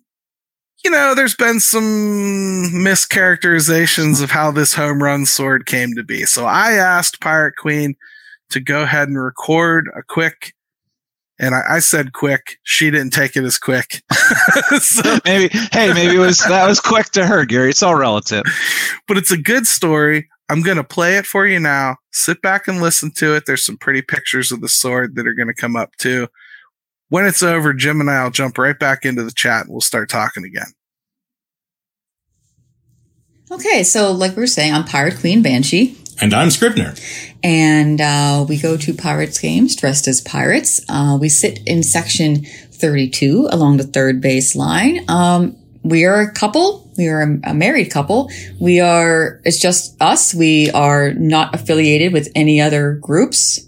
you 0.85 0.91
know, 0.91 1.15
there's 1.15 1.37
been 1.37 1.61
some 1.61 2.71
mischaracterizations 2.73 4.23
of 4.23 4.31
how 4.31 4.51
this 4.51 4.75
home 4.75 5.03
run 5.03 5.27
sword 5.27 5.67
came 5.67 5.95
to 5.95 6.03
be. 6.03 6.25
So 6.25 6.45
I 6.47 6.73
asked 6.73 7.21
Pirate 7.21 7.57
Queen 7.57 7.95
to 8.51 8.61
go 8.61 8.83
ahead 8.83 9.09
and 9.09 9.23
record 9.23 9.89
a 9.97 10.03
quick, 10.03 10.55
and 11.43 11.57
I, 11.57 11.63
I 11.69 11.79
said 11.81 12.13
quick. 12.13 12.59
She 12.63 12.91
didn't 12.91 13.13
take 13.13 13.37
it 13.37 13.45
as 13.45 13.59
quick. 13.59 14.03
so, 14.79 15.19
Maybe, 15.25 15.49
hey, 15.73 15.93
maybe 15.93 16.15
it 16.17 16.21
was 16.21 16.39
that 16.39 16.67
was 16.67 16.81
quick 16.81 17.07
to 17.11 17.27
her, 17.27 17.45
Gary. 17.45 17.71
It's 17.71 17.83
all 17.83 17.97
relative. 17.97 18.45
but 19.09 19.19
it's 19.19 19.33
a 19.33 19.37
good 19.37 19.67
story. 19.67 20.29
I'm 20.49 20.63
going 20.63 20.77
to 20.77 20.85
play 20.85 21.17
it 21.17 21.27
for 21.27 21.47
you 21.47 21.59
now. 21.59 21.97
Sit 22.13 22.41
back 22.43 22.69
and 22.69 22.81
listen 22.81 23.11
to 23.17 23.35
it. 23.35 23.45
There's 23.47 23.65
some 23.65 23.77
pretty 23.77 24.03
pictures 24.03 24.53
of 24.53 24.61
the 24.61 24.69
sword 24.69 25.17
that 25.17 25.27
are 25.27 25.35
going 25.35 25.49
to 25.49 25.55
come 25.55 25.77
up 25.77 25.97
too. 25.97 26.29
When 27.09 27.27
it's 27.27 27.43
over, 27.43 27.73
Jim 27.75 28.01
and 28.01 28.11
I 28.11 28.23
will 28.23 28.31
jump 28.31 28.57
right 28.57 28.79
back 28.79 29.05
into 29.05 29.25
the 29.25 29.33
chat 29.33 29.63
and 29.63 29.71
we'll 29.71 29.81
start 29.81 30.09
talking 30.09 30.45
again. 30.45 30.73
Okay, 33.51 33.83
so 33.83 34.13
like 34.13 34.37
we 34.37 34.41
were 34.41 34.47
saying, 34.47 34.73
I'm 34.73 34.85
Pirate 34.85 35.19
Queen 35.19 35.43
Banshee, 35.43 35.99
And 36.21 36.33
I'm 36.35 36.51
Scribner. 36.51 36.95
and 37.43 38.01
uh, 38.01 38.45
we 38.49 38.59
go 38.59 38.77
to 38.77 38.95
Pirates 38.95 39.39
games 39.39 39.75
dressed 39.75 40.07
as 40.07 40.21
pirates. 40.21 40.81
Uh, 40.89 41.19
we 41.21 41.29
sit 41.29 41.61
in 41.67 41.83
section 41.83 42.45
32 42.45 43.49
along 43.51 43.79
the 43.79 43.85
third 43.85 44.21
base 44.21 44.55
line. 44.55 45.05
Um, 45.09 45.57
we 45.83 46.05
are 46.05 46.21
a 46.21 46.31
couple. 46.33 46.91
We 46.97 47.09
are 47.09 47.23
a, 47.23 47.51
a 47.51 47.55
married 47.55 47.91
couple. 47.91 48.31
We 48.61 48.81
are, 48.81 49.41
it's 49.45 49.59
just 49.61 50.01
us. 50.01 50.35
We 50.35 50.71
are 50.71 51.13
not 51.15 51.55
affiliated 51.55 52.13
with 52.13 52.31
any 52.35 52.61
other 52.61 52.95
groups. 52.95 53.61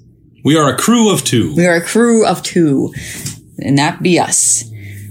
We 0.45 0.57
are 0.57 0.73
a 0.73 0.77
crew 0.77 1.13
of 1.13 1.25
two. 1.25 1.55
We 1.57 1.67
are 1.67 1.77
a 1.77 1.85
crew 1.85 2.27
of 2.27 2.43
two, 2.43 2.93
and 3.59 3.79
that 3.79 4.03
be 4.03 4.19
us. 4.19 4.65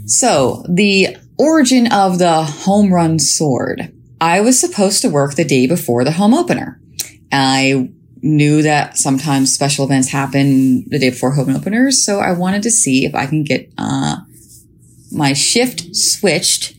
So, 0.05 0.63
the 0.69 1.17
origin 1.39 1.91
of 1.91 2.19
the 2.19 2.43
home 2.43 2.93
run 2.93 3.17
sword. 3.17 3.91
I 4.21 4.41
was 4.41 4.59
supposed 4.59 5.01
to 5.01 5.09
work 5.09 5.33
the 5.33 5.43
day 5.43 5.65
before 5.65 6.03
the 6.03 6.11
home 6.11 6.33
opener. 6.33 6.79
I 7.33 7.89
knew 8.21 8.61
that 8.61 8.97
sometimes 8.97 9.53
special 9.53 9.85
events 9.85 10.09
happen 10.09 10.87
the 10.87 10.99
day 10.99 11.09
before 11.09 11.31
home 11.31 11.53
openers, 11.55 12.03
so 12.03 12.19
I 12.19 12.31
wanted 12.31 12.63
to 12.63 12.71
see 12.71 13.05
if 13.05 13.15
I 13.15 13.25
can 13.25 13.43
get 13.43 13.71
uh, 13.77 14.17
my 15.11 15.33
shift 15.33 15.95
switched 15.95 16.75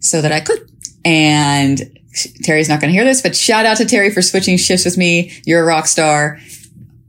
so 0.00 0.20
that 0.20 0.32
I 0.32 0.40
could. 0.40 0.68
And 1.04 1.98
Terry's 2.42 2.68
not 2.68 2.80
going 2.80 2.92
to 2.92 2.98
hear 2.98 3.04
this, 3.04 3.22
but 3.22 3.36
shout 3.36 3.66
out 3.66 3.76
to 3.76 3.84
Terry 3.84 4.10
for 4.10 4.22
switching 4.22 4.56
shifts 4.56 4.84
with 4.84 4.98
me. 4.98 5.32
You're 5.44 5.62
a 5.62 5.66
rock 5.66 5.86
star 5.86 6.40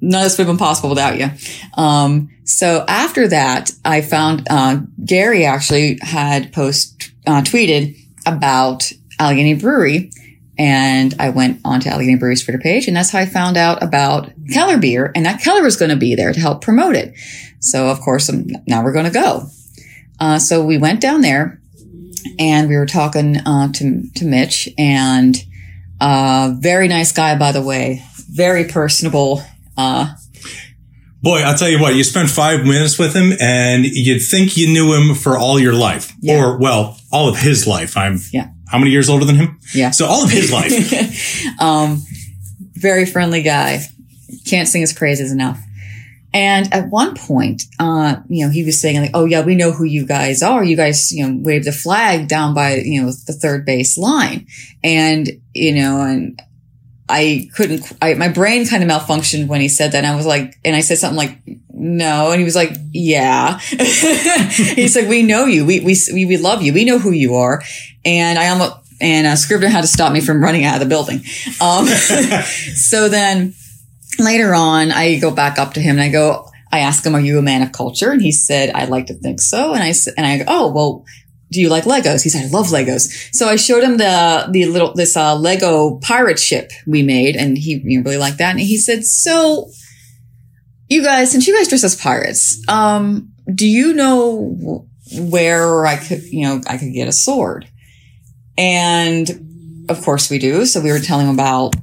none 0.02 0.22
of 0.22 0.26
this 0.26 0.38
would 0.38 0.48
have 0.48 0.54
been 0.54 0.58
possible 0.58 0.90
without 0.90 1.20
you. 1.20 1.30
Um, 1.76 2.30
so 2.44 2.84
after 2.88 3.28
that, 3.28 3.72
I 3.86 4.02
found 4.02 4.48
uh, 4.50 4.80
Gary 5.06 5.46
actually 5.46 6.00
had 6.02 6.52
post 6.52 7.12
uh, 7.28 7.42
tweeted 7.42 7.98
about 8.26 8.92
Allegheny 9.20 9.54
Brewery, 9.54 10.12
and 10.62 11.16
I 11.18 11.32
went 11.32 11.60
onto 11.66 11.90
Allegheny 11.90 12.18
Brewery's 12.18 12.44
Twitter 12.44 12.60
page, 12.60 12.88
and 12.88 12.96
that's 12.96 13.10
how 13.10 13.18
I 13.18 13.26
found 13.26 13.58
out 13.58 13.82
about 13.82 14.32
Keller 14.54 14.78
beer, 14.78 15.12
and 15.16 15.26
that 15.26 15.42
Keller 15.42 15.64
was 15.64 15.76
going 15.76 15.90
to 15.90 15.98
be 15.98 16.14
there 16.14 16.32
to 16.32 16.40
help 16.40 16.62
promote 16.62 16.96
it. 16.96 17.16
So 17.60 17.90
of 17.90 18.00
course, 18.00 18.30
um, 18.30 18.46
now 18.68 18.84
we're 18.84 18.94
going 18.94 19.06
to 19.06 19.12
go. 19.12 19.48
Uh, 20.20 20.38
so 20.38 20.64
we 20.64 20.78
went 20.78 21.02
down 21.02 21.22
there, 21.22 21.60
and 22.38 22.70
we 22.70 22.78
were 22.78 22.86
talking 22.86 23.38
uh, 23.38 23.72
to 23.74 24.04
to 24.14 24.26
Mitch, 24.26 24.70
and 24.78 25.36
uh, 26.00 26.54
very 26.60 26.88
nice 26.88 27.12
guy, 27.12 27.36
by 27.36 27.52
the 27.52 27.64
way, 27.64 28.04
very 28.30 28.66
personable. 28.66 29.42
Uh, 29.76 30.14
Boy, 31.24 31.40
I'll 31.40 31.58
tell 31.58 31.70
you 31.70 31.80
what, 31.80 31.96
you 31.96 32.04
spent 32.04 32.30
five 32.30 32.66
minutes 32.66 32.98
with 32.98 33.16
him 33.16 33.34
and 33.40 33.86
you'd 33.86 34.22
think 34.22 34.58
you 34.58 34.74
knew 34.74 34.94
him 34.94 35.14
for 35.14 35.38
all 35.38 35.60
your 35.60 35.74
life. 35.74 36.12
Yeah. 36.20 36.44
Or, 36.44 36.58
well, 36.58 36.98
all 37.12 37.30
of 37.30 37.38
his 37.38 37.68
life. 37.68 37.96
I'm 37.96 38.18
Yeah. 38.34 38.50
How 38.72 38.80
many 38.80 38.92
years 38.92 39.10
older 39.10 39.26
than 39.26 39.36
him? 39.36 39.60
Yeah. 39.74 39.92
So 39.92 40.06
all 40.06 40.24
of 40.24 40.32
his 40.32 40.52
life. 40.58 41.62
um, 41.62 42.02
very 42.74 43.06
friendly 43.06 43.42
guy. 43.44 43.80
Can't 44.46 44.68
sing 44.68 44.82
his 44.82 44.94
praises 44.94 45.32
enough. 45.32 45.60
And 46.34 46.74
at 46.74 46.90
one 46.90 47.16
point, 47.16 47.64
uh, 47.78 48.16
you 48.30 48.46
know, 48.46 48.52
he 48.52 48.64
was 48.64 48.80
saying 48.80 49.02
like, 49.02 49.12
"Oh 49.14 49.26
yeah, 49.26 49.44
we 49.44 49.54
know 49.56 49.74
who 49.74 49.84
you 49.84 50.06
guys 50.06 50.42
are. 50.42 50.64
You 50.64 50.78
guys, 50.78 51.12
you 51.12 51.28
know, 51.28 51.38
wave 51.44 51.66
the 51.66 51.74
flag 51.74 52.30
down 52.30 52.54
by, 52.54 52.76
you 52.76 53.02
know, 53.02 53.12
the 53.28 53.34
third 53.34 53.66
base 53.66 53.98
line." 53.98 54.48
And 54.82 55.30
you 55.54 55.74
know, 55.76 56.02
and 56.02 56.42
I 57.12 57.50
couldn't. 57.56 57.92
I, 58.02 58.14
my 58.16 58.30
brain 58.30 58.66
kind 58.66 58.82
of 58.84 58.90
malfunctioned 58.90 59.48
when 59.48 59.62
he 59.62 59.68
said 59.68 59.92
that. 59.92 60.00
And 60.04 60.08
I 60.08 60.16
was 60.16 60.26
like, 60.26 60.58
and 60.66 60.76
I 60.76 60.82
said 60.82 60.98
something 60.98 61.18
like, 61.18 61.38
"No," 61.74 62.32
and 62.32 62.40
he 62.40 62.46
was 62.46 62.56
like, 62.56 62.72
"Yeah." 62.92 63.60
He's 64.76 64.96
like, 64.96 65.08
"We 65.08 65.24
know 65.24 65.46
you. 65.46 65.66
We 65.66 65.80
we 65.82 65.96
we 66.26 66.38
love 66.38 66.62
you. 66.62 66.74
We 66.74 66.86
know 66.86 67.00
who 67.00 67.12
you 67.12 67.36
are." 67.36 67.62
And 68.06 68.40
I 68.40 68.48
almost 68.50 68.76
and 69.02 69.28
uh, 69.28 69.36
Scrivener 69.36 69.68
had 69.70 69.82
to 69.82 69.88
stop 69.88 70.14
me 70.14 70.22
from 70.22 70.42
running 70.44 70.64
out 70.64 70.76
of 70.76 70.80
the 70.80 70.86
building. 70.88 71.24
Um, 71.60 71.86
so 72.76 73.10
then 73.10 73.54
later 74.20 74.54
on, 74.54 74.92
I 74.92 75.20
go 75.20 75.32
back 75.32 75.58
up 75.60 75.74
to 75.74 75.82
him 75.82 75.96
and 75.96 76.02
I 76.02 76.10
go, 76.10 76.50
I 76.72 76.80
ask 76.80 77.06
him, 77.06 77.16
"Are 77.16 77.20
you 77.20 77.38
a 77.40 77.42
man 77.42 77.62
of 77.62 77.72
culture?" 77.72 78.12
And 78.12 78.22
he 78.22 78.32
said, 78.32 78.70
"I'd 78.72 78.90
like 78.90 79.08
to 79.08 79.14
think 79.14 79.42
so." 79.42 79.74
And 79.74 79.84
I 79.84 79.90
s- 79.90 80.08
and 80.08 80.26
I 80.26 80.38
go, 80.40 80.46
"Oh 80.48 80.72
well." 80.72 81.06
Do 81.52 81.60
you 81.60 81.70
like 81.70 81.84
Legos? 81.84 82.24
He 82.24 82.30
said, 82.30 82.46
I 82.46 82.50
love 82.50 82.68
Legos. 82.68 83.34
So 83.34 83.48
I 83.48 83.58
showed 83.58 83.84
him 83.84 83.98
the, 83.98 84.48
the 84.50 84.66
little, 84.66 84.94
this, 84.94 85.18
uh, 85.18 85.36
Lego 85.36 85.98
pirate 86.00 86.40
ship 86.40 86.72
we 86.88 87.04
made 87.04 87.36
and 87.36 87.58
he, 87.58 87.84
really 87.84 88.18
liked 88.18 88.38
that. 88.38 88.52
And 88.52 88.60
he 88.60 88.78
said, 88.78 89.04
so 89.04 89.70
you 90.88 91.04
guys, 91.04 91.32
since 91.32 91.48
you 91.48 91.58
guys 91.58 91.68
dress 91.68 91.84
as 91.84 91.96
pirates, 91.96 92.62
um, 92.70 93.34
do 93.54 93.68
you 93.68 93.94
know 93.94 94.88
where 95.18 95.86
I 95.86 95.98
could, 95.98 96.24
you 96.24 96.48
know, 96.48 96.62
I 96.68 96.78
could 96.78 96.94
get 96.94 97.10
a 97.10 97.12
sword? 97.12 97.68
And 98.58 99.86
of 99.90 100.02
course 100.02 100.30
we 100.30 100.40
do. 100.40 100.66
So 100.66 100.80
we 100.80 100.92
were 100.92 101.00
telling 101.00 101.28
him 101.28 101.34
about, 101.34 101.76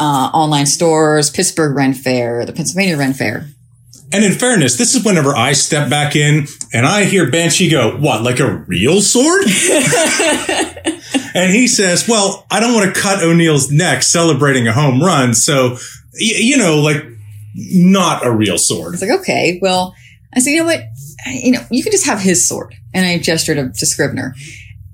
uh, 0.00 0.30
online 0.32 0.66
stores, 0.66 1.30
Pittsburgh 1.30 1.76
Ren 1.76 1.94
Fair, 1.94 2.44
the 2.44 2.52
Pennsylvania 2.52 2.96
Ren 2.96 3.14
Fair. 3.14 3.50
And 4.10 4.24
in 4.24 4.32
fairness, 4.32 4.76
this 4.76 4.94
is 4.94 5.04
whenever 5.04 5.36
I 5.36 5.52
step 5.52 5.90
back 5.90 6.16
in 6.16 6.46
and 6.72 6.86
I 6.86 7.04
hear 7.04 7.30
Banshee 7.30 7.68
go, 7.68 7.96
what, 7.96 8.22
like 8.22 8.40
a 8.40 8.50
real 8.66 9.02
sword? 9.02 9.42
and 11.34 11.52
he 11.52 11.66
says, 11.66 12.08
well, 12.08 12.46
I 12.50 12.60
don't 12.60 12.74
want 12.74 12.94
to 12.94 13.00
cut 13.00 13.18
Oneil's 13.18 13.70
neck 13.70 14.02
celebrating 14.02 14.66
a 14.66 14.72
home 14.72 15.02
run. 15.02 15.34
So, 15.34 15.72
y- 16.14 16.38
you 16.38 16.56
know, 16.56 16.80
like 16.80 17.04
not 17.54 18.24
a 18.24 18.30
real 18.30 18.56
sword. 18.56 18.92
was 18.92 19.02
like, 19.02 19.20
okay, 19.20 19.58
well, 19.60 19.94
I 20.34 20.40
said, 20.40 20.50
you 20.50 20.58
know 20.60 20.66
what? 20.66 20.80
You 21.26 21.52
know, 21.52 21.60
you 21.70 21.82
can 21.82 21.92
just 21.92 22.06
have 22.06 22.20
his 22.20 22.46
sword. 22.46 22.74
And 22.94 23.04
I 23.04 23.18
gestured 23.18 23.56
to, 23.58 23.78
to 23.78 23.86
Scribner. 23.86 24.34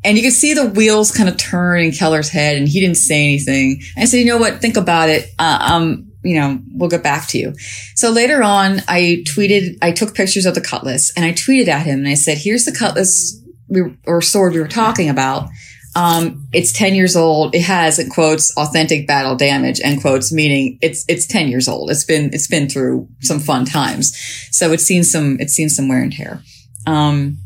And 0.02 0.16
you 0.18 0.24
could 0.24 0.32
see 0.32 0.54
the 0.54 0.66
wheels 0.66 1.12
kind 1.12 1.28
of 1.28 1.36
turn 1.36 1.80
in 1.80 1.92
Keller's 1.92 2.28
head 2.28 2.56
and 2.56 2.68
he 2.68 2.80
didn't 2.80 2.96
say 2.96 3.22
anything. 3.22 3.82
I 3.96 4.04
said, 4.06 4.18
you 4.18 4.26
know 4.26 4.38
what? 4.38 4.60
Think 4.60 4.76
about 4.76 5.08
it. 5.08 5.28
Uh, 5.38 5.68
um, 5.72 6.12
you 6.24 6.38
know, 6.38 6.60
we'll 6.72 6.88
get 6.88 7.02
back 7.02 7.28
to 7.28 7.38
you. 7.38 7.54
So 7.94 8.10
later 8.10 8.42
on, 8.42 8.80
I 8.88 9.22
tweeted, 9.26 9.78
I 9.82 9.92
took 9.92 10.14
pictures 10.14 10.46
of 10.46 10.54
the 10.54 10.60
cutlass 10.60 11.12
and 11.16 11.24
I 11.24 11.32
tweeted 11.32 11.68
at 11.68 11.86
him 11.86 12.00
and 12.00 12.08
I 12.08 12.14
said, 12.14 12.38
here's 12.38 12.64
the 12.64 12.72
cutlass 12.72 13.40
we, 13.68 13.96
or 14.06 14.20
sword 14.22 14.54
we 14.54 14.60
were 14.60 14.68
talking 14.68 15.08
about. 15.08 15.48
Um, 15.96 16.48
it's 16.52 16.72
10 16.72 16.96
years 16.96 17.14
old. 17.14 17.54
It 17.54 17.62
has, 17.62 18.00
in 18.00 18.10
quotes, 18.10 18.56
authentic 18.56 19.06
battle 19.06 19.36
damage, 19.36 19.80
end 19.84 20.00
quotes, 20.00 20.32
meaning 20.32 20.78
it's, 20.82 21.04
it's 21.06 21.26
10 21.26 21.48
years 21.48 21.68
old. 21.68 21.90
It's 21.90 22.04
been, 22.04 22.34
it's 22.34 22.48
been 22.48 22.68
through 22.68 23.08
some 23.20 23.38
fun 23.38 23.64
times. 23.64 24.16
So 24.50 24.72
it's 24.72 24.82
seen 24.82 25.04
some, 25.04 25.36
it's 25.38 25.52
seen 25.52 25.68
some 25.68 25.88
wear 25.88 26.02
and 26.02 26.12
tear. 26.12 26.42
Um, 26.86 27.38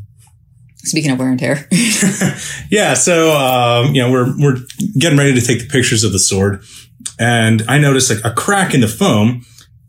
speaking 0.79 1.11
of 1.11 1.19
wear 1.19 1.29
and 1.29 1.39
tear, 1.39 1.69
Yeah, 2.71 2.95
so 2.95 3.33
um, 3.37 3.95
you 3.95 4.03
know 4.03 4.11
we're 4.11 4.35
we're 4.39 4.59
getting 4.99 5.19
ready 5.19 5.35
to 5.35 5.41
take 5.41 5.61
the 5.61 5.69
pictures 5.69 6.05
of 6.05 6.13
the 6.13 6.19
sword, 6.19 6.63
and 7.19 7.63
I 7.69 7.79
noticed 7.79 8.11
like 8.11 8.25
a 8.25 8.35
crack 8.35 8.75
in 8.75 8.81
the 8.81 8.89
foam, 8.89 9.45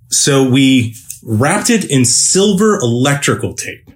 so 0.09 0.49
we 0.49 0.95
wrapped 1.23 1.69
it 1.69 1.89
in 1.89 2.05
silver 2.05 2.77
electrical 2.77 3.53
tape. 3.53 3.89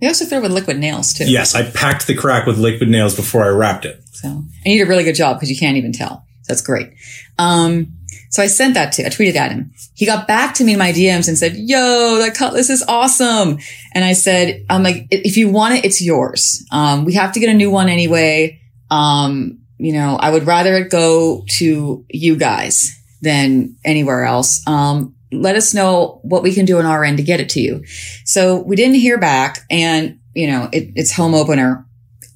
they 0.00 0.06
also 0.06 0.24
it 0.24 0.42
with 0.42 0.52
liquid 0.52 0.78
nails 0.78 1.12
too. 1.12 1.30
Yes, 1.30 1.54
I 1.54 1.70
packed 1.70 2.06
the 2.06 2.14
crack 2.14 2.46
with 2.46 2.58
liquid 2.58 2.88
nails 2.88 3.16
before 3.16 3.44
I 3.44 3.48
wrapped 3.48 3.84
it. 3.84 4.00
So 4.12 4.28
and 4.28 4.46
you 4.64 4.78
did 4.78 4.86
a 4.86 4.88
really 4.88 5.04
good 5.04 5.16
job 5.16 5.36
because 5.36 5.50
you 5.50 5.56
can't 5.56 5.76
even 5.76 5.92
tell. 5.92 6.24
That's 6.46 6.62
great. 6.62 6.94
Um, 7.38 7.92
so 8.30 8.42
I 8.42 8.46
sent 8.46 8.74
that 8.74 8.92
to, 8.92 9.06
I 9.06 9.08
tweeted 9.08 9.36
at 9.36 9.52
him. 9.52 9.72
He 9.94 10.04
got 10.06 10.26
back 10.28 10.54
to 10.54 10.64
me 10.64 10.72
in 10.72 10.78
my 10.78 10.92
DMs 10.92 11.28
and 11.28 11.38
said, 11.38 11.56
yo, 11.56 12.18
that 12.18 12.34
cutlass 12.34 12.68
is 12.68 12.82
awesome. 12.82 13.58
And 13.94 14.04
I 14.04 14.12
said, 14.12 14.64
I'm 14.68 14.82
like, 14.82 15.06
if 15.10 15.36
you 15.36 15.48
want 15.48 15.74
it, 15.74 15.84
it's 15.84 16.02
yours. 16.02 16.64
Um, 16.70 17.04
we 17.04 17.14
have 17.14 17.32
to 17.32 17.40
get 17.40 17.48
a 17.48 17.54
new 17.54 17.70
one 17.70 17.88
anyway. 17.88 18.60
Um, 18.90 19.60
you 19.78 19.92
know, 19.92 20.16
I 20.16 20.30
would 20.30 20.46
rather 20.46 20.76
it 20.76 20.90
go 20.90 21.44
to 21.58 22.04
you 22.08 22.36
guys 22.36 22.90
than 23.22 23.76
anywhere 23.84 24.24
else. 24.24 24.66
Um, 24.66 25.14
let 25.32 25.56
us 25.56 25.74
know 25.74 26.20
what 26.22 26.42
we 26.42 26.54
can 26.54 26.64
do 26.64 26.78
on 26.78 26.86
our 26.86 27.04
end 27.04 27.18
to 27.18 27.22
get 27.22 27.40
it 27.40 27.50
to 27.50 27.60
you. 27.60 27.84
So 28.24 28.62
we 28.62 28.76
didn't 28.76 28.96
hear 28.96 29.18
back 29.18 29.60
and, 29.70 30.18
you 30.34 30.46
know, 30.46 30.68
it, 30.72 30.92
it's 30.94 31.12
home 31.12 31.34
opener, 31.34 31.86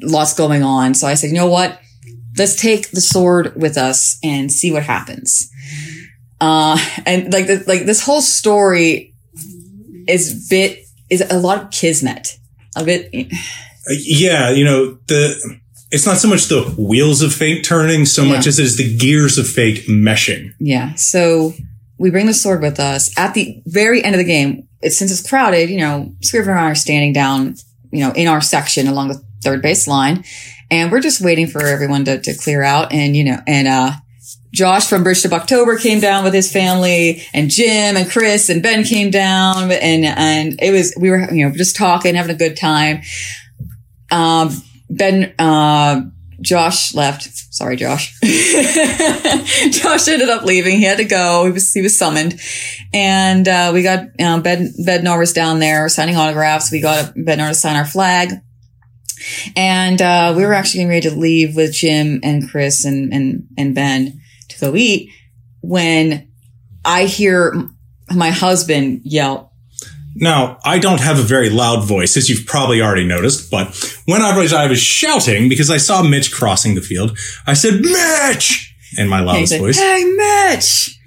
lots 0.01 0.35
going 0.35 0.63
on. 0.63 0.95
So 0.95 1.07
I 1.07 1.15
said, 1.15 1.29
you 1.29 1.37
know 1.37 1.49
what? 1.49 1.81
Let's 2.37 2.61
take 2.61 2.91
the 2.91 3.01
sword 3.01 3.55
with 3.57 3.77
us 3.77 4.19
and 4.23 4.51
see 4.51 4.71
what 4.71 4.83
happens. 4.83 5.51
Uh, 6.41 6.79
and 7.07 7.33
like, 7.33 7.47
the, 7.47 7.65
like 7.67 7.87
this 7.87 8.05
whole 8.05 8.23
story 8.23 9.15
is 10.09 10.49
bit, 10.49 10.81
is 11.09 11.23
a 11.31 11.39
lot 11.39 11.63
of 11.63 11.71
kismet, 11.71 12.39
a 12.77 12.85
bit. 12.85 13.11
Yeah. 13.89 14.51
You 14.51 14.65
know, 14.65 14.99
the, 15.07 15.62
it's 15.93 16.07
not 16.07 16.17
so 16.17 16.27
much 16.29 16.47
the 16.47 16.63
wheels 16.79 17.23
of 17.23 17.33
fate 17.33 17.63
turning 17.65 18.05
so 18.07 18.23
Yeah. 18.25 18.37
much 18.37 18.47
as 18.47 18.59
it 18.59 18.65
is 18.65 18.77
the 18.77 18.97
gears 18.97 19.39
of 19.39 19.47
fate 19.49 19.87
meshing. 19.89 20.53
Yeah. 20.59 20.95
So 20.95 21.53
we 21.99 22.11
bring 22.11 22.27
the 22.27 22.35
sword 22.35 22.63
with 22.63 22.81
us 22.81 23.17
at 23.19 23.35
the 23.35 23.63
very 23.67 24.03
end 24.03 24.15
of 24.15 24.19
the 24.19 24.25
game. 24.25 24.67
It's 24.81 24.97
since 24.99 25.13
it's 25.13 25.29
crowded, 25.29 25.71
you 25.71 25.79
know, 25.79 26.13
Scrivener 26.23 26.53
and 26.53 26.61
I 26.61 26.71
are 26.71 26.75
standing 26.75 27.13
down, 27.13 27.55
you 27.93 28.01
know, 28.01 28.11
in 28.13 28.27
our 28.27 28.41
section 28.41 28.89
along 28.89 29.09
the 29.09 29.23
third 29.45 29.63
base 29.63 29.87
line. 29.87 30.25
And 30.71 30.91
we're 30.91 31.01
just 31.01 31.21
waiting 31.21 31.47
for 31.47 31.65
everyone 31.67 32.05
to, 32.07 32.19
to 32.21 32.35
clear 32.35 32.63
out. 32.63 32.93
And, 32.93 33.15
you 33.15 33.25
know, 33.25 33.39
and, 33.47 33.69
uh, 33.69 33.93
Josh 34.53 34.87
from 34.87 35.03
Bridge 35.03 35.23
to 35.23 35.33
October 35.33 35.79
came 35.79 35.99
down 36.01 36.25
with 36.25 36.35
his 36.35 36.53
family 36.53 37.23
and 37.33 37.49
Jim 37.49 37.97
and 37.97 38.11
Chris 38.11 38.51
and 38.51 38.63
Ben 38.63 38.85
came 38.85 39.11
down 39.11 39.71
and, 39.73 40.05
and 40.05 40.59
it 40.61 40.73
was, 40.73 40.95
we 40.99 41.09
were, 41.11 41.33
you 41.33 41.47
know, 41.49 41.55
just 41.55 41.75
talking, 41.77 42.15
having 42.15 42.35
a 42.35 42.39
good 42.39 42.57
time. 42.57 43.01
Um, 44.11 44.51
Ben, 44.97 45.35
uh, 45.39 46.03
Josh 46.41 46.95
left. 46.95 47.23
Sorry, 47.55 47.77
Josh. 47.77 48.19
Josh 48.23 50.09
ended 50.09 50.29
up 50.29 50.45
leaving. 50.45 50.79
He 50.79 50.85
had 50.85 50.99
to 50.99 51.05
go. 51.05 51.45
He 51.47 51.53
was 51.53 51.73
he 51.73 51.83
was 51.83 51.97
summoned, 51.97 52.41
and 52.93 53.47
uh, 53.47 53.71
we 53.73 53.83
got 53.83 54.17
Bed 54.17 54.73
Bednar 54.85 55.19
was 55.19 55.33
down 55.33 55.61
there 55.61 55.89
signing 55.89 56.17
autographs. 56.17 56.73
We 56.73 56.81
got 56.81 57.15
Bednar 57.15 57.49
to 57.49 57.55
sign 57.55 57.77
our 57.77 57.85
flag, 57.85 58.33
and 59.57 60.03
uh, 60.03 60.35
we 60.37 60.45
were 60.45 60.53
actually 60.53 60.79
getting 60.79 60.89
ready 60.89 61.11
to 61.11 61.17
leave 61.17 61.55
with 61.55 61.73
Jim 61.73 62.21
and 62.23 62.49
Chris 62.49 62.85
and 62.85 63.13
and 63.13 63.47
and 63.57 63.75
Ben 63.75 64.21
to 64.49 64.59
go 64.59 64.75
eat 64.75 65.11
when 65.61 66.29
I 66.85 67.05
hear 67.05 67.69
my 68.11 68.31
husband 68.31 69.03
yell, 69.05 69.52
Now, 70.15 70.59
I 70.65 70.79
don't 70.79 71.01
have 71.01 71.19
a 71.19 71.23
very 71.23 71.51
loud 71.51 71.85
voice, 71.85 72.17
as 72.17 72.29
you've 72.29 72.47
probably 72.47 72.83
already 72.83 73.07
noticed, 73.07 73.51
but 73.51 73.75
when 74.07 74.21
I 74.23 74.37
was, 74.37 74.53
I 74.53 74.67
was 74.67 74.81
shouting 74.81 75.49
because 75.49 75.71
I 75.71 75.79
saw 75.79 76.03
Mitch 76.03 76.33
crossing 76.33 76.75
the 76.75 76.83
field, 76.83 77.17
I 77.47 77.55
said, 77.55 77.81
Mitch! 77.81 78.75
In 78.99 79.09
my 79.09 79.21
loudest 79.21 79.57
voice. 79.57 79.79
Hey, 79.79 80.05
Mitch. 80.05 80.99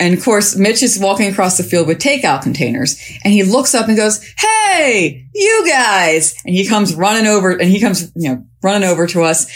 And 0.00 0.16
of 0.16 0.24
course, 0.24 0.56
Mitch 0.56 0.82
is 0.82 0.98
walking 0.98 1.30
across 1.30 1.58
the 1.58 1.62
field 1.62 1.86
with 1.86 1.98
takeout 1.98 2.42
containers 2.42 2.98
and 3.22 3.32
he 3.32 3.42
looks 3.44 3.74
up 3.74 3.86
and 3.86 3.96
goes, 3.96 4.24
Hey, 4.38 5.26
you 5.32 5.64
guys. 5.68 6.34
And 6.44 6.54
he 6.54 6.66
comes 6.66 6.94
running 6.94 7.26
over 7.26 7.50
and 7.50 7.70
he 7.70 7.78
comes, 7.80 8.10
you 8.16 8.30
know, 8.30 8.44
running 8.62 8.88
over 8.88 9.06
to 9.08 9.22
us 9.22 9.46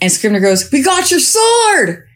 and 0.00 0.12
Scrivener 0.12 0.40
goes, 0.40 0.70
we 0.70 0.82
got 0.82 1.10
your 1.10 1.20
sword. 1.20 2.06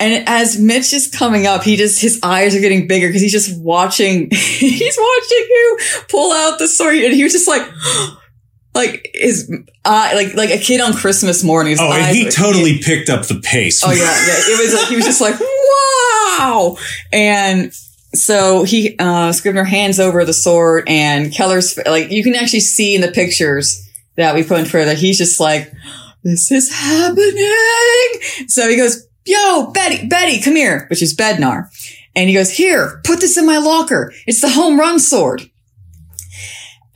And 0.00 0.26
as 0.26 0.58
Mitch 0.58 0.94
is 0.94 1.08
coming 1.08 1.46
up, 1.46 1.62
he 1.62 1.76
just, 1.76 2.00
his 2.00 2.18
eyes 2.22 2.56
are 2.56 2.60
getting 2.60 2.88
bigger 2.88 3.08
because 3.08 3.20
he's 3.20 3.32
just 3.32 3.60
watching, 3.60 4.30
he's 4.32 4.98
watching 4.98 5.46
you 5.50 5.78
pull 6.08 6.32
out 6.32 6.58
the 6.58 6.66
sword. 6.66 6.96
And 6.96 7.12
he 7.12 7.22
was 7.22 7.32
just 7.32 7.46
like, 7.46 7.68
like 8.74 9.10
his 9.12 9.52
eye, 9.84 10.14
like, 10.14 10.34
like 10.34 10.50
a 10.50 10.58
kid 10.58 10.80
on 10.80 10.94
Christmas 10.94 11.44
morning. 11.44 11.76
Oh, 11.78 11.92
and 11.92 12.16
he 12.16 12.30
totally 12.30 12.78
picked 12.78 13.10
up 13.10 13.26
the 13.26 13.40
pace. 13.40 13.82
Oh 13.84 13.90
yeah, 13.90 13.98
yeah. 13.98 14.34
It 14.36 14.64
was 14.64 14.74
like 14.74 14.88
he 14.88 14.96
was 14.96 15.04
just 15.04 15.20
like, 15.20 15.38
wow. 16.38 16.78
And 17.12 17.72
so 18.14 18.64
he 18.64 18.96
uh 18.98 19.32
Scrivener 19.32 19.64
hands 19.64 20.00
over 20.00 20.24
the 20.24 20.32
sword 20.32 20.84
and 20.88 21.32
Keller's 21.32 21.78
like 21.86 22.10
you 22.10 22.24
can 22.24 22.34
actually 22.34 22.60
see 22.60 22.94
in 22.94 23.02
the 23.02 23.12
pictures 23.12 23.86
that 24.16 24.34
we 24.34 24.42
put 24.42 24.60
in 24.60 24.66
further, 24.66 24.94
he's 24.94 25.18
just 25.18 25.40
like, 25.40 25.72
This 26.22 26.50
is 26.50 26.72
happening. 26.72 28.48
So 28.48 28.68
he 28.68 28.76
goes, 28.76 29.06
Yo, 29.24 29.70
Betty, 29.72 30.06
Betty, 30.06 30.40
come 30.40 30.56
here, 30.56 30.86
which 30.88 31.02
is 31.02 31.16
Bednar. 31.16 31.68
And 32.16 32.28
he 32.28 32.34
goes, 32.34 32.50
Here, 32.50 33.00
put 33.04 33.20
this 33.20 33.36
in 33.36 33.46
my 33.46 33.58
locker. 33.58 34.12
It's 34.26 34.40
the 34.40 34.50
home 34.50 34.78
run 34.78 34.98
sword. 34.98 35.50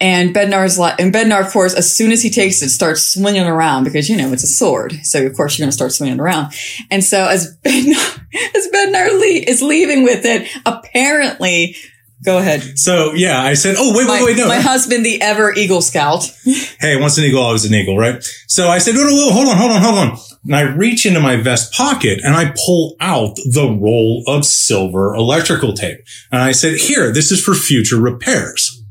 And 0.01 0.35
Bednar's 0.35 0.79
like, 0.79 1.01
and 1.01 1.15
Bednar, 1.15 1.47
of 1.47 1.53
course, 1.53 1.73
as 1.73 1.91
soon 1.91 2.11
as 2.11 2.21
he 2.21 2.29
takes 2.29 2.61
it, 2.63 2.71
starts 2.71 3.15
swinging 3.15 3.47
around 3.47 3.85
because, 3.85 4.09
you 4.09 4.17
know, 4.17 4.33
it's 4.33 4.43
a 4.43 4.49
sword. 4.49 4.93
So, 5.03 5.25
of 5.25 5.35
course, 5.35 5.57
you're 5.57 5.65
going 5.65 5.71
to 5.71 5.77
start 5.77 5.93
swinging 5.93 6.21
around. 6.21 6.53
And 6.91 7.03
so 7.03 7.25
as 7.25 7.57
Bednar, 7.65 8.21
as 8.57 8.69
Bednar 8.69 9.19
le- 9.19 9.51
is 9.51 9.63
leaving 9.63 10.03
with 10.03 10.25
it, 10.25 10.49
apparently, 10.67 11.77
go 12.25 12.39
ahead. 12.39 12.79
So, 12.79 13.13
yeah, 13.13 13.41
I 13.41 13.55
said, 13.55 13.77
oh, 13.79 13.97
wait, 13.97 14.07
My, 14.07 14.21
wait, 14.21 14.25
wait, 14.25 14.37
no. 14.37 14.49
my 14.49 14.61
husband, 14.61 15.05
the 15.05 15.21
ever 15.21 15.53
Eagle 15.53 15.83
Scout. 15.83 16.25
hey, 16.81 17.01
once 17.01 17.19
an 17.19 17.25
eagle, 17.25 17.43
always 17.43 17.65
an 17.65 17.75
eagle, 17.75 17.97
right? 17.99 18.23
So 18.49 18.69
I 18.69 18.79
said, 18.79 18.95
no, 18.95 19.03
no, 19.03 19.11
no, 19.11 19.31
hold 19.31 19.49
on, 19.49 19.57
hold 19.57 19.71
on, 19.73 19.83
hold 19.83 19.99
on. 19.99 20.19
And 20.45 20.57
I 20.57 20.63
reach 20.63 21.07
into 21.07 21.21
my 21.21 21.37
vest 21.37 21.73
pocket 21.73 22.21
and 22.23 22.35
I 22.35 22.53
pull 22.67 22.97
out 23.01 23.37
the 23.37 23.69
roll 23.81 24.23
of 24.27 24.45
silver 24.45 25.15
electrical 25.15 25.73
tape. 25.73 26.01
And 26.31 26.43
I 26.43 26.53
said, 26.53 26.77
here, 26.77 27.13
this 27.13 27.33
is 27.33 27.43
for 27.43 27.55
future 27.55 28.01
repairs. 28.01 28.83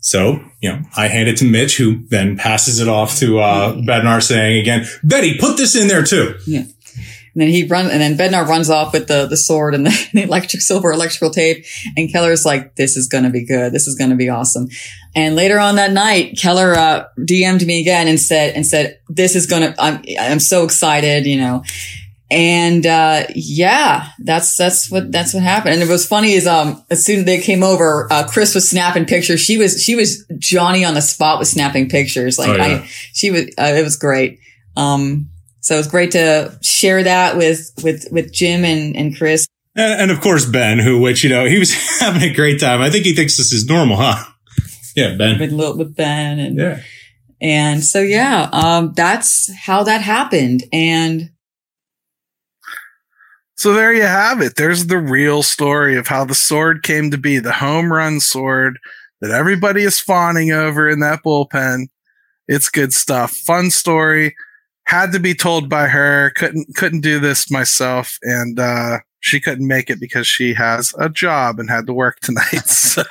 So, 0.00 0.38
you 0.60 0.70
know, 0.70 0.82
I 0.96 1.08
hand 1.08 1.28
it 1.28 1.36
to 1.38 1.44
Mitch, 1.50 1.78
who 1.78 2.06
then 2.08 2.36
passes 2.36 2.78
it 2.78 2.86
off 2.86 3.18
to, 3.18 3.40
uh, 3.40 3.74
Bednar 3.74 4.22
saying 4.22 4.60
again, 4.60 4.86
Betty, 5.02 5.36
put 5.36 5.56
this 5.56 5.74
in 5.74 5.88
there 5.88 6.04
too. 6.04 6.36
And 7.36 7.42
then 7.42 7.50
he 7.50 7.66
runs, 7.66 7.90
and 7.90 8.00
then 8.00 8.16
Bednar 8.16 8.48
runs 8.48 8.70
off 8.70 8.94
with 8.94 9.08
the, 9.08 9.26
the 9.26 9.36
sword 9.36 9.74
and 9.74 9.84
the, 9.84 10.08
the 10.14 10.22
electric 10.22 10.62
silver 10.62 10.90
electrical 10.90 11.28
tape. 11.28 11.66
And 11.94 12.10
Keller's 12.10 12.46
like, 12.46 12.76
this 12.76 12.96
is 12.96 13.08
going 13.08 13.24
to 13.24 13.30
be 13.30 13.44
good. 13.44 13.74
This 13.74 13.86
is 13.86 13.94
going 13.94 14.08
to 14.08 14.16
be 14.16 14.30
awesome. 14.30 14.68
And 15.14 15.36
later 15.36 15.58
on 15.58 15.76
that 15.76 15.92
night, 15.92 16.38
Keller, 16.40 16.72
uh, 16.72 17.04
DM'd 17.18 17.66
me 17.66 17.82
again 17.82 18.08
and 18.08 18.18
said, 18.18 18.54
and 18.54 18.66
said, 18.66 19.00
this 19.10 19.36
is 19.36 19.44
going 19.44 19.70
to, 19.70 19.78
I'm, 19.78 20.02
I'm 20.18 20.40
so 20.40 20.64
excited, 20.64 21.26
you 21.26 21.36
know. 21.36 21.62
And, 22.30 22.86
uh, 22.86 23.26
yeah, 23.34 24.08
that's, 24.18 24.56
that's 24.56 24.90
what, 24.90 25.12
that's 25.12 25.34
what 25.34 25.42
happened. 25.42 25.74
And 25.74 25.82
it 25.82 25.90
was 25.90 26.06
funny 26.06 26.32
is, 26.32 26.46
um, 26.46 26.82
as 26.88 27.04
soon 27.04 27.18
as 27.18 27.24
they 27.26 27.42
came 27.42 27.62
over, 27.62 28.10
uh, 28.10 28.26
Chris 28.26 28.54
was 28.54 28.66
snapping 28.66 29.04
pictures. 29.04 29.40
She 29.40 29.58
was, 29.58 29.82
she 29.82 29.94
was 29.94 30.24
Johnny 30.38 30.86
on 30.86 30.94
the 30.94 31.02
spot 31.02 31.38
with 31.38 31.48
snapping 31.48 31.90
pictures. 31.90 32.38
Like 32.38 32.48
Oh, 32.48 32.56
yeah. 32.56 32.64
I, 32.64 32.86
she 33.12 33.30
was, 33.30 33.44
uh, 33.58 33.74
it 33.76 33.84
was 33.84 33.96
great. 33.96 34.40
Um, 34.74 35.28
so 35.66 35.78
it's 35.78 35.88
great 35.88 36.12
to 36.12 36.56
share 36.62 37.02
that 37.02 37.36
with, 37.36 37.72
with, 37.82 38.06
with 38.12 38.32
Jim 38.32 38.64
and, 38.64 38.96
and 38.96 39.16
Chris. 39.16 39.46
And, 39.74 40.02
and 40.02 40.10
of 40.12 40.20
course, 40.20 40.44
Ben, 40.46 40.78
who, 40.78 41.00
which, 41.00 41.24
you 41.24 41.30
know, 41.30 41.44
he 41.46 41.58
was 41.58 41.72
having 42.00 42.22
a 42.22 42.32
great 42.32 42.60
time. 42.60 42.80
I 42.80 42.88
think 42.90 43.04
he 43.04 43.14
thinks 43.14 43.36
this 43.36 43.52
is 43.52 43.66
normal, 43.66 43.96
huh? 43.96 44.24
Yeah, 44.94 45.16
Ben. 45.18 45.38
with 45.40 45.50
Lil- 45.52 45.76
with 45.76 45.94
Ben 45.96 46.38
and 46.38 46.56
Yeah. 46.58 46.80
and 47.40 47.82
so 47.84 48.00
yeah, 48.00 48.48
um, 48.52 48.92
that's 48.94 49.52
how 49.54 49.82
that 49.82 50.00
happened. 50.00 50.62
And 50.72 51.30
So 53.56 53.72
there 53.74 53.92
you 53.92 54.02
have 54.02 54.40
it. 54.40 54.56
There's 54.56 54.86
the 54.86 54.98
real 54.98 55.42
story 55.42 55.96
of 55.96 56.06
how 56.06 56.24
the 56.24 56.34
sword 56.34 56.82
came 56.82 57.10
to 57.10 57.18
be, 57.18 57.38
the 57.38 57.52
home 57.52 57.92
run 57.92 58.20
sword 58.20 58.78
that 59.20 59.30
everybody 59.30 59.82
is 59.82 59.98
fawning 59.98 60.52
over 60.52 60.88
in 60.88 61.00
that 61.00 61.20
bullpen. 61.24 61.88
It's 62.48 62.68
good 62.68 62.92
stuff. 62.92 63.32
Fun 63.32 63.70
story. 63.70 64.34
Had 64.86 65.12
to 65.12 65.20
be 65.20 65.34
told 65.34 65.68
by 65.68 65.88
her. 65.88 66.30
Couldn't 66.36 66.74
couldn't 66.76 67.00
do 67.00 67.18
this 67.18 67.50
myself, 67.50 68.18
and 68.22 68.58
uh, 68.58 68.98
she 69.20 69.40
couldn't 69.40 69.66
make 69.66 69.90
it 69.90 70.00
because 70.00 70.26
she 70.26 70.54
has 70.54 70.94
a 70.98 71.08
job 71.08 71.58
and 71.58 71.68
had 71.68 71.86
to 71.86 71.92
work 71.92 72.20
tonight. 72.20 72.66
So 72.66 73.02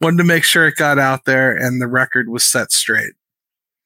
wanted 0.00 0.18
to 0.18 0.24
make 0.24 0.44
sure 0.44 0.66
it 0.66 0.76
got 0.76 0.98
out 0.98 1.24
there 1.24 1.56
and 1.56 1.80
the 1.80 1.88
record 1.88 2.28
was 2.28 2.44
set 2.44 2.70
straight. 2.70 3.12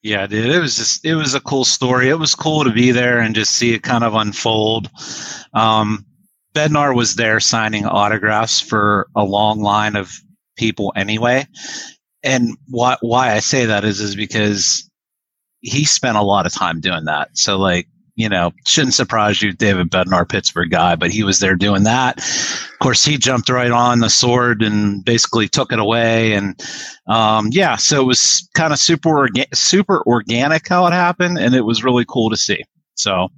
Yeah, 0.02 0.26
dude, 0.26 0.46
it 0.46 0.60
was 0.60 0.76
just 0.76 1.04
it 1.04 1.14
was 1.14 1.34
a 1.34 1.40
cool 1.40 1.64
story. 1.64 2.08
It 2.08 2.18
was 2.18 2.34
cool 2.34 2.64
to 2.64 2.70
be 2.70 2.90
there 2.90 3.18
and 3.18 3.34
just 3.34 3.52
see 3.52 3.74
it 3.74 3.82
kind 3.82 4.04
of 4.04 4.14
unfold. 4.14 4.90
Um, 5.54 6.06
Bednar 6.54 6.94
was 6.94 7.16
there 7.16 7.40
signing 7.40 7.84
autographs 7.84 8.60
for 8.60 9.08
a 9.14 9.24
long 9.24 9.60
line 9.60 9.96
of 9.96 10.12
people 10.56 10.92
anyway. 10.96 11.46
And 12.22 12.56
why 12.68 12.96
why 13.00 13.32
I 13.32 13.40
say 13.40 13.66
that 13.66 13.84
is 13.84 14.00
is 14.00 14.14
because 14.14 14.87
he 15.60 15.84
spent 15.84 16.16
a 16.16 16.22
lot 16.22 16.46
of 16.46 16.52
time 16.52 16.80
doing 16.80 17.04
that. 17.04 17.30
So 17.36 17.58
like, 17.58 17.88
you 18.14 18.28
know, 18.28 18.50
shouldn't 18.66 18.94
surprise 18.94 19.40
you, 19.40 19.52
David 19.52 19.90
Bednar, 19.90 20.28
Pittsburgh 20.28 20.70
guy, 20.70 20.96
but 20.96 21.12
he 21.12 21.22
was 21.22 21.38
there 21.38 21.54
doing 21.54 21.84
that. 21.84 22.18
Of 22.18 22.78
course, 22.80 23.04
he 23.04 23.16
jumped 23.16 23.48
right 23.48 23.70
on 23.70 24.00
the 24.00 24.10
sword 24.10 24.60
and 24.60 25.04
basically 25.04 25.46
took 25.46 25.72
it 25.72 25.78
away. 25.78 26.32
And 26.32 26.60
um, 27.06 27.50
yeah, 27.52 27.76
so 27.76 28.00
it 28.00 28.06
was 28.06 28.48
kind 28.54 28.72
of 28.72 28.80
super 28.80 29.10
orga- 29.10 29.54
super 29.54 30.02
organic 30.04 30.66
how 30.68 30.84
it 30.88 30.92
happened, 30.92 31.38
and 31.38 31.54
it 31.54 31.60
was 31.64 31.84
really 31.84 32.04
cool 32.08 32.28
to 32.30 32.36
see. 32.36 32.64
So, 32.96 33.28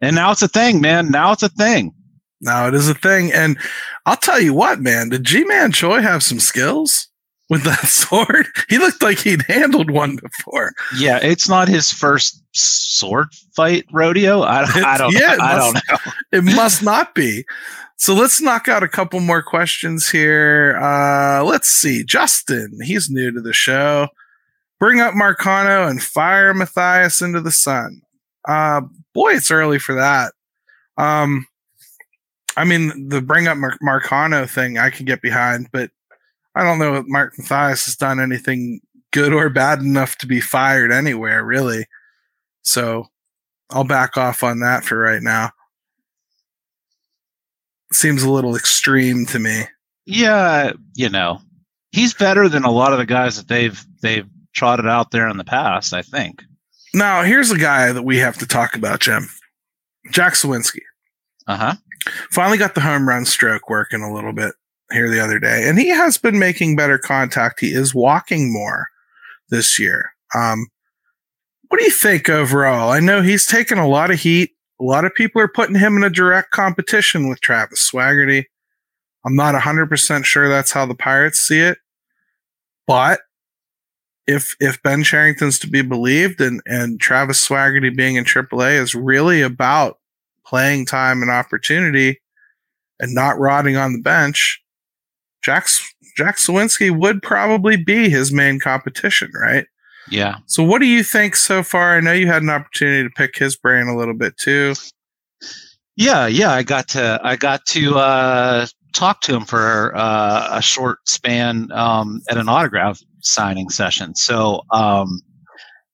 and 0.00 0.16
now 0.16 0.30
it's 0.30 0.42
a 0.42 0.48
thing, 0.48 0.80
man. 0.80 1.10
Now 1.10 1.32
it's 1.32 1.42
a 1.42 1.50
thing. 1.50 1.92
Now 2.40 2.68
it 2.68 2.74
is 2.74 2.88
a 2.88 2.94
thing, 2.94 3.32
and 3.34 3.58
I'll 4.06 4.16
tell 4.16 4.40
you 4.40 4.54
what, 4.54 4.80
man. 4.80 5.10
Did 5.10 5.24
Ji-Man 5.24 5.72
Choi 5.72 6.00
have 6.00 6.22
some 6.22 6.40
skills? 6.40 7.08
With 7.48 7.62
that 7.62 7.78
sword. 7.86 8.46
He 8.68 8.78
looked 8.78 9.02
like 9.02 9.18
he'd 9.18 9.42
handled 9.42 9.90
one 9.90 10.16
before. 10.16 10.72
Yeah, 10.98 11.18
it's 11.22 11.48
not 11.48 11.68
his 11.68 11.92
first 11.92 12.42
sword 12.52 13.28
fight 13.54 13.86
rodeo. 13.92 14.42
I, 14.42 14.62
I 14.62 14.98
don't. 14.98 15.12
Yeah, 15.12 15.36
I 15.40 15.56
must, 15.56 15.74
don't 15.74 15.82
know. 15.88 16.12
It 16.38 16.44
must 16.44 16.82
not 16.82 17.14
be. 17.14 17.44
So 17.98 18.14
let's 18.14 18.42
knock 18.42 18.68
out 18.68 18.82
a 18.82 18.88
couple 18.88 19.20
more 19.20 19.42
questions 19.42 20.10
here. 20.10 20.76
Uh, 20.78 21.42
let's 21.44 21.68
see. 21.68 22.04
Justin, 22.04 22.78
he's 22.82 23.08
new 23.08 23.30
to 23.32 23.40
the 23.40 23.54
show. 23.54 24.08
Bring 24.78 25.00
up 25.00 25.14
Marcano 25.14 25.88
and 25.88 26.02
fire 26.02 26.52
Mathias 26.52 27.22
into 27.22 27.40
the 27.40 27.50
sun. 27.50 28.02
Uh, 28.46 28.82
boy, 29.14 29.32
it's 29.32 29.50
early 29.50 29.78
for 29.78 29.94
that. 29.94 30.34
Um, 30.98 31.46
I 32.56 32.64
mean, 32.64 33.08
the 33.08 33.20
bring 33.22 33.48
up 33.48 33.56
Mar- 33.56 33.78
Marcano 33.82 34.48
thing 34.48 34.78
I 34.78 34.90
can 34.90 35.06
get 35.06 35.22
behind, 35.22 35.68
but 35.72 35.90
I 36.56 36.64
don't 36.64 36.78
know 36.78 36.94
if 36.94 37.04
Mark 37.06 37.34
Mathias 37.36 37.84
has 37.84 37.96
done 37.96 38.18
anything 38.18 38.80
good 39.12 39.34
or 39.34 39.50
bad 39.50 39.80
enough 39.80 40.16
to 40.18 40.26
be 40.26 40.40
fired 40.40 40.90
anywhere, 40.90 41.44
really. 41.44 41.84
So 42.62 43.08
I'll 43.70 43.84
back 43.84 44.16
off 44.16 44.42
on 44.42 44.60
that 44.60 44.82
for 44.82 44.98
right 44.98 45.22
now. 45.22 45.50
Seems 47.92 48.22
a 48.22 48.30
little 48.30 48.56
extreme 48.56 49.26
to 49.26 49.38
me. 49.38 49.64
Yeah, 50.06 50.72
you 50.94 51.10
know, 51.10 51.40
he's 51.92 52.14
better 52.14 52.48
than 52.48 52.64
a 52.64 52.70
lot 52.70 52.92
of 52.92 52.98
the 52.98 53.06
guys 53.06 53.36
that 53.36 53.48
they've 53.48 53.84
they've 54.00 54.28
trotted 54.54 54.86
out 54.86 55.10
there 55.10 55.28
in 55.28 55.36
the 55.36 55.44
past. 55.44 55.92
I 55.92 56.02
think. 56.02 56.42
Now, 56.94 57.22
here's 57.22 57.50
a 57.50 57.58
guy 57.58 57.92
that 57.92 58.02
we 58.02 58.16
have 58.18 58.38
to 58.38 58.46
talk 58.46 58.74
about, 58.74 59.00
Jim. 59.00 59.28
Jack 60.10 60.32
Suwinski. 60.34 60.80
Uh 61.46 61.56
huh. 61.56 61.74
Finally 62.30 62.58
got 62.58 62.74
the 62.74 62.80
home 62.80 63.06
run 63.06 63.24
stroke 63.26 63.68
working 63.68 64.02
a 64.02 64.12
little 64.12 64.32
bit 64.32 64.54
here 64.92 65.10
the 65.10 65.22
other 65.22 65.38
day, 65.38 65.68
and 65.68 65.78
he 65.78 65.88
has 65.88 66.18
been 66.18 66.38
making 66.38 66.76
better 66.76 66.98
contact. 66.98 67.60
He 67.60 67.68
is 67.68 67.94
walking 67.94 68.52
more 68.52 68.88
this 69.50 69.78
year. 69.78 70.12
Um, 70.34 70.66
what 71.68 71.78
do 71.78 71.84
you 71.84 71.90
think 71.90 72.28
overall? 72.28 72.90
I 72.90 73.00
know 73.00 73.22
he's 73.22 73.46
taken 73.46 73.78
a 73.78 73.88
lot 73.88 74.10
of 74.10 74.20
heat. 74.20 74.50
A 74.80 74.84
lot 74.84 75.04
of 75.04 75.14
people 75.14 75.40
are 75.40 75.48
putting 75.48 75.74
him 75.74 75.96
in 75.96 76.04
a 76.04 76.10
direct 76.10 76.50
competition 76.50 77.28
with 77.28 77.40
Travis 77.40 77.90
Swaggerty. 77.90 78.44
I'm 79.24 79.34
not 79.34 79.60
100% 79.60 80.24
sure 80.24 80.48
that's 80.48 80.70
how 80.70 80.86
the 80.86 80.94
Pirates 80.94 81.40
see 81.40 81.58
it. 81.58 81.78
But 82.86 83.20
if 84.26 84.56
if 84.60 84.82
Ben 84.82 85.02
Cherington's 85.02 85.58
to 85.60 85.68
be 85.68 85.82
believed 85.82 86.40
and, 86.40 86.60
and 86.66 87.00
Travis 87.00 87.46
Swaggerty 87.46 87.94
being 87.94 88.16
in 88.16 88.24
AAA 88.24 88.80
is 88.80 88.94
really 88.94 89.42
about 89.42 89.98
playing 90.44 90.86
time 90.86 91.22
and 91.22 91.30
opportunity 91.30 92.20
and 93.00 93.14
not 93.14 93.38
rotting 93.38 93.76
on 93.76 93.92
the 93.92 94.00
bench, 94.00 94.62
Jack 95.46 95.68
Jack 96.16 96.38
Suwinski 96.38 96.90
would 96.90 97.22
probably 97.22 97.76
be 97.76 98.08
his 98.08 98.32
main 98.32 98.58
competition, 98.58 99.30
right? 99.40 99.64
Yeah. 100.10 100.38
So 100.46 100.64
what 100.64 100.80
do 100.80 100.86
you 100.86 101.04
think 101.04 101.36
so 101.36 101.62
far? 101.62 101.96
I 101.96 102.00
know 102.00 102.12
you 102.12 102.26
had 102.26 102.42
an 102.42 102.50
opportunity 102.50 103.04
to 103.04 103.10
pick 103.10 103.36
his 103.36 103.56
brain 103.56 103.86
a 103.86 103.96
little 103.96 104.14
bit 104.14 104.36
too. 104.38 104.74
Yeah, 105.94 106.26
yeah, 106.26 106.50
I 106.50 106.64
got 106.64 106.88
to 106.88 107.20
I 107.22 107.36
got 107.36 107.64
to 107.66 107.94
uh, 107.94 108.66
talk 108.92 109.20
to 109.22 109.36
him 109.36 109.44
for 109.44 109.96
uh, 109.96 110.48
a 110.58 110.62
short 110.62 111.08
span 111.08 111.70
um, 111.70 112.22
at 112.28 112.38
an 112.38 112.48
autograph 112.48 113.00
signing 113.20 113.70
session. 113.70 114.16
So 114.16 114.62
um, 114.72 115.20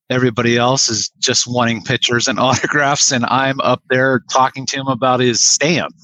everybody 0.09 0.57
else 0.57 0.89
is 0.89 1.11
just 1.19 1.47
wanting 1.47 1.83
pictures 1.83 2.27
and 2.27 2.41
autographs, 2.41 3.13
and 3.13 3.27
I'm 3.27 3.61
up 3.61 3.83
there 3.91 4.23
talking 4.31 4.65
to 4.67 4.77
him 4.81 4.87
about 4.87 5.21
his 5.21 5.45
stamp. 5.45 5.95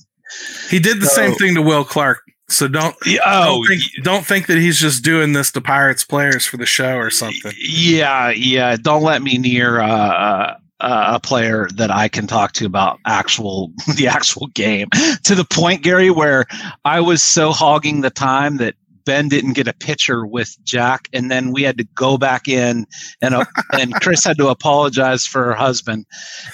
He 0.69 0.79
did 0.79 1.01
the 1.01 1.07
so, 1.07 1.15
same 1.15 1.35
thing 1.37 1.55
to 1.55 1.63
Will 1.63 1.85
Clark 1.85 2.21
so 2.49 2.67
don't 2.67 2.97
oh, 3.25 3.45
don't 3.45 3.67
think, 3.67 3.83
don't 4.03 4.27
think 4.27 4.47
that 4.47 4.59
he's 4.59 4.81
just 4.81 5.05
doing 5.05 5.33
this 5.33 5.51
to 5.53 5.61
Pirates 5.61 6.05
players 6.05 6.47
for 6.47 6.57
the 6.57 6.67
show 6.67 6.97
or 6.97 7.11
something. 7.11 7.53
Yeah, 7.59 8.31
yeah. 8.31 8.77
Don't 8.77 9.03
let 9.03 9.23
me 9.23 9.37
near 9.37 9.81
uh, 9.81 10.57
uh, 10.81 11.13
a 11.15 11.21
player 11.21 11.69
that 11.75 11.91
I 11.91 12.09
can 12.09 12.27
talk 12.27 12.53
to 12.53 12.67
about 12.67 13.01
actual 13.05 13.71
the 13.97 14.09
actual 14.09 14.47
game. 14.49 14.89
To 15.25 15.35
the 15.35 15.45
point, 15.45 15.83
Gary, 15.83 16.11
where 16.11 16.47
I 16.85 17.01
was 17.01 17.23
so 17.23 17.53
hogging 17.53 18.01
the 18.01 18.11
time 18.11 18.57
that 18.59 18.75
Ben 19.09 19.27
didn't 19.31 19.55
get 19.55 19.67
a 19.67 19.73
picture 19.73 20.27
with 20.27 20.55
Jack, 20.65 21.09
and 21.15 21.31
then 21.31 21.51
we 21.51 21.63
had 21.63 21.79
to 21.79 21.85
go 21.95 22.19
back 22.19 22.47
in, 22.47 22.87
and 23.23 23.35
uh, 23.35 23.47
and 23.73 23.95
Chris 23.95 24.23
had 24.23 24.37
to 24.37 24.49
apologize 24.49 25.27
for 25.27 25.45
her 25.45 25.55
husband, 25.55 26.05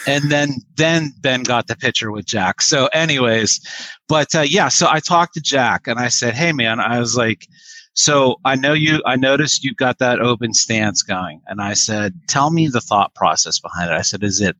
and 0.07 0.31
then 0.31 0.59
then 0.77 1.13
Ben 1.19 1.43
got 1.43 1.67
the 1.67 1.75
picture 1.75 2.13
with 2.13 2.27
Jack. 2.27 2.63
So, 2.63 2.87
anyways, 2.93 3.61
but 4.07 4.33
uh, 4.37 4.43
yeah, 4.43 4.69
so 4.69 4.87
I 4.89 5.01
talked 5.01 5.35
to 5.35 5.41
Jack, 5.41 5.89
and 5.89 5.99
I 5.99 6.07
said, 6.07 6.35
"Hey, 6.35 6.53
man," 6.53 6.79
I 6.79 7.01
was 7.01 7.17
like. 7.17 7.49
So 7.97 8.41
I 8.45 8.57
know 8.57 8.73
you. 8.73 9.01
I 9.07 9.15
noticed 9.15 9.63
you've 9.63 9.77
got 9.77 10.01
that 10.01 10.19
open 10.19 10.53
stance 10.53 11.01
going, 11.05 11.41
and 11.47 11.61
I 11.61 11.75
said, 11.75 12.13
"Tell 12.27 12.51
me 12.51 12.67
the 12.67 12.81
thought 12.81 13.15
process 13.15 13.61
behind 13.61 13.89
it." 13.89 13.95
I 13.95 14.03
said, 14.03 14.25
"Is 14.25 14.41
it? 14.41 14.57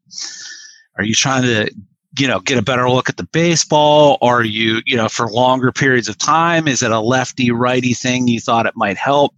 Are 0.97 1.03
you 1.03 1.15
trying 1.15 1.43
to 1.43 1.69
you 2.19 2.27
know 2.27 2.41
get 2.41 2.59
a 2.59 2.63
better 2.63 2.89
look 2.89 3.09
at 3.09 3.17
the 3.17 3.29
baseball? 3.33 4.19
Are 4.23 4.43
you 4.43 4.81
you 4.87 4.97
know 4.97 5.09
for 5.09 5.29
longer 5.29 5.73
periods 5.73 6.09
of 6.09 6.19
time? 6.19 6.69
Is 6.69 6.83
it 6.83 6.91
a 6.91 7.01
lefty 7.01 7.51
righty 7.51 7.95
thing 7.95 8.29
you 8.29 8.41
thought 8.41 8.67
it 8.67 8.77
might 8.77 8.97
help? 8.97 9.35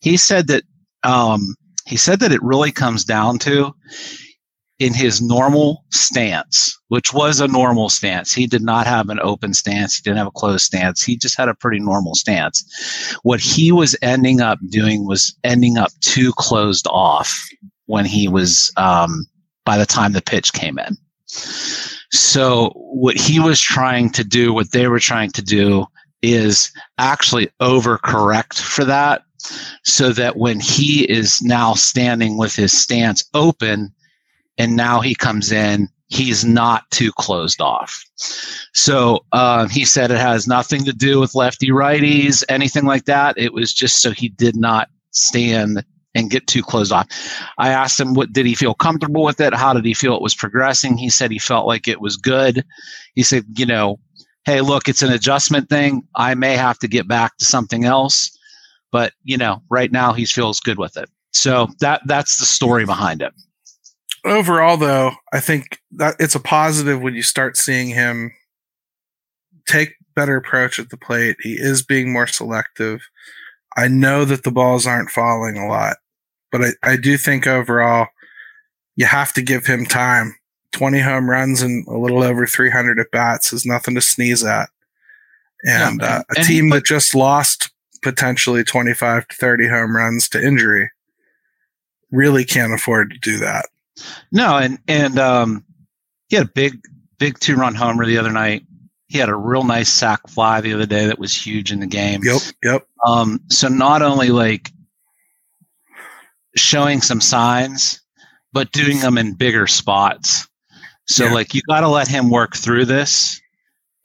He 0.00 0.16
said 0.16 0.48
that 0.48 0.64
um, 1.02 1.54
he 1.86 1.96
said 1.96 2.20
that 2.20 2.32
it 2.32 2.42
really 2.42 2.72
comes 2.72 3.04
down 3.04 3.38
to 3.40 3.74
in 4.78 4.94
his 4.94 5.22
normal 5.22 5.84
stance 5.90 6.78
which 6.92 7.14
was 7.14 7.40
a 7.40 7.48
normal 7.48 7.88
stance. 7.88 8.34
He 8.34 8.46
did 8.46 8.60
not 8.60 8.86
have 8.86 9.08
an 9.08 9.18
open 9.22 9.54
stance. 9.54 9.96
He 9.96 10.02
didn't 10.02 10.18
have 10.18 10.26
a 10.26 10.32
closed 10.32 10.64
stance. 10.64 11.02
He 11.02 11.16
just 11.16 11.38
had 11.38 11.48
a 11.48 11.54
pretty 11.54 11.80
normal 11.80 12.14
stance. 12.14 13.16
What 13.22 13.40
he 13.40 13.72
was 13.72 13.96
ending 14.02 14.42
up 14.42 14.58
doing 14.68 15.06
was 15.06 15.34
ending 15.42 15.78
up 15.78 15.90
too 16.02 16.32
closed 16.36 16.86
off 16.90 17.48
when 17.86 18.04
he 18.04 18.28
was 18.28 18.70
um, 18.76 19.24
by 19.64 19.78
the 19.78 19.86
time 19.86 20.12
the 20.12 20.20
pitch 20.20 20.52
came 20.52 20.78
in 20.78 20.98
so 22.12 22.70
what 22.74 23.16
he 23.16 23.40
was 23.40 23.60
trying 23.60 24.10
to 24.10 24.24
do, 24.24 24.52
what 24.52 24.72
they 24.72 24.86
were 24.86 25.00
trying 25.00 25.30
to 25.32 25.42
do 25.42 25.86
is 26.20 26.70
actually 26.98 27.48
overcorrect 27.60 28.60
for 28.60 28.84
that 28.84 29.22
so 29.84 30.12
that 30.12 30.36
when 30.36 30.60
he 30.60 31.04
is 31.10 31.40
now 31.42 31.74
standing 31.74 32.36
with 32.38 32.54
his 32.54 32.72
stance 32.72 33.24
open 33.34 33.92
and 34.58 34.76
now 34.76 35.00
he 35.00 35.14
comes 35.14 35.50
in, 35.50 35.88
he's 36.08 36.44
not 36.44 36.88
too 36.90 37.10
closed 37.12 37.60
off. 37.60 38.04
So 38.74 39.24
uh, 39.32 39.66
he 39.68 39.84
said 39.84 40.10
it 40.10 40.18
has 40.18 40.46
nothing 40.46 40.84
to 40.84 40.92
do 40.92 41.18
with 41.18 41.34
lefty 41.34 41.70
righties, 41.70 42.44
anything 42.48 42.84
like 42.84 43.06
that. 43.06 43.38
It 43.38 43.54
was 43.54 43.72
just 43.72 44.02
so 44.02 44.10
he 44.10 44.28
did 44.28 44.54
not 44.54 44.88
stand 45.10 45.82
and 46.14 46.30
get 46.30 46.46
too 46.46 46.62
closed 46.62 46.92
off. 46.92 47.06
I 47.58 47.70
asked 47.70 47.98
him 47.98 48.14
what 48.14 48.32
did 48.32 48.46
he 48.46 48.54
feel 48.54 48.74
comfortable 48.74 49.24
with 49.24 49.40
it? 49.40 49.54
How 49.54 49.72
did 49.72 49.84
he 49.84 49.94
feel 49.94 50.14
it 50.14 50.22
was 50.22 50.34
progressing? 50.34 50.96
He 50.96 51.10
said 51.10 51.30
he 51.30 51.38
felt 51.38 51.66
like 51.66 51.88
it 51.88 52.00
was 52.00 52.16
good. 52.16 52.64
He 53.14 53.22
said, 53.22 53.44
you 53.56 53.66
know, 53.66 53.98
hey, 54.44 54.60
look, 54.60 54.88
it's 54.88 55.02
an 55.02 55.12
adjustment 55.12 55.68
thing. 55.68 56.06
I 56.14 56.34
may 56.34 56.56
have 56.56 56.78
to 56.80 56.88
get 56.88 57.08
back 57.08 57.36
to 57.38 57.44
something 57.44 57.84
else, 57.84 58.36
but 58.90 59.12
you 59.24 59.36
know, 59.36 59.62
right 59.70 59.92
now 59.92 60.12
he 60.12 60.24
feels 60.26 60.60
good 60.60 60.78
with 60.78 60.96
it. 60.96 61.08
So 61.32 61.68
that 61.80 62.02
that's 62.06 62.38
the 62.38 62.46
story 62.46 62.84
behind 62.84 63.22
it. 63.22 63.32
Overall 64.24 64.76
though, 64.76 65.12
I 65.32 65.40
think 65.40 65.80
that 65.92 66.16
it's 66.18 66.34
a 66.34 66.40
positive 66.40 67.00
when 67.00 67.14
you 67.14 67.22
start 67.22 67.56
seeing 67.56 67.88
him 67.88 68.32
take 69.66 69.94
better 70.14 70.36
approach 70.36 70.78
at 70.78 70.90
the 70.90 70.96
plate. 70.96 71.36
He 71.40 71.54
is 71.54 71.82
being 71.82 72.12
more 72.12 72.26
selective. 72.26 73.00
I 73.76 73.88
know 73.88 74.24
that 74.24 74.44
the 74.44 74.52
balls 74.52 74.86
aren't 74.86 75.10
falling 75.10 75.56
a 75.56 75.66
lot, 75.66 75.96
but 76.52 76.62
I, 76.62 76.92
I 76.92 76.96
do 76.96 77.16
think 77.16 77.46
overall 77.46 78.08
you 78.94 79.06
have 79.06 79.32
to 79.32 79.42
give 79.42 79.66
him 79.66 79.86
time. 79.86 80.36
20 80.72 81.00
home 81.00 81.28
runs 81.28 81.60
and 81.60 81.86
a 81.86 81.98
little 81.98 82.22
over 82.22 82.46
300 82.46 82.98
at 82.98 83.10
bats 83.10 83.52
is 83.52 83.66
nothing 83.66 83.94
to 83.94 84.00
sneeze 84.00 84.42
at. 84.42 84.70
And 85.64 86.00
yeah, 86.00 86.16
uh, 86.16 86.22
a 86.34 86.38
and 86.38 86.46
team 86.46 86.70
that 86.70 86.84
just 86.84 87.14
lost 87.14 87.70
potentially 88.02 88.64
25 88.64 89.28
to 89.28 89.36
30 89.36 89.68
home 89.68 89.94
runs 89.94 90.28
to 90.30 90.42
injury 90.42 90.90
really 92.10 92.44
can't 92.44 92.72
afford 92.72 93.10
to 93.10 93.18
do 93.18 93.38
that. 93.38 93.66
No, 94.30 94.58
and 94.58 94.78
and 94.88 95.18
um, 95.18 95.64
he 96.28 96.36
had 96.36 96.46
a 96.46 96.50
big 96.54 96.80
big 97.18 97.38
two 97.38 97.56
run 97.56 97.74
homer 97.74 98.06
the 98.06 98.18
other 98.18 98.32
night. 98.32 98.64
He 99.08 99.18
had 99.18 99.28
a 99.28 99.34
real 99.34 99.64
nice 99.64 99.90
sac 99.90 100.26
fly 100.28 100.60
the 100.60 100.72
other 100.72 100.86
day 100.86 101.06
that 101.06 101.18
was 101.18 101.34
huge 101.34 101.70
in 101.70 101.80
the 101.80 101.86
game. 101.86 102.22
Yep, 102.24 102.40
yep. 102.62 102.86
Um, 103.06 103.40
so 103.48 103.68
not 103.68 104.00
only 104.00 104.30
like 104.30 104.70
showing 106.56 107.00
some 107.00 107.20
signs, 107.20 108.00
but 108.52 108.70
doing 108.72 109.00
them 109.00 109.18
in 109.18 109.34
bigger 109.34 109.66
spots. 109.66 110.46
So 111.08 111.24
Yeah. 111.24 111.32
like 111.32 111.54
you 111.54 111.62
got 111.68 111.80
to 111.80 111.88
let 111.88 112.08
him 112.08 112.30
work 112.30 112.56
through 112.56 112.84
this 112.86 113.40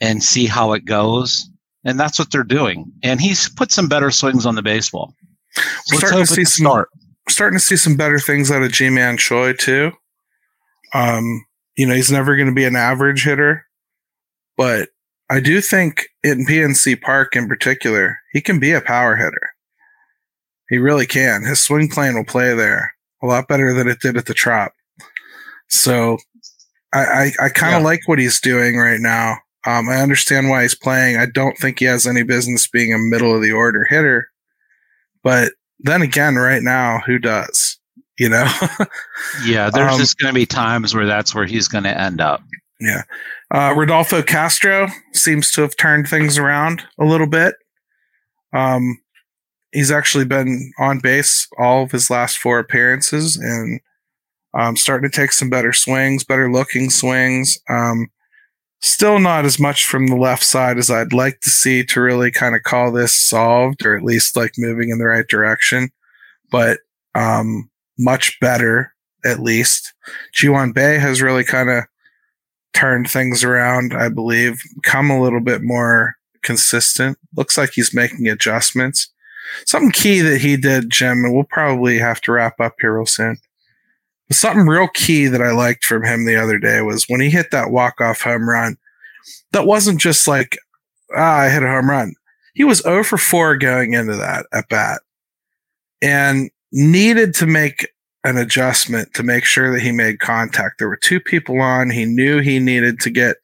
and 0.02 0.24
see 0.24 0.45
how 0.45 0.74
it 0.74 0.86
goes. 0.86 1.50
And 1.84 2.00
that's 2.00 2.20
what 2.20 2.32
they're 2.32 2.43
doing. 2.43 2.91
And 3.04 3.22
he's 3.22 3.50
put 3.50 3.72
some 3.72 3.88
better 3.88 4.12
swings 4.12 4.45
on 4.45 4.56
the 4.56 4.62
baseball. 4.62 5.14
So 5.86 5.95
We're 5.95 6.00
starting 6.00 6.20
to 6.20 6.28
see 6.28 6.43
some 6.45 6.66
start. 6.66 6.89
starting 7.30 7.60
to 7.60 7.64
see 7.66 7.78
some 7.78 7.95
better 7.95 8.20
things 8.20 8.52
out 8.52 8.62
of 8.64 8.72
Ji-Man 8.72 9.18
Choi 9.18 9.54
too. 9.54 9.91
Um, 10.93 11.45
you 11.76 11.86
know, 11.86 11.93
he's 11.95 12.12
never 12.12 12.36
going 12.36 12.48
to 12.48 12.54
be 12.54 12.66
an 12.66 12.76
average 12.76 13.24
hitter, 13.24 13.66
but 14.58 14.89
I 15.30 15.39
do 15.39 15.60
think 15.62 16.08
in 16.24 16.45
PNC 16.45 17.02
Park 17.02 17.36
in 17.36 17.48
particular, 17.48 18.18
he 18.32 18.41
can 18.41 18.60
be 18.60 18.72
a 18.72 18.82
power 18.82 19.16
hitter. 19.16 19.52
He 20.70 20.78
really 20.78 21.05
can. 21.05 21.43
His 21.43 21.59
swing 21.59 21.89
plane 21.89 22.15
will 22.15 22.26
play 22.26 22.53
there 22.55 22.93
a 23.24 23.26
lot 23.26 23.47
better 23.47 23.74
than 23.74 23.88
it 23.88 23.99
did 23.99 24.18
at 24.18 24.26
the 24.26 24.34
Trop. 24.34 24.72
So 25.70 26.18
I, 26.93 26.99
I, 26.99 27.32
I 27.45 27.49
kind 27.49 27.76
of 27.76 27.82
Yeah. 27.82 27.86
like 27.88 28.07
what 28.07 28.20
he's 28.20 28.39
doing 28.41 28.78
right 28.78 28.99
now. 28.99 29.38
Um, 29.65 29.89
I 29.89 29.97
understand 30.01 30.49
why 30.49 30.61
he's 30.61 30.76
playing. 30.76 31.18
I 31.18 31.26
don't 31.26 31.57
think 31.57 31.80
he 31.80 31.86
has 31.86 32.07
any 32.07 32.24
business 32.24 32.68
being 32.68 32.93
a 32.93 32.97
middle 32.97 33.36
of 33.36 33.41
the 33.41 33.51
order 33.51 33.84
hitter, 33.86 34.30
but 35.24 35.51
then 35.80 36.01
again, 36.01 36.36
right 36.36 36.63
now, 36.63 36.99
who 37.05 37.20
does? 37.20 37.78
You 38.18 38.30
know, 38.30 38.47
Yeah, 39.45 39.70
there's 39.70 39.93
Um, 39.93 39.99
just 39.99 40.18
going 40.18 40.34
to 40.34 40.39
be 40.39 40.45
times 40.45 40.95
where 40.95 41.05
that's 41.05 41.36
where 41.36 41.45
he's 41.45 41.68
going 41.68 41.84
to 41.84 41.95
end 41.99 42.20
up. 42.22 42.41
yeah. 42.80 43.03
Uh, 43.53 43.74
Rodolfo 43.76 44.22
Castro 44.24 44.88
seems 45.13 45.51
to 45.51 45.61
have 45.61 45.76
turned 45.78 46.07
things 46.09 46.38
around 46.38 46.84
a 46.99 47.05
little 47.05 47.28
bit. 47.28 47.55
Um, 48.53 48.97
he's 49.72 49.91
actually 49.91 50.26
been 50.26 50.72
on 50.80 50.99
base 50.99 51.47
all 51.57 51.84
of 51.84 51.91
his 51.91 52.09
last 52.09 52.38
four 52.38 52.59
appearances 52.59 53.36
and 53.36 53.80
um, 54.53 54.76
starting 54.76 55.09
to 55.09 55.15
take 55.15 55.32
some 55.32 55.49
better 55.49 55.74
swings, 55.74 56.24
better 56.24 56.51
looking 56.51 56.89
swings. 56.89 57.59
Um, 57.70 58.07
still 58.80 59.20
not 59.20 59.45
as 59.45 59.59
much 59.59 59.86
from 59.86 60.07
the 60.07 60.15
left 60.15 60.43
side 60.43 60.78
as 60.78 60.89
I'd 60.89 61.13
like 61.13 61.41
to 61.41 61.49
see 61.49 61.84
to 61.86 62.01
really 62.01 62.32
kind 62.32 62.55
of 62.55 62.63
call 62.63 62.91
this 62.91 63.13
solved 63.13 63.86
or 63.86 63.95
at 63.95 64.03
least 64.03 64.36
like 64.36 64.53
moving 64.57 64.89
in 64.89 64.99
the 64.99 65.05
right 65.05 65.28
direction, 65.28 65.89
but 66.51 66.80
um, 67.15 67.70
much 67.97 68.39
better 68.39 68.93
at 69.26 69.39
least. 69.39 69.93
Ji 70.34 70.47
Hwan 70.47 70.72
Bae 70.72 70.97
has 70.99 71.22
really 71.22 71.43
kind 71.43 71.70
of 71.70 71.84
turned 72.74 73.09
things 73.09 73.43
around, 73.43 73.93
I 73.93 74.09
believe, 74.09 74.61
come 74.84 75.09
a 75.09 75.22
little 75.22 75.41
bit 75.41 75.61
more 75.63 76.15
consistent. 76.43 77.18
Looks 77.36 77.57
like 77.57 77.72
he's 77.74 77.93
making 77.93 78.28
adjustments. 78.28 79.11
Something 79.66 79.91
key 79.91 80.22
that 80.22 80.39
he 80.39 80.58
did, 80.58 80.89
Jim, 80.89 81.24
and 81.24 81.34
we'll 81.34 81.45
probably 81.50 81.98
have 81.98 82.22
to 82.22 82.32
wrap 82.32 82.60
up 82.60 82.76
here 82.80 82.95
real 82.95 83.06
soon. 83.06 83.38
But 84.28 84.38
something 84.38 84.68
real 84.68 84.89
key 84.89 85.28
that 85.28 85.41
I 85.41 85.52
liked 85.52 85.86
from 85.86 86.04
him 86.04 86.26
the 86.26 86.36
other 86.36 86.60
day 86.60 86.82
was 86.82 87.06
when 87.08 87.22
he 87.22 87.30
hit 87.30 87.52
that 87.52 87.72
walk-off 87.72 88.22
home 88.22 88.50
run. 88.50 88.78
That 89.52 89.66
wasn't 89.66 90.02
just 90.02 90.28
like, 90.28 90.58
ah, 91.16 91.39
I 91.39 91.50
hit 91.50 91.64
a 91.64 91.68
home 91.68 91.89
run. 91.89 92.14
He 92.54 92.64
was 92.64 92.80
0 92.80 93.04
for 93.04 93.18
4 93.18 93.58
going 93.58 93.93
into 93.93 94.16
that 94.16 94.45
at 94.52 94.68
bat 94.70 95.02
and 96.02 96.50
needed 96.72 97.34
to 97.36 97.45
make 97.45 97.93
an 98.24 98.38
adjustment 98.38 99.14
to 99.14 99.24
make 99.24 99.45
sure 99.45 99.72
that 99.72 99.82
he 99.82 99.91
made 99.91 100.20
contact. 100.20 100.80
There 100.80 100.89
were 100.89 100.98
two 100.98 101.20
people 101.20 101.62
on. 101.62 101.89
He 101.89 102.06
knew 102.06 102.39
he 102.39 102.60
needed 102.60 103.00
to 103.02 103.10
get 103.10 103.38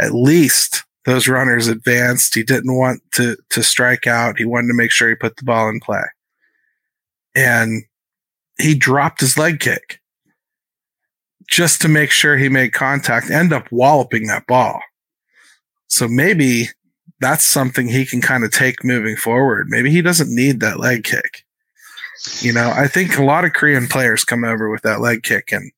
at 0.00 0.14
least 0.14 0.84
those 1.04 1.28
runners 1.28 1.66
advanced. 1.66 2.34
He 2.34 2.42
didn't 2.42 2.76
want 2.76 3.02
to 3.12 3.36
to 3.50 3.62
strike 3.62 4.06
out. 4.06 4.38
He 4.38 4.44
wanted 4.44 4.68
to 4.68 4.74
make 4.74 4.90
sure 4.90 5.08
he 5.08 5.14
put 5.14 5.36
the 5.36 5.44
ball 5.44 5.68
in 5.68 5.80
play. 5.80 6.04
And 7.34 7.84
he 8.58 8.74
dropped 8.74 9.20
his 9.20 9.38
leg 9.38 9.60
kick 9.60 10.00
just 11.48 11.82
to 11.82 11.88
make 11.88 12.10
sure 12.10 12.36
he 12.36 12.48
made 12.48 12.72
contact, 12.72 13.30
end 13.30 13.52
up 13.52 13.70
walloping 13.70 14.26
that 14.26 14.46
ball. 14.46 14.80
So 15.88 16.08
maybe 16.08 16.68
that's 17.20 17.44
something 17.44 17.88
he 17.88 18.06
can 18.06 18.20
kind 18.20 18.44
of 18.44 18.50
take 18.50 18.84
moving 18.84 19.16
forward. 19.16 19.66
Maybe 19.68 19.90
he 19.90 20.02
doesn't 20.02 20.34
need 20.34 20.60
that 20.60 20.80
leg 20.80 21.04
kick. 21.04 21.44
You 22.40 22.52
know, 22.52 22.70
I 22.70 22.88
think 22.88 23.18
a 23.18 23.24
lot 23.24 23.44
of 23.44 23.52
Korean 23.52 23.86
players 23.86 24.24
come 24.24 24.44
over 24.44 24.70
with 24.70 24.82
that 24.82 25.00
leg 25.00 25.22
kick, 25.22 25.52
and 25.52 25.70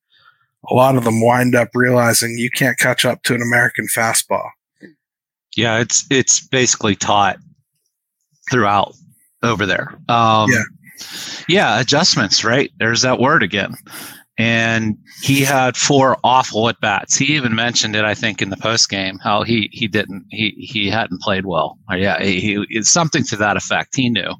a 0.70 0.74
lot 0.74 0.96
of 0.96 1.04
them 1.04 1.20
wind 1.20 1.54
up 1.54 1.70
realizing 1.74 2.38
you 2.38 2.50
can't 2.50 2.78
catch 2.78 3.04
up 3.04 3.22
to 3.24 3.34
an 3.34 3.42
American 3.42 3.86
fastball. 3.86 4.50
Yeah, 5.56 5.78
it's 5.78 6.04
it's 6.10 6.46
basically 6.46 6.96
taught 6.96 7.36
throughout 8.50 8.94
over 9.42 9.66
there. 9.66 9.98
Um, 10.08 10.50
Yeah. 10.50 10.62
yeah, 11.48 11.80
adjustments. 11.80 12.44
Right 12.44 12.70
there's 12.78 13.02
that 13.02 13.18
word 13.20 13.42
again. 13.42 13.74
And 14.36 14.96
he 15.22 15.42
had 15.42 15.76
four 15.76 16.18
awful 16.24 16.68
at 16.68 16.80
bats. 16.80 17.16
He 17.16 17.36
even 17.36 17.54
mentioned 17.54 17.94
it, 17.94 18.04
I 18.04 18.14
think, 18.14 18.42
in 18.42 18.50
the 18.50 18.56
post 18.56 18.90
game 18.90 19.18
how 19.22 19.44
he 19.44 19.68
he 19.72 19.86
didn't 19.86 20.24
he 20.30 20.50
he 20.58 20.90
hadn't 20.90 21.20
played 21.22 21.46
well. 21.46 21.78
Or 21.88 21.96
yeah, 21.96 22.20
he, 22.20 22.40
he 22.40 22.66
it's 22.70 22.90
something 22.90 23.22
to 23.24 23.36
that 23.36 23.56
effect. 23.56 23.94
He 23.94 24.10
knew. 24.10 24.32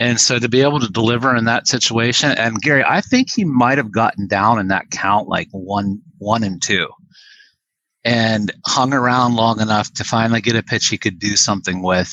And 0.00 0.20
so 0.20 0.38
to 0.38 0.48
be 0.48 0.62
able 0.62 0.78
to 0.80 0.88
deliver 0.90 1.34
in 1.34 1.44
that 1.46 1.66
situation, 1.66 2.30
and 2.30 2.60
Gary, 2.62 2.84
I 2.86 3.00
think 3.00 3.30
he 3.30 3.44
might 3.44 3.78
have 3.78 3.90
gotten 3.90 4.28
down 4.28 4.58
in 4.60 4.68
that 4.68 4.90
count 4.90 5.28
like 5.28 5.48
one 5.50 6.00
one 6.18 6.42
and 6.44 6.62
two 6.62 6.88
and 8.04 8.52
hung 8.66 8.92
around 8.92 9.34
long 9.34 9.60
enough 9.60 9.92
to 9.94 10.04
finally 10.04 10.40
get 10.40 10.56
a 10.56 10.62
pitch 10.62 10.86
he 10.88 10.98
could 10.98 11.18
do 11.18 11.36
something 11.36 11.82
with. 11.82 12.12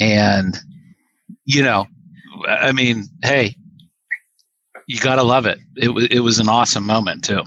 And, 0.00 0.58
you 1.44 1.62
know, 1.62 1.86
I 2.46 2.72
mean, 2.72 3.04
hey, 3.22 3.56
you 4.86 5.00
got 5.00 5.16
to 5.16 5.22
love 5.22 5.46
it. 5.46 5.58
It, 5.76 5.88
wa 5.88 6.02
it 6.10 6.20
was 6.20 6.38
an 6.38 6.48
awesome 6.48 6.86
moment, 6.86 7.24
too. 7.24 7.42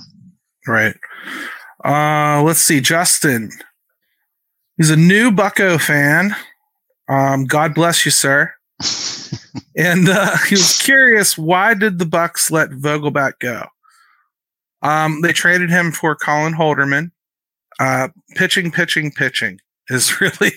Right. 0.67 0.95
Uh, 1.83 2.43
let's 2.43 2.61
see. 2.61 2.81
Justin. 2.81 3.51
He's 4.77 4.89
a 4.89 4.95
new 4.95 5.31
Bucko 5.31 5.77
fan. 5.77 6.35
Um, 7.07 7.45
God 7.45 7.75
bless 7.75 8.05
you, 8.05 8.11
sir. 8.11 8.53
and 9.75 10.09
uh, 10.09 10.37
he 10.47 10.55
was 10.55 10.81
curious 10.81 11.37
why 11.37 11.73
did 11.73 11.99
the 11.99 12.05
Bucs 12.05 12.49
let 12.49 12.69
Vogelbach 12.69 13.33
go? 13.39 13.65
Um, 14.81 15.21
they 15.21 15.33
traded 15.33 15.69
him 15.69 15.91
for 15.91 16.15
Colin 16.15 16.53
Holderman. 16.53 17.11
Uh, 17.79 18.09
pitching, 18.35 18.71
pitching, 18.71 19.11
pitching 19.11 19.59
is 19.89 20.19
really 20.21 20.53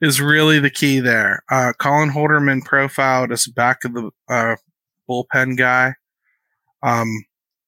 is 0.00 0.20
really 0.20 0.58
the 0.58 0.70
key 0.70 1.00
there. 1.00 1.42
Uh, 1.50 1.72
Colin 1.78 2.10
Holderman 2.10 2.64
profiled 2.64 3.32
as 3.32 3.46
back 3.46 3.84
of 3.84 3.94
the 3.94 4.10
uh, 4.28 4.56
bullpen 5.08 5.56
guy. 5.56 5.94
Um, 6.82 7.24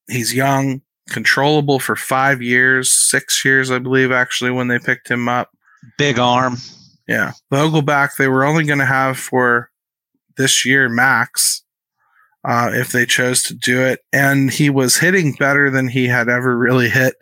he's 0.09 0.35
young, 0.35 0.83
controllable 1.09 1.79
for 1.79 1.97
five 1.97 2.43
years, 2.43 2.91
six 2.91 3.45
years, 3.45 3.71
I 3.71 3.79
believe, 3.79 4.13
actually, 4.13 4.51
when 4.51 4.69
they 4.69 4.79
picked 4.79 5.11
him 5.11 5.29
up. 5.29 5.51
Big 5.97 6.19
arm. 6.19 6.57
Yeah. 7.07 7.33
Vogelbach, 7.53 8.17
they 8.17 8.29
were 8.29 8.45
only 8.45 8.65
going 8.65 8.81
to 8.81 8.85
have 8.85 9.19
for 9.19 9.71
this 10.37 10.65
year 10.65 10.89
max 10.89 11.63
uh, 12.45 12.71
if 12.73 12.93
they 12.93 13.07
chose 13.07 13.43
to 13.45 13.55
do 13.55 13.81
it. 13.81 14.01
And 14.13 14.53
he 14.53 14.71
was 14.71 14.99
hitting 14.99 15.35
better 15.39 15.71
than 15.71 15.89
he 15.89 16.07
had 16.07 16.29
ever 16.29 16.57
really 16.57 16.89
hit 16.89 17.15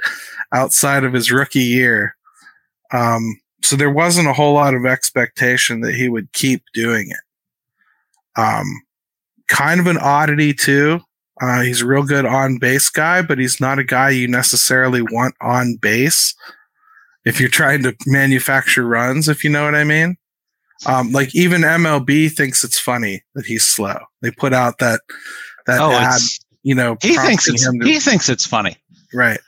outside 0.56 1.04
of 1.04 1.12
his 1.12 1.30
rookie 1.30 1.60
year. 1.60 2.16
Um, 2.92 3.40
so 3.62 3.76
there 3.76 3.90
wasn't 3.90 4.28
a 4.28 4.32
whole 4.32 4.54
lot 4.54 4.74
of 4.74 4.86
expectation 4.86 5.80
that 5.80 5.94
he 5.94 6.08
would 6.08 6.32
keep 6.32 6.62
doing 6.72 7.08
it. 7.10 8.40
Um, 8.40 8.66
kind 9.48 9.80
of 9.80 9.86
an 9.86 9.98
oddity, 9.98 10.54
too. 10.54 11.00
Uh, 11.40 11.60
he's 11.62 11.82
a 11.82 11.86
real 11.86 12.02
good 12.02 12.24
on 12.24 12.58
base 12.58 12.88
guy, 12.88 13.22
but 13.22 13.38
he's 13.38 13.60
not 13.60 13.78
a 13.78 13.84
guy 13.84 14.10
you 14.10 14.26
necessarily 14.28 15.02
want 15.02 15.34
on 15.40 15.76
base 15.76 16.34
if 17.24 17.40
you're 17.40 17.48
trying 17.48 17.82
to 17.82 17.94
manufacture 18.06 18.86
runs, 18.86 19.28
if 19.28 19.44
you 19.44 19.50
know 19.50 19.64
what 19.64 19.74
I 19.74 19.84
mean. 19.84 20.16
Um, 20.86 21.10
like 21.12 21.34
even 21.34 21.62
MLB 21.62 22.30
thinks 22.32 22.62
it's 22.62 22.78
funny 22.78 23.22
that 23.34 23.44
he's 23.46 23.64
slow. 23.64 23.98
They 24.22 24.30
put 24.30 24.52
out 24.52 24.78
that 24.78 25.00
that 25.66 25.80
Oh, 25.80 25.90
ad, 25.92 26.20
you 26.62 26.74
know, 26.74 26.96
he 27.02 27.16
thinks 27.16 27.48
it's 27.48 27.64
to- 27.64 27.80
he 27.84 27.98
thinks 27.98 28.28
it's 28.28 28.46
funny. 28.46 28.76
Right. 29.12 29.40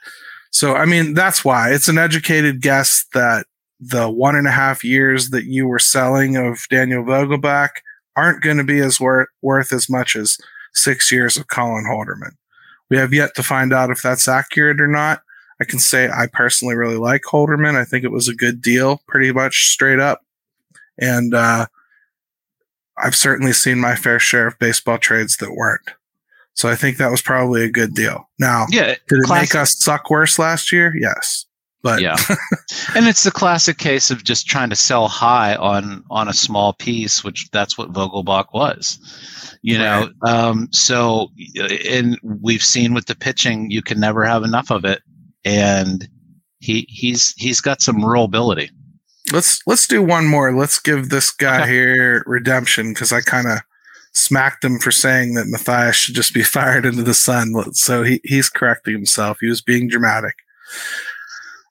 So, 0.51 0.75
I 0.75 0.85
mean, 0.85 1.13
that's 1.13 1.45
why 1.45 1.71
it's 1.71 1.87
an 1.87 1.97
educated 1.97 2.61
guess 2.61 3.05
that 3.13 3.45
the 3.79 4.09
one 4.09 4.35
and 4.35 4.47
a 4.47 4.51
half 4.51 4.83
years 4.83 5.29
that 5.29 5.45
you 5.45 5.67
were 5.67 5.79
selling 5.79 6.35
of 6.35 6.59
Daniel 6.69 7.03
Vogelbach 7.03 7.69
aren't 8.15 8.43
going 8.43 8.57
to 8.57 8.63
be 8.63 8.79
as 8.79 8.99
worth, 8.99 9.29
worth 9.41 9.71
as 9.71 9.89
much 9.89 10.15
as 10.15 10.37
six 10.73 11.11
years 11.11 11.37
of 11.37 11.47
Colin 11.47 11.85
Holderman. 11.85 12.35
We 12.89 12.97
have 12.97 13.13
yet 13.13 13.35
to 13.35 13.43
find 13.43 13.71
out 13.71 13.91
if 13.91 14.01
that's 14.01 14.27
accurate 14.27 14.81
or 14.81 14.87
not. 14.87 15.21
I 15.61 15.65
can 15.65 15.79
say 15.79 16.09
I 16.09 16.27
personally 16.27 16.75
really 16.75 16.97
like 16.97 17.21
Holderman. 17.23 17.75
I 17.75 17.85
think 17.85 18.03
it 18.03 18.11
was 18.11 18.27
a 18.27 18.35
good 18.35 18.61
deal, 18.61 19.01
pretty 19.07 19.31
much 19.31 19.69
straight 19.69 19.99
up. 19.99 20.21
And 20.97 21.33
uh, 21.33 21.67
I've 22.97 23.15
certainly 23.15 23.53
seen 23.53 23.79
my 23.79 23.95
fair 23.95 24.19
share 24.19 24.47
of 24.47 24.59
baseball 24.59 24.97
trades 24.97 25.37
that 25.37 25.53
weren't. 25.53 25.89
So 26.59 26.67
I 26.67 26.75
think 26.75 26.97
that 26.97 27.09
was 27.09 27.21
probably 27.21 27.63
a 27.63 27.69
good 27.71 27.93
deal. 27.93 28.29
Now, 28.37 28.65
Yeah, 28.69 28.87
did 29.07 29.19
it 29.19 29.23
classic- 29.23 29.53
make 29.53 29.61
us 29.61 29.77
suck 29.79 30.09
worse 30.09 30.37
last 30.37 30.73
year? 30.73 30.93
Yes. 30.99 31.45
But 31.81 32.01
yeah, 32.01 32.17
and 32.95 33.07
it's 33.07 33.23
the 33.23 33.31
classic 33.31 33.77
case 33.77 34.11
of 34.11 34.25
just 34.25 34.45
trying 34.45 34.69
to 34.69 34.75
sell 34.75 35.07
high 35.07 35.55
on 35.55 36.03
on 36.11 36.27
a 36.27 36.33
small 36.33 36.73
piece, 36.73 37.23
which 37.23 37.49
that's 37.53 37.77
what 37.77 37.93
Vogelbach 37.93 38.47
was. 38.53 38.99
You 39.61 39.77
know, 39.77 40.09
um, 40.27 40.67
so 40.73 41.29
and 41.89 42.19
we've 42.21 42.61
seen 42.61 42.93
with 42.93 43.05
the 43.05 43.15
pitching, 43.15 43.71
you 43.71 43.81
can 43.81 43.97
never 43.97 44.25
have 44.25 44.43
enough 44.43 44.69
of 44.71 44.83
it. 44.83 45.01
and 45.45 46.05
he 46.59 46.85
he's 46.89 47.33
he's 47.37 47.61
got 47.61 47.81
some 47.81 48.03
real 48.03 48.25
ability. 48.25 48.69
Let's 49.31 49.61
let's 49.65 49.87
do 49.87 50.03
one 50.03 50.25
more. 50.27 50.53
Let's 50.53 50.79
give 50.79 51.07
this 51.07 51.31
guy 51.31 51.61
Okay. 51.61 51.71
here 51.71 52.23
redemption 52.27 52.89
because 52.93 53.13
I 53.13 53.21
kind 53.21 53.47
of 53.47 53.59
smacked 54.19 54.63
him 54.63 54.79
for 54.79 54.91
saying 54.91 55.33
that 55.33 55.47
Mathias 55.47 55.95
should 55.95 56.15
just 56.15 56.33
be 56.33 56.43
fired 56.57 56.85
into 56.85 57.03
the 57.03 57.13
sun. 57.13 57.53
So 57.73 58.03
he, 58.03 58.21
he's 58.23 58.49
correcting 58.49 58.93
himself. 58.93 59.37
He 59.41 59.47
was 59.47 59.61
being 59.61 59.87
dramatic. 59.87 60.35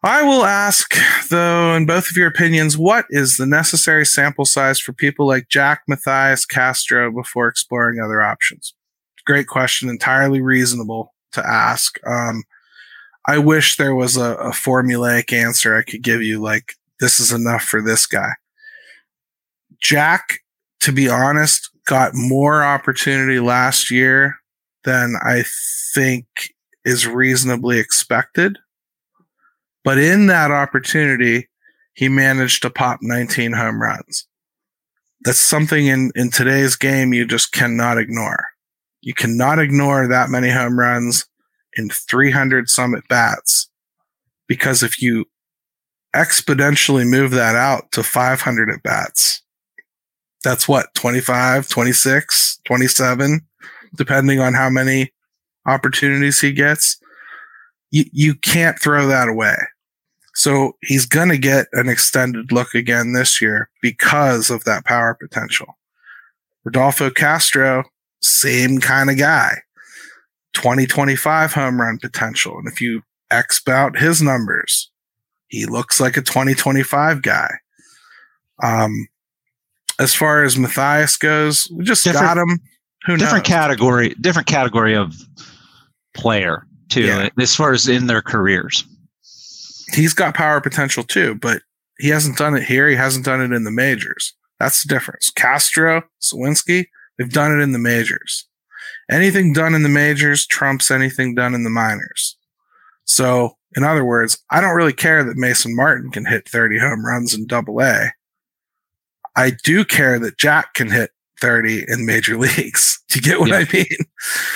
I 0.02 0.22
will 0.22 0.44
ask, 0.44 0.94
though, 1.28 1.74
in 1.74 1.84
both 1.84 2.08
of 2.08 2.16
your 2.16 2.28
opinions, 2.28 2.78
what 2.78 3.06
is 3.10 3.36
the 3.36 3.46
necessary 3.46 4.06
sample 4.06 4.44
size 4.44 4.78
for 4.78 4.92
people 4.92 5.26
like 5.26 5.48
Jack, 5.48 5.82
Mathias, 5.88 6.46
Castro 6.46 7.10
before 7.10 7.48
exploring 7.48 7.98
other 8.00 8.22
options? 8.22 8.74
Great 9.26 9.48
question, 9.48 9.88
entirely 9.88 10.40
reasonable 10.40 11.14
to 11.32 11.44
ask. 11.44 11.98
Um, 12.06 12.44
I 13.26 13.38
wish 13.38 13.76
there 13.76 13.94
was 13.94 14.16
a, 14.16 14.34
a 14.36 14.50
formulaic 14.50 15.32
answer 15.32 15.76
I 15.76 15.82
could 15.82 16.02
give 16.02 16.22
you, 16.22 16.40
like, 16.40 16.74
this 17.00 17.18
is 17.18 17.32
enough 17.32 17.62
for 17.62 17.82
this 17.82 18.06
guy. 18.06 18.30
Jack, 19.80 20.40
to 20.80 20.92
be 20.92 21.08
honest, 21.08 21.70
got 21.88 22.14
more 22.14 22.62
opportunity 22.62 23.40
last 23.40 23.90
year 23.90 24.36
than 24.84 25.14
I 25.22 25.42
think 25.94 26.26
is 26.84 27.06
reasonably 27.06 27.78
expected. 27.78 28.58
But 29.84 29.98
in 29.98 30.26
that 30.26 30.50
opportunity, 30.50 31.48
he 31.94 32.08
managed 32.08 32.62
to 32.62 32.70
pop 32.70 32.98
19 33.00 33.52
home 33.54 33.80
runs. 33.80 34.26
That's 35.22 35.40
something 35.40 35.86
in, 35.86 36.12
in 36.14 36.30
today's 36.30 36.76
game 36.76 37.12
you 37.12 37.26
just 37.26 37.52
cannot 37.52 37.98
ignore. 37.98 38.44
You 39.00 39.14
cannot 39.14 39.58
ignore 39.58 40.06
that 40.06 40.28
many 40.28 40.50
home 40.50 40.78
runs 40.78 41.26
in 41.76 41.88
300 41.88 42.68
some 42.68 42.94
at 42.94 43.08
bats 43.08 43.68
because 44.46 44.82
if 44.82 45.00
you 45.00 45.24
exponentially 46.14 47.08
move 47.08 47.30
that 47.30 47.56
out 47.56 47.90
to 47.92 48.02
500 48.02 48.70
at 48.70 48.82
bats, 48.82 49.42
that's 50.44 50.68
what 50.68 50.94
25, 50.94 51.68
26, 51.68 52.60
27, 52.64 53.40
depending 53.96 54.40
on 54.40 54.54
how 54.54 54.70
many 54.70 55.12
opportunities 55.66 56.40
he 56.40 56.52
gets. 56.52 56.98
You, 57.90 58.04
you 58.12 58.34
can't 58.34 58.78
throw 58.78 59.06
that 59.06 59.28
away. 59.28 59.56
So 60.34 60.76
he's 60.82 61.06
going 61.06 61.30
to 61.30 61.38
get 61.38 61.66
an 61.72 61.88
extended 61.88 62.52
look 62.52 62.74
again 62.74 63.12
this 63.12 63.42
year 63.42 63.68
because 63.82 64.50
of 64.50 64.62
that 64.64 64.84
power 64.84 65.16
potential. 65.20 65.76
Rodolfo 66.64 67.10
Castro, 67.10 67.84
same 68.20 68.78
kind 68.78 69.10
of 69.10 69.18
guy. 69.18 69.58
2025 70.54 71.52
home 71.52 71.80
run 71.80 71.98
potential. 71.98 72.56
And 72.58 72.68
if 72.68 72.80
you 72.80 73.02
X 73.30 73.60
out 73.68 73.98
his 73.98 74.22
numbers, 74.22 74.90
he 75.48 75.66
looks 75.66 76.00
like 76.00 76.16
a 76.16 76.22
2025 76.22 77.22
guy. 77.22 77.50
Um, 78.62 79.08
as 79.98 80.14
far 80.14 80.44
as 80.44 80.56
Mathias 80.56 81.16
goes, 81.16 81.68
we 81.72 81.84
just 81.84 82.04
Different- 82.04 82.26
got 82.26 82.38
him. 82.38 82.58
Who 83.06 83.16
different 83.16 83.48
knows? 83.48 83.54
category, 83.56 84.14
different 84.20 84.48
category 84.48 84.94
of 84.94 85.14
player 86.14 86.66
too, 86.88 87.02
Yeah. 87.04 87.28
as 87.38 87.54
far 87.54 87.72
as 87.72 87.88
in 87.88 88.06
their 88.06 88.22
careers. 88.22 88.84
He's 89.94 90.12
got 90.14 90.34
power 90.34 90.60
potential 90.60 91.04
too, 91.04 91.34
but 91.36 91.62
he 91.98 92.08
hasn't 92.08 92.36
done 92.38 92.54
it 92.56 92.64
here. 92.64 92.88
He 92.88 92.96
hasn't 92.96 93.24
done 93.24 93.40
it 93.40 93.52
in 93.54 93.64
the 93.64 93.70
majors. 93.70 94.34
That's 94.58 94.82
the 94.82 94.88
difference. 94.88 95.30
Castro, 95.34 96.02
Suwinski, 96.20 96.86
they've 97.16 97.32
done 97.32 97.52
it 97.58 97.62
in 97.62 97.72
the 97.72 97.78
majors. 97.78 98.46
Anything 99.10 99.52
done 99.52 99.74
in 99.74 99.82
the 99.82 99.88
majors 99.88 100.46
trumps 100.46 100.90
anything 100.90 101.34
done 101.34 101.54
in 101.54 101.64
the 101.64 101.70
minors. 101.70 102.36
So, 103.04 103.56
in 103.76 103.84
other 103.84 104.04
words, 104.04 104.38
I 104.50 104.60
don't 104.60 104.74
really 104.76 104.92
care 104.92 105.24
that 105.24 105.36
Mason 105.36 105.74
Martin 105.74 106.10
can 106.10 106.26
hit 106.26 106.48
30 106.48 106.78
home 106.78 107.06
runs 107.06 107.32
in 107.32 107.46
double 107.46 107.80
A. 107.80 108.12
I 109.38 109.52
do 109.64 109.84
care 109.84 110.18
that 110.18 110.36
Jack 110.38 110.74
can 110.74 110.90
hit 110.90 111.10
30 111.40 111.84
in 111.88 112.04
major 112.06 112.36
leagues. 112.46 113.00
Do 113.08 113.18
you 113.18 113.22
get 113.22 113.40
what 113.40 113.48
Yeah. 113.50 113.58
I 113.58 113.66
mean? 113.72 113.86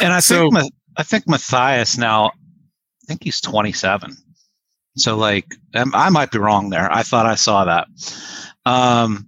And 0.01 0.13
I 0.13 0.21
So- 0.21 0.43
think 0.51 0.53
Ma- 0.55 0.69
I 0.99 1.03
think 1.05 1.25
Mathias 1.27 1.97
now, 1.97 2.27
I 2.27 3.07
think 3.07 3.25
he's 3.25 3.41
27. 3.41 4.15
So 4.97 5.17
like, 5.17 5.47
um, 5.75 5.91
I 5.95 6.11
might 6.11 6.31
be 6.31 6.39
wrong 6.39 6.69
there. 6.69 6.93
I 6.93 7.03
thought 7.03 7.25
I 7.25 7.35
saw 7.37 7.65
that. 7.65 7.87
Um, 8.67 9.27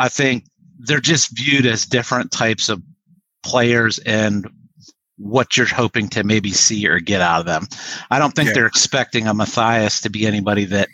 I 0.00 0.08
think 0.08 0.44
they're 0.80 1.00
just 1.00 1.36
viewed 1.36 1.66
as 1.66 1.86
different 1.86 2.32
types 2.32 2.68
of 2.68 2.82
players 3.44 3.98
and 4.00 4.48
what 5.18 5.56
you're 5.56 5.66
hoping 5.66 6.08
to 6.10 6.24
maybe 6.24 6.50
see 6.52 6.86
or 6.88 6.98
get 6.98 7.20
out 7.20 7.40
of 7.40 7.46
them. 7.46 7.66
I 8.10 8.18
don't 8.18 8.32
think 8.34 8.48
Yeah. 8.48 8.54
they're 8.54 8.66
expecting 8.66 9.26
a 9.28 9.34
Mathias 9.34 10.00
to 10.02 10.10
be 10.10 10.26
anybody 10.26 10.64
that 10.66 10.88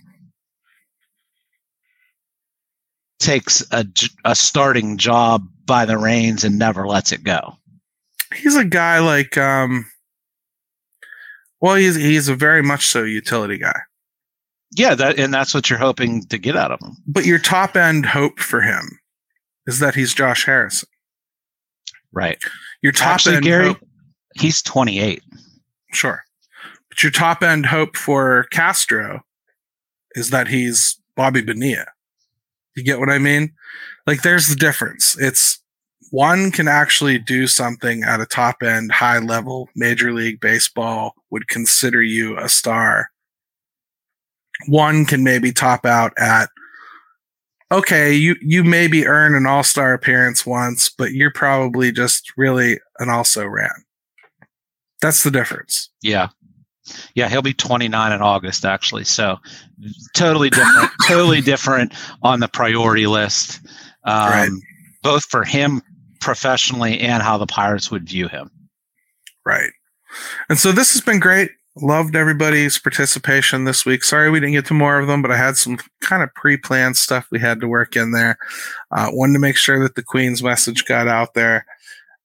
takes 3.22 3.62
a, 3.70 3.86
a 4.24 4.34
starting 4.34 4.98
job 4.98 5.46
by 5.64 5.84
the 5.84 5.96
reins 5.98 6.44
and 6.44 6.58
never 6.58 6.86
lets 6.86 7.12
it 7.12 7.22
go. 7.24 7.54
he's 8.34 8.56
a 8.56 8.64
guy 8.64 8.98
like 8.98 9.36
um 9.38 9.86
well 11.60 11.74
he's 11.76 11.94
he's 11.96 12.28
a 12.28 12.34
very 12.34 12.62
much 12.62 12.86
so 12.86 13.02
utility 13.04 13.58
guy 13.58 13.78
Yeah, 14.76 14.94
that 14.94 15.18
and 15.18 15.32
that's 15.32 15.54
what 15.54 15.70
you're 15.70 15.78
hoping 15.78 16.24
to 16.26 16.38
get 16.38 16.56
out 16.56 16.72
of 16.72 16.80
him. 16.80 16.96
but 17.06 17.24
your 17.26 17.38
top 17.38 17.76
end 17.76 18.06
hope 18.06 18.38
for 18.40 18.60
him 18.60 18.98
is 19.66 19.78
that 19.78 19.94
he's 19.94 20.14
josh 20.14 20.44
harrison 20.46 20.88
Right. 22.14 22.38
your 22.82 22.92
top 22.92 23.14
Actually, 23.14 23.36
end 23.36 23.44
Gary, 23.44 23.66
hope, 23.68 23.78
he's 24.34 24.60
28. 24.62 25.22
sure 25.92 26.22
but 26.90 27.02
your 27.02 27.12
top 27.12 27.42
end 27.42 27.66
hope 27.66 27.96
for 27.96 28.44
castro 28.50 29.20
is 30.14 30.30
that 30.30 30.48
he's 30.48 30.98
bobby 31.16 31.40
bonilla 31.42 31.86
you 32.76 32.82
get 32.82 32.98
what 32.98 33.10
i 33.10 33.18
mean? 33.18 33.52
Like 34.06 34.22
there's 34.22 34.48
the 34.48 34.56
difference. 34.56 35.16
It's 35.20 35.60
one 36.10 36.50
can 36.50 36.68
actually 36.68 37.18
do 37.18 37.46
something 37.46 38.02
at 38.02 38.20
a 38.20 38.26
top 38.26 38.62
end 38.62 38.92
high 38.92 39.18
level 39.18 39.68
major 39.74 40.12
league 40.12 40.40
baseball 40.40 41.14
would 41.30 41.48
consider 41.48 42.02
you 42.02 42.38
a 42.38 42.48
star. 42.48 43.10
One 44.66 45.04
can 45.06 45.24
maybe 45.24 45.52
top 45.52 45.86
out 45.86 46.12
at 46.18 46.48
okay 47.70 48.12
you 48.12 48.36
you 48.42 48.62
maybe 48.62 49.06
earn 49.06 49.34
an 49.34 49.46
all-star 49.46 49.94
appearance 49.94 50.44
once 50.44 50.90
but 50.90 51.12
you're 51.12 51.32
probably 51.32 51.90
just 51.90 52.32
really 52.36 52.78
an 52.98 53.08
also 53.08 53.46
ran. 53.46 53.70
That's 55.00 55.22
the 55.24 55.30
difference. 55.30 55.90
Yeah. 56.02 56.28
Yeah, 57.14 57.28
he'll 57.28 57.42
be 57.42 57.54
29 57.54 58.12
in 58.12 58.20
August, 58.22 58.64
actually. 58.64 59.04
So 59.04 59.38
totally 60.14 60.50
different, 60.50 60.90
totally 61.08 61.40
different 61.40 61.94
on 62.22 62.40
the 62.40 62.48
priority 62.48 63.06
list, 63.06 63.60
um, 64.04 64.30
Right. 64.30 64.50
both 65.02 65.24
for 65.26 65.44
him 65.44 65.80
professionally 66.20 67.00
and 67.00 67.22
how 67.22 67.38
the 67.38 67.46
Pirates 67.46 67.90
would 67.90 68.08
view 68.08 68.28
him. 68.28 68.50
right 69.44 69.70
and 70.48 70.58
so 70.58 70.70
this 70.72 70.92
has 70.92 71.00
been 71.00 71.18
great 71.18 71.50
loved 71.76 72.14
everybody's 72.14 72.78
participation 72.78 73.64
this 73.64 73.84
week 73.86 74.04
sorry 74.04 74.30
we 74.30 74.38
didn't 74.38 74.52
get 74.52 74.66
to 74.66 74.74
more 74.74 74.98
of 75.00 75.06
them 75.08 75.20
but 75.22 75.30
i 75.32 75.36
had 75.36 75.56
some 75.56 75.78
kind 76.00 76.22
of 76.22 76.32
pre-planned 76.34 76.96
stuff 76.96 77.26
we 77.32 77.40
had 77.40 77.58
to 77.60 77.66
work 77.66 77.96
in 77.96 78.12
there 78.12 78.36
uh, 78.92 79.08
wanted 79.10 79.32
to 79.32 79.38
make 79.40 79.56
sure 79.56 79.82
that 79.82 79.94
the 79.94 80.02
queen's 80.02 80.42
message 80.42 80.84
got 80.84 81.08
out 81.08 81.32
there 81.34 81.64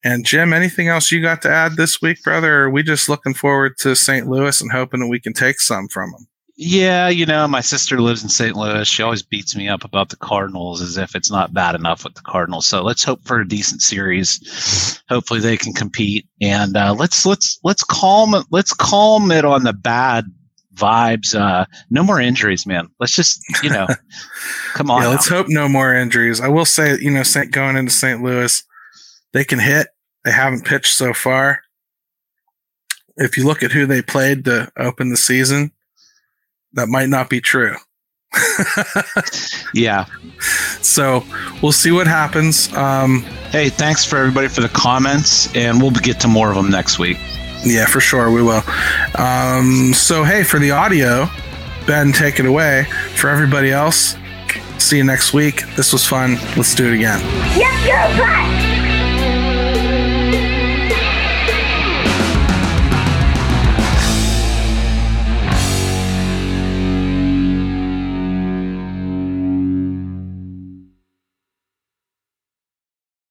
and 0.07 0.25
jim 0.25 0.53
anything 0.53 0.87
else 0.87 1.11
you 1.11 1.21
got 1.21 1.41
to 1.41 1.49
add 1.49 1.75
this 1.75 2.01
week 2.01 2.21
brother 2.23 2.51
or 2.61 2.63
are 2.65 2.69
we 2.69 2.81
just 2.83 3.09
looking 3.09 3.33
forward 3.33 3.77
to 3.77 3.95
st 3.95 4.27
louis 4.27 4.61
and 4.61 4.71
hoping 4.71 4.99
that 5.01 5.07
we 5.07 5.19
can 5.19 5.33
take 5.33 5.59
some 5.59 5.87
from 5.89 6.11
them 6.11 6.25
Yeah, 6.59 7.07
you 7.07 7.25
know, 7.27 7.47
my 7.47 7.61
sister 7.61 8.01
lives 8.01 8.23
in 8.23 8.29
St. 8.29 8.55
Louis. 8.55 8.87
She 8.87 9.03
always 9.03 9.21
beats 9.21 9.55
me 9.55 9.69
up 9.69 9.83
about 9.83 10.09
the 10.09 10.15
Cardinals 10.17 10.81
as 10.81 10.97
if 10.97 11.13
it's 11.13 11.29
not 11.29 11.53
bad 11.53 11.75
enough 11.75 12.03
with 12.03 12.15
the 12.15 12.23
Cardinals. 12.23 12.65
So 12.65 12.81
let's 12.81 13.03
hope 13.03 13.21
for 13.27 13.39
a 13.39 13.47
decent 13.47 13.83
series. 13.83 14.39
Hopefully 15.07 15.39
they 15.39 15.55
can 15.55 15.71
compete, 15.73 16.25
and 16.41 16.75
uh, 16.75 16.95
let's 16.97 17.27
let's 17.27 17.59
let's 17.63 17.83
calm 17.83 18.33
let's 18.49 18.73
calm 18.73 19.29
it 19.31 19.45
on 19.45 19.65
the 19.65 19.73
bad 19.73 20.25
vibes. 20.73 21.35
Uh, 21.35 21.65
no 21.91 22.01
more 22.03 22.19
injuries, 22.19 22.65
man. 22.65 22.89
Let's 22.99 23.15
just 23.15 23.39
you 23.61 23.69
know, 23.69 23.85
come 24.73 24.89
on. 24.89 25.03
yeah 25.03 25.09
let's 25.09 25.29
hope 25.29 25.45
no 25.49 25.69
more 25.69 25.93
injuries 25.93 26.41
i 26.41 26.47
will 26.47 26.65
say 26.65 26.97
you 26.99 27.11
know 27.11 27.23
going 27.51 27.75
into 27.77 27.91
st 27.91 28.23
louis 28.23 28.63
they 29.33 29.43
can 29.43 29.59
hit 29.59 29.87
they 30.27 30.33
haven't 30.33 30.65
pitched 30.65 30.93
so 30.93 31.13
far. 31.13 31.61
If 33.15 33.37
you 33.37 33.45
look 33.45 33.63
at 33.63 33.71
who 33.71 33.85
they 33.85 34.01
played 34.01 34.43
to 34.43 34.69
open 34.77 35.07
the 35.09 35.15
season 35.15 35.71
that 36.73 36.89
might 36.89 37.07
not 37.07 37.29
be 37.29 37.39
true. 37.39 37.77
Yeah. 39.73 40.05
so 40.81 41.23
we'll 41.61 41.71
see 41.71 41.91
what 41.91 42.07
happens. 42.07 42.73
Um, 42.73 43.21
Hey, 43.51 43.69
thanks 43.69 44.03
for 44.03 44.17
everybody 44.17 44.49
for 44.49 44.59
the 44.59 44.67
comments, 44.69 45.53
and 45.55 45.81
we'll 45.81 45.91
get 45.91 46.19
to 46.21 46.27
more 46.27 46.49
of 46.49 46.55
them 46.57 46.69
next 46.69 46.99
week. 46.99 47.17
yeah 47.63 47.85
for 47.85 48.01
sure 48.01 48.29
we 48.29 48.43
will. 48.43 48.63
Um, 49.17 49.93
so 49.93 50.25
hey 50.25 50.43
for 50.43 50.59
the 50.59 50.71
audio 50.71 51.27
ben 51.85 52.11
take 52.11 52.37
it 52.41 52.45
away. 52.45 52.83
For 53.15 53.29
everybody 53.29 53.71
else 53.71 54.17
see 54.77 54.97
you 54.97 55.05
next 55.05 55.33
week. 55.33 55.63
This 55.77 55.93
was 55.93 56.05
fun. 56.05 56.35
Let's 56.57 56.75
do 56.75 56.87
it 56.91 56.95
again. 56.95 57.21
Yes, 57.57 57.87
you're 57.87 58.25
right. 58.25 58.56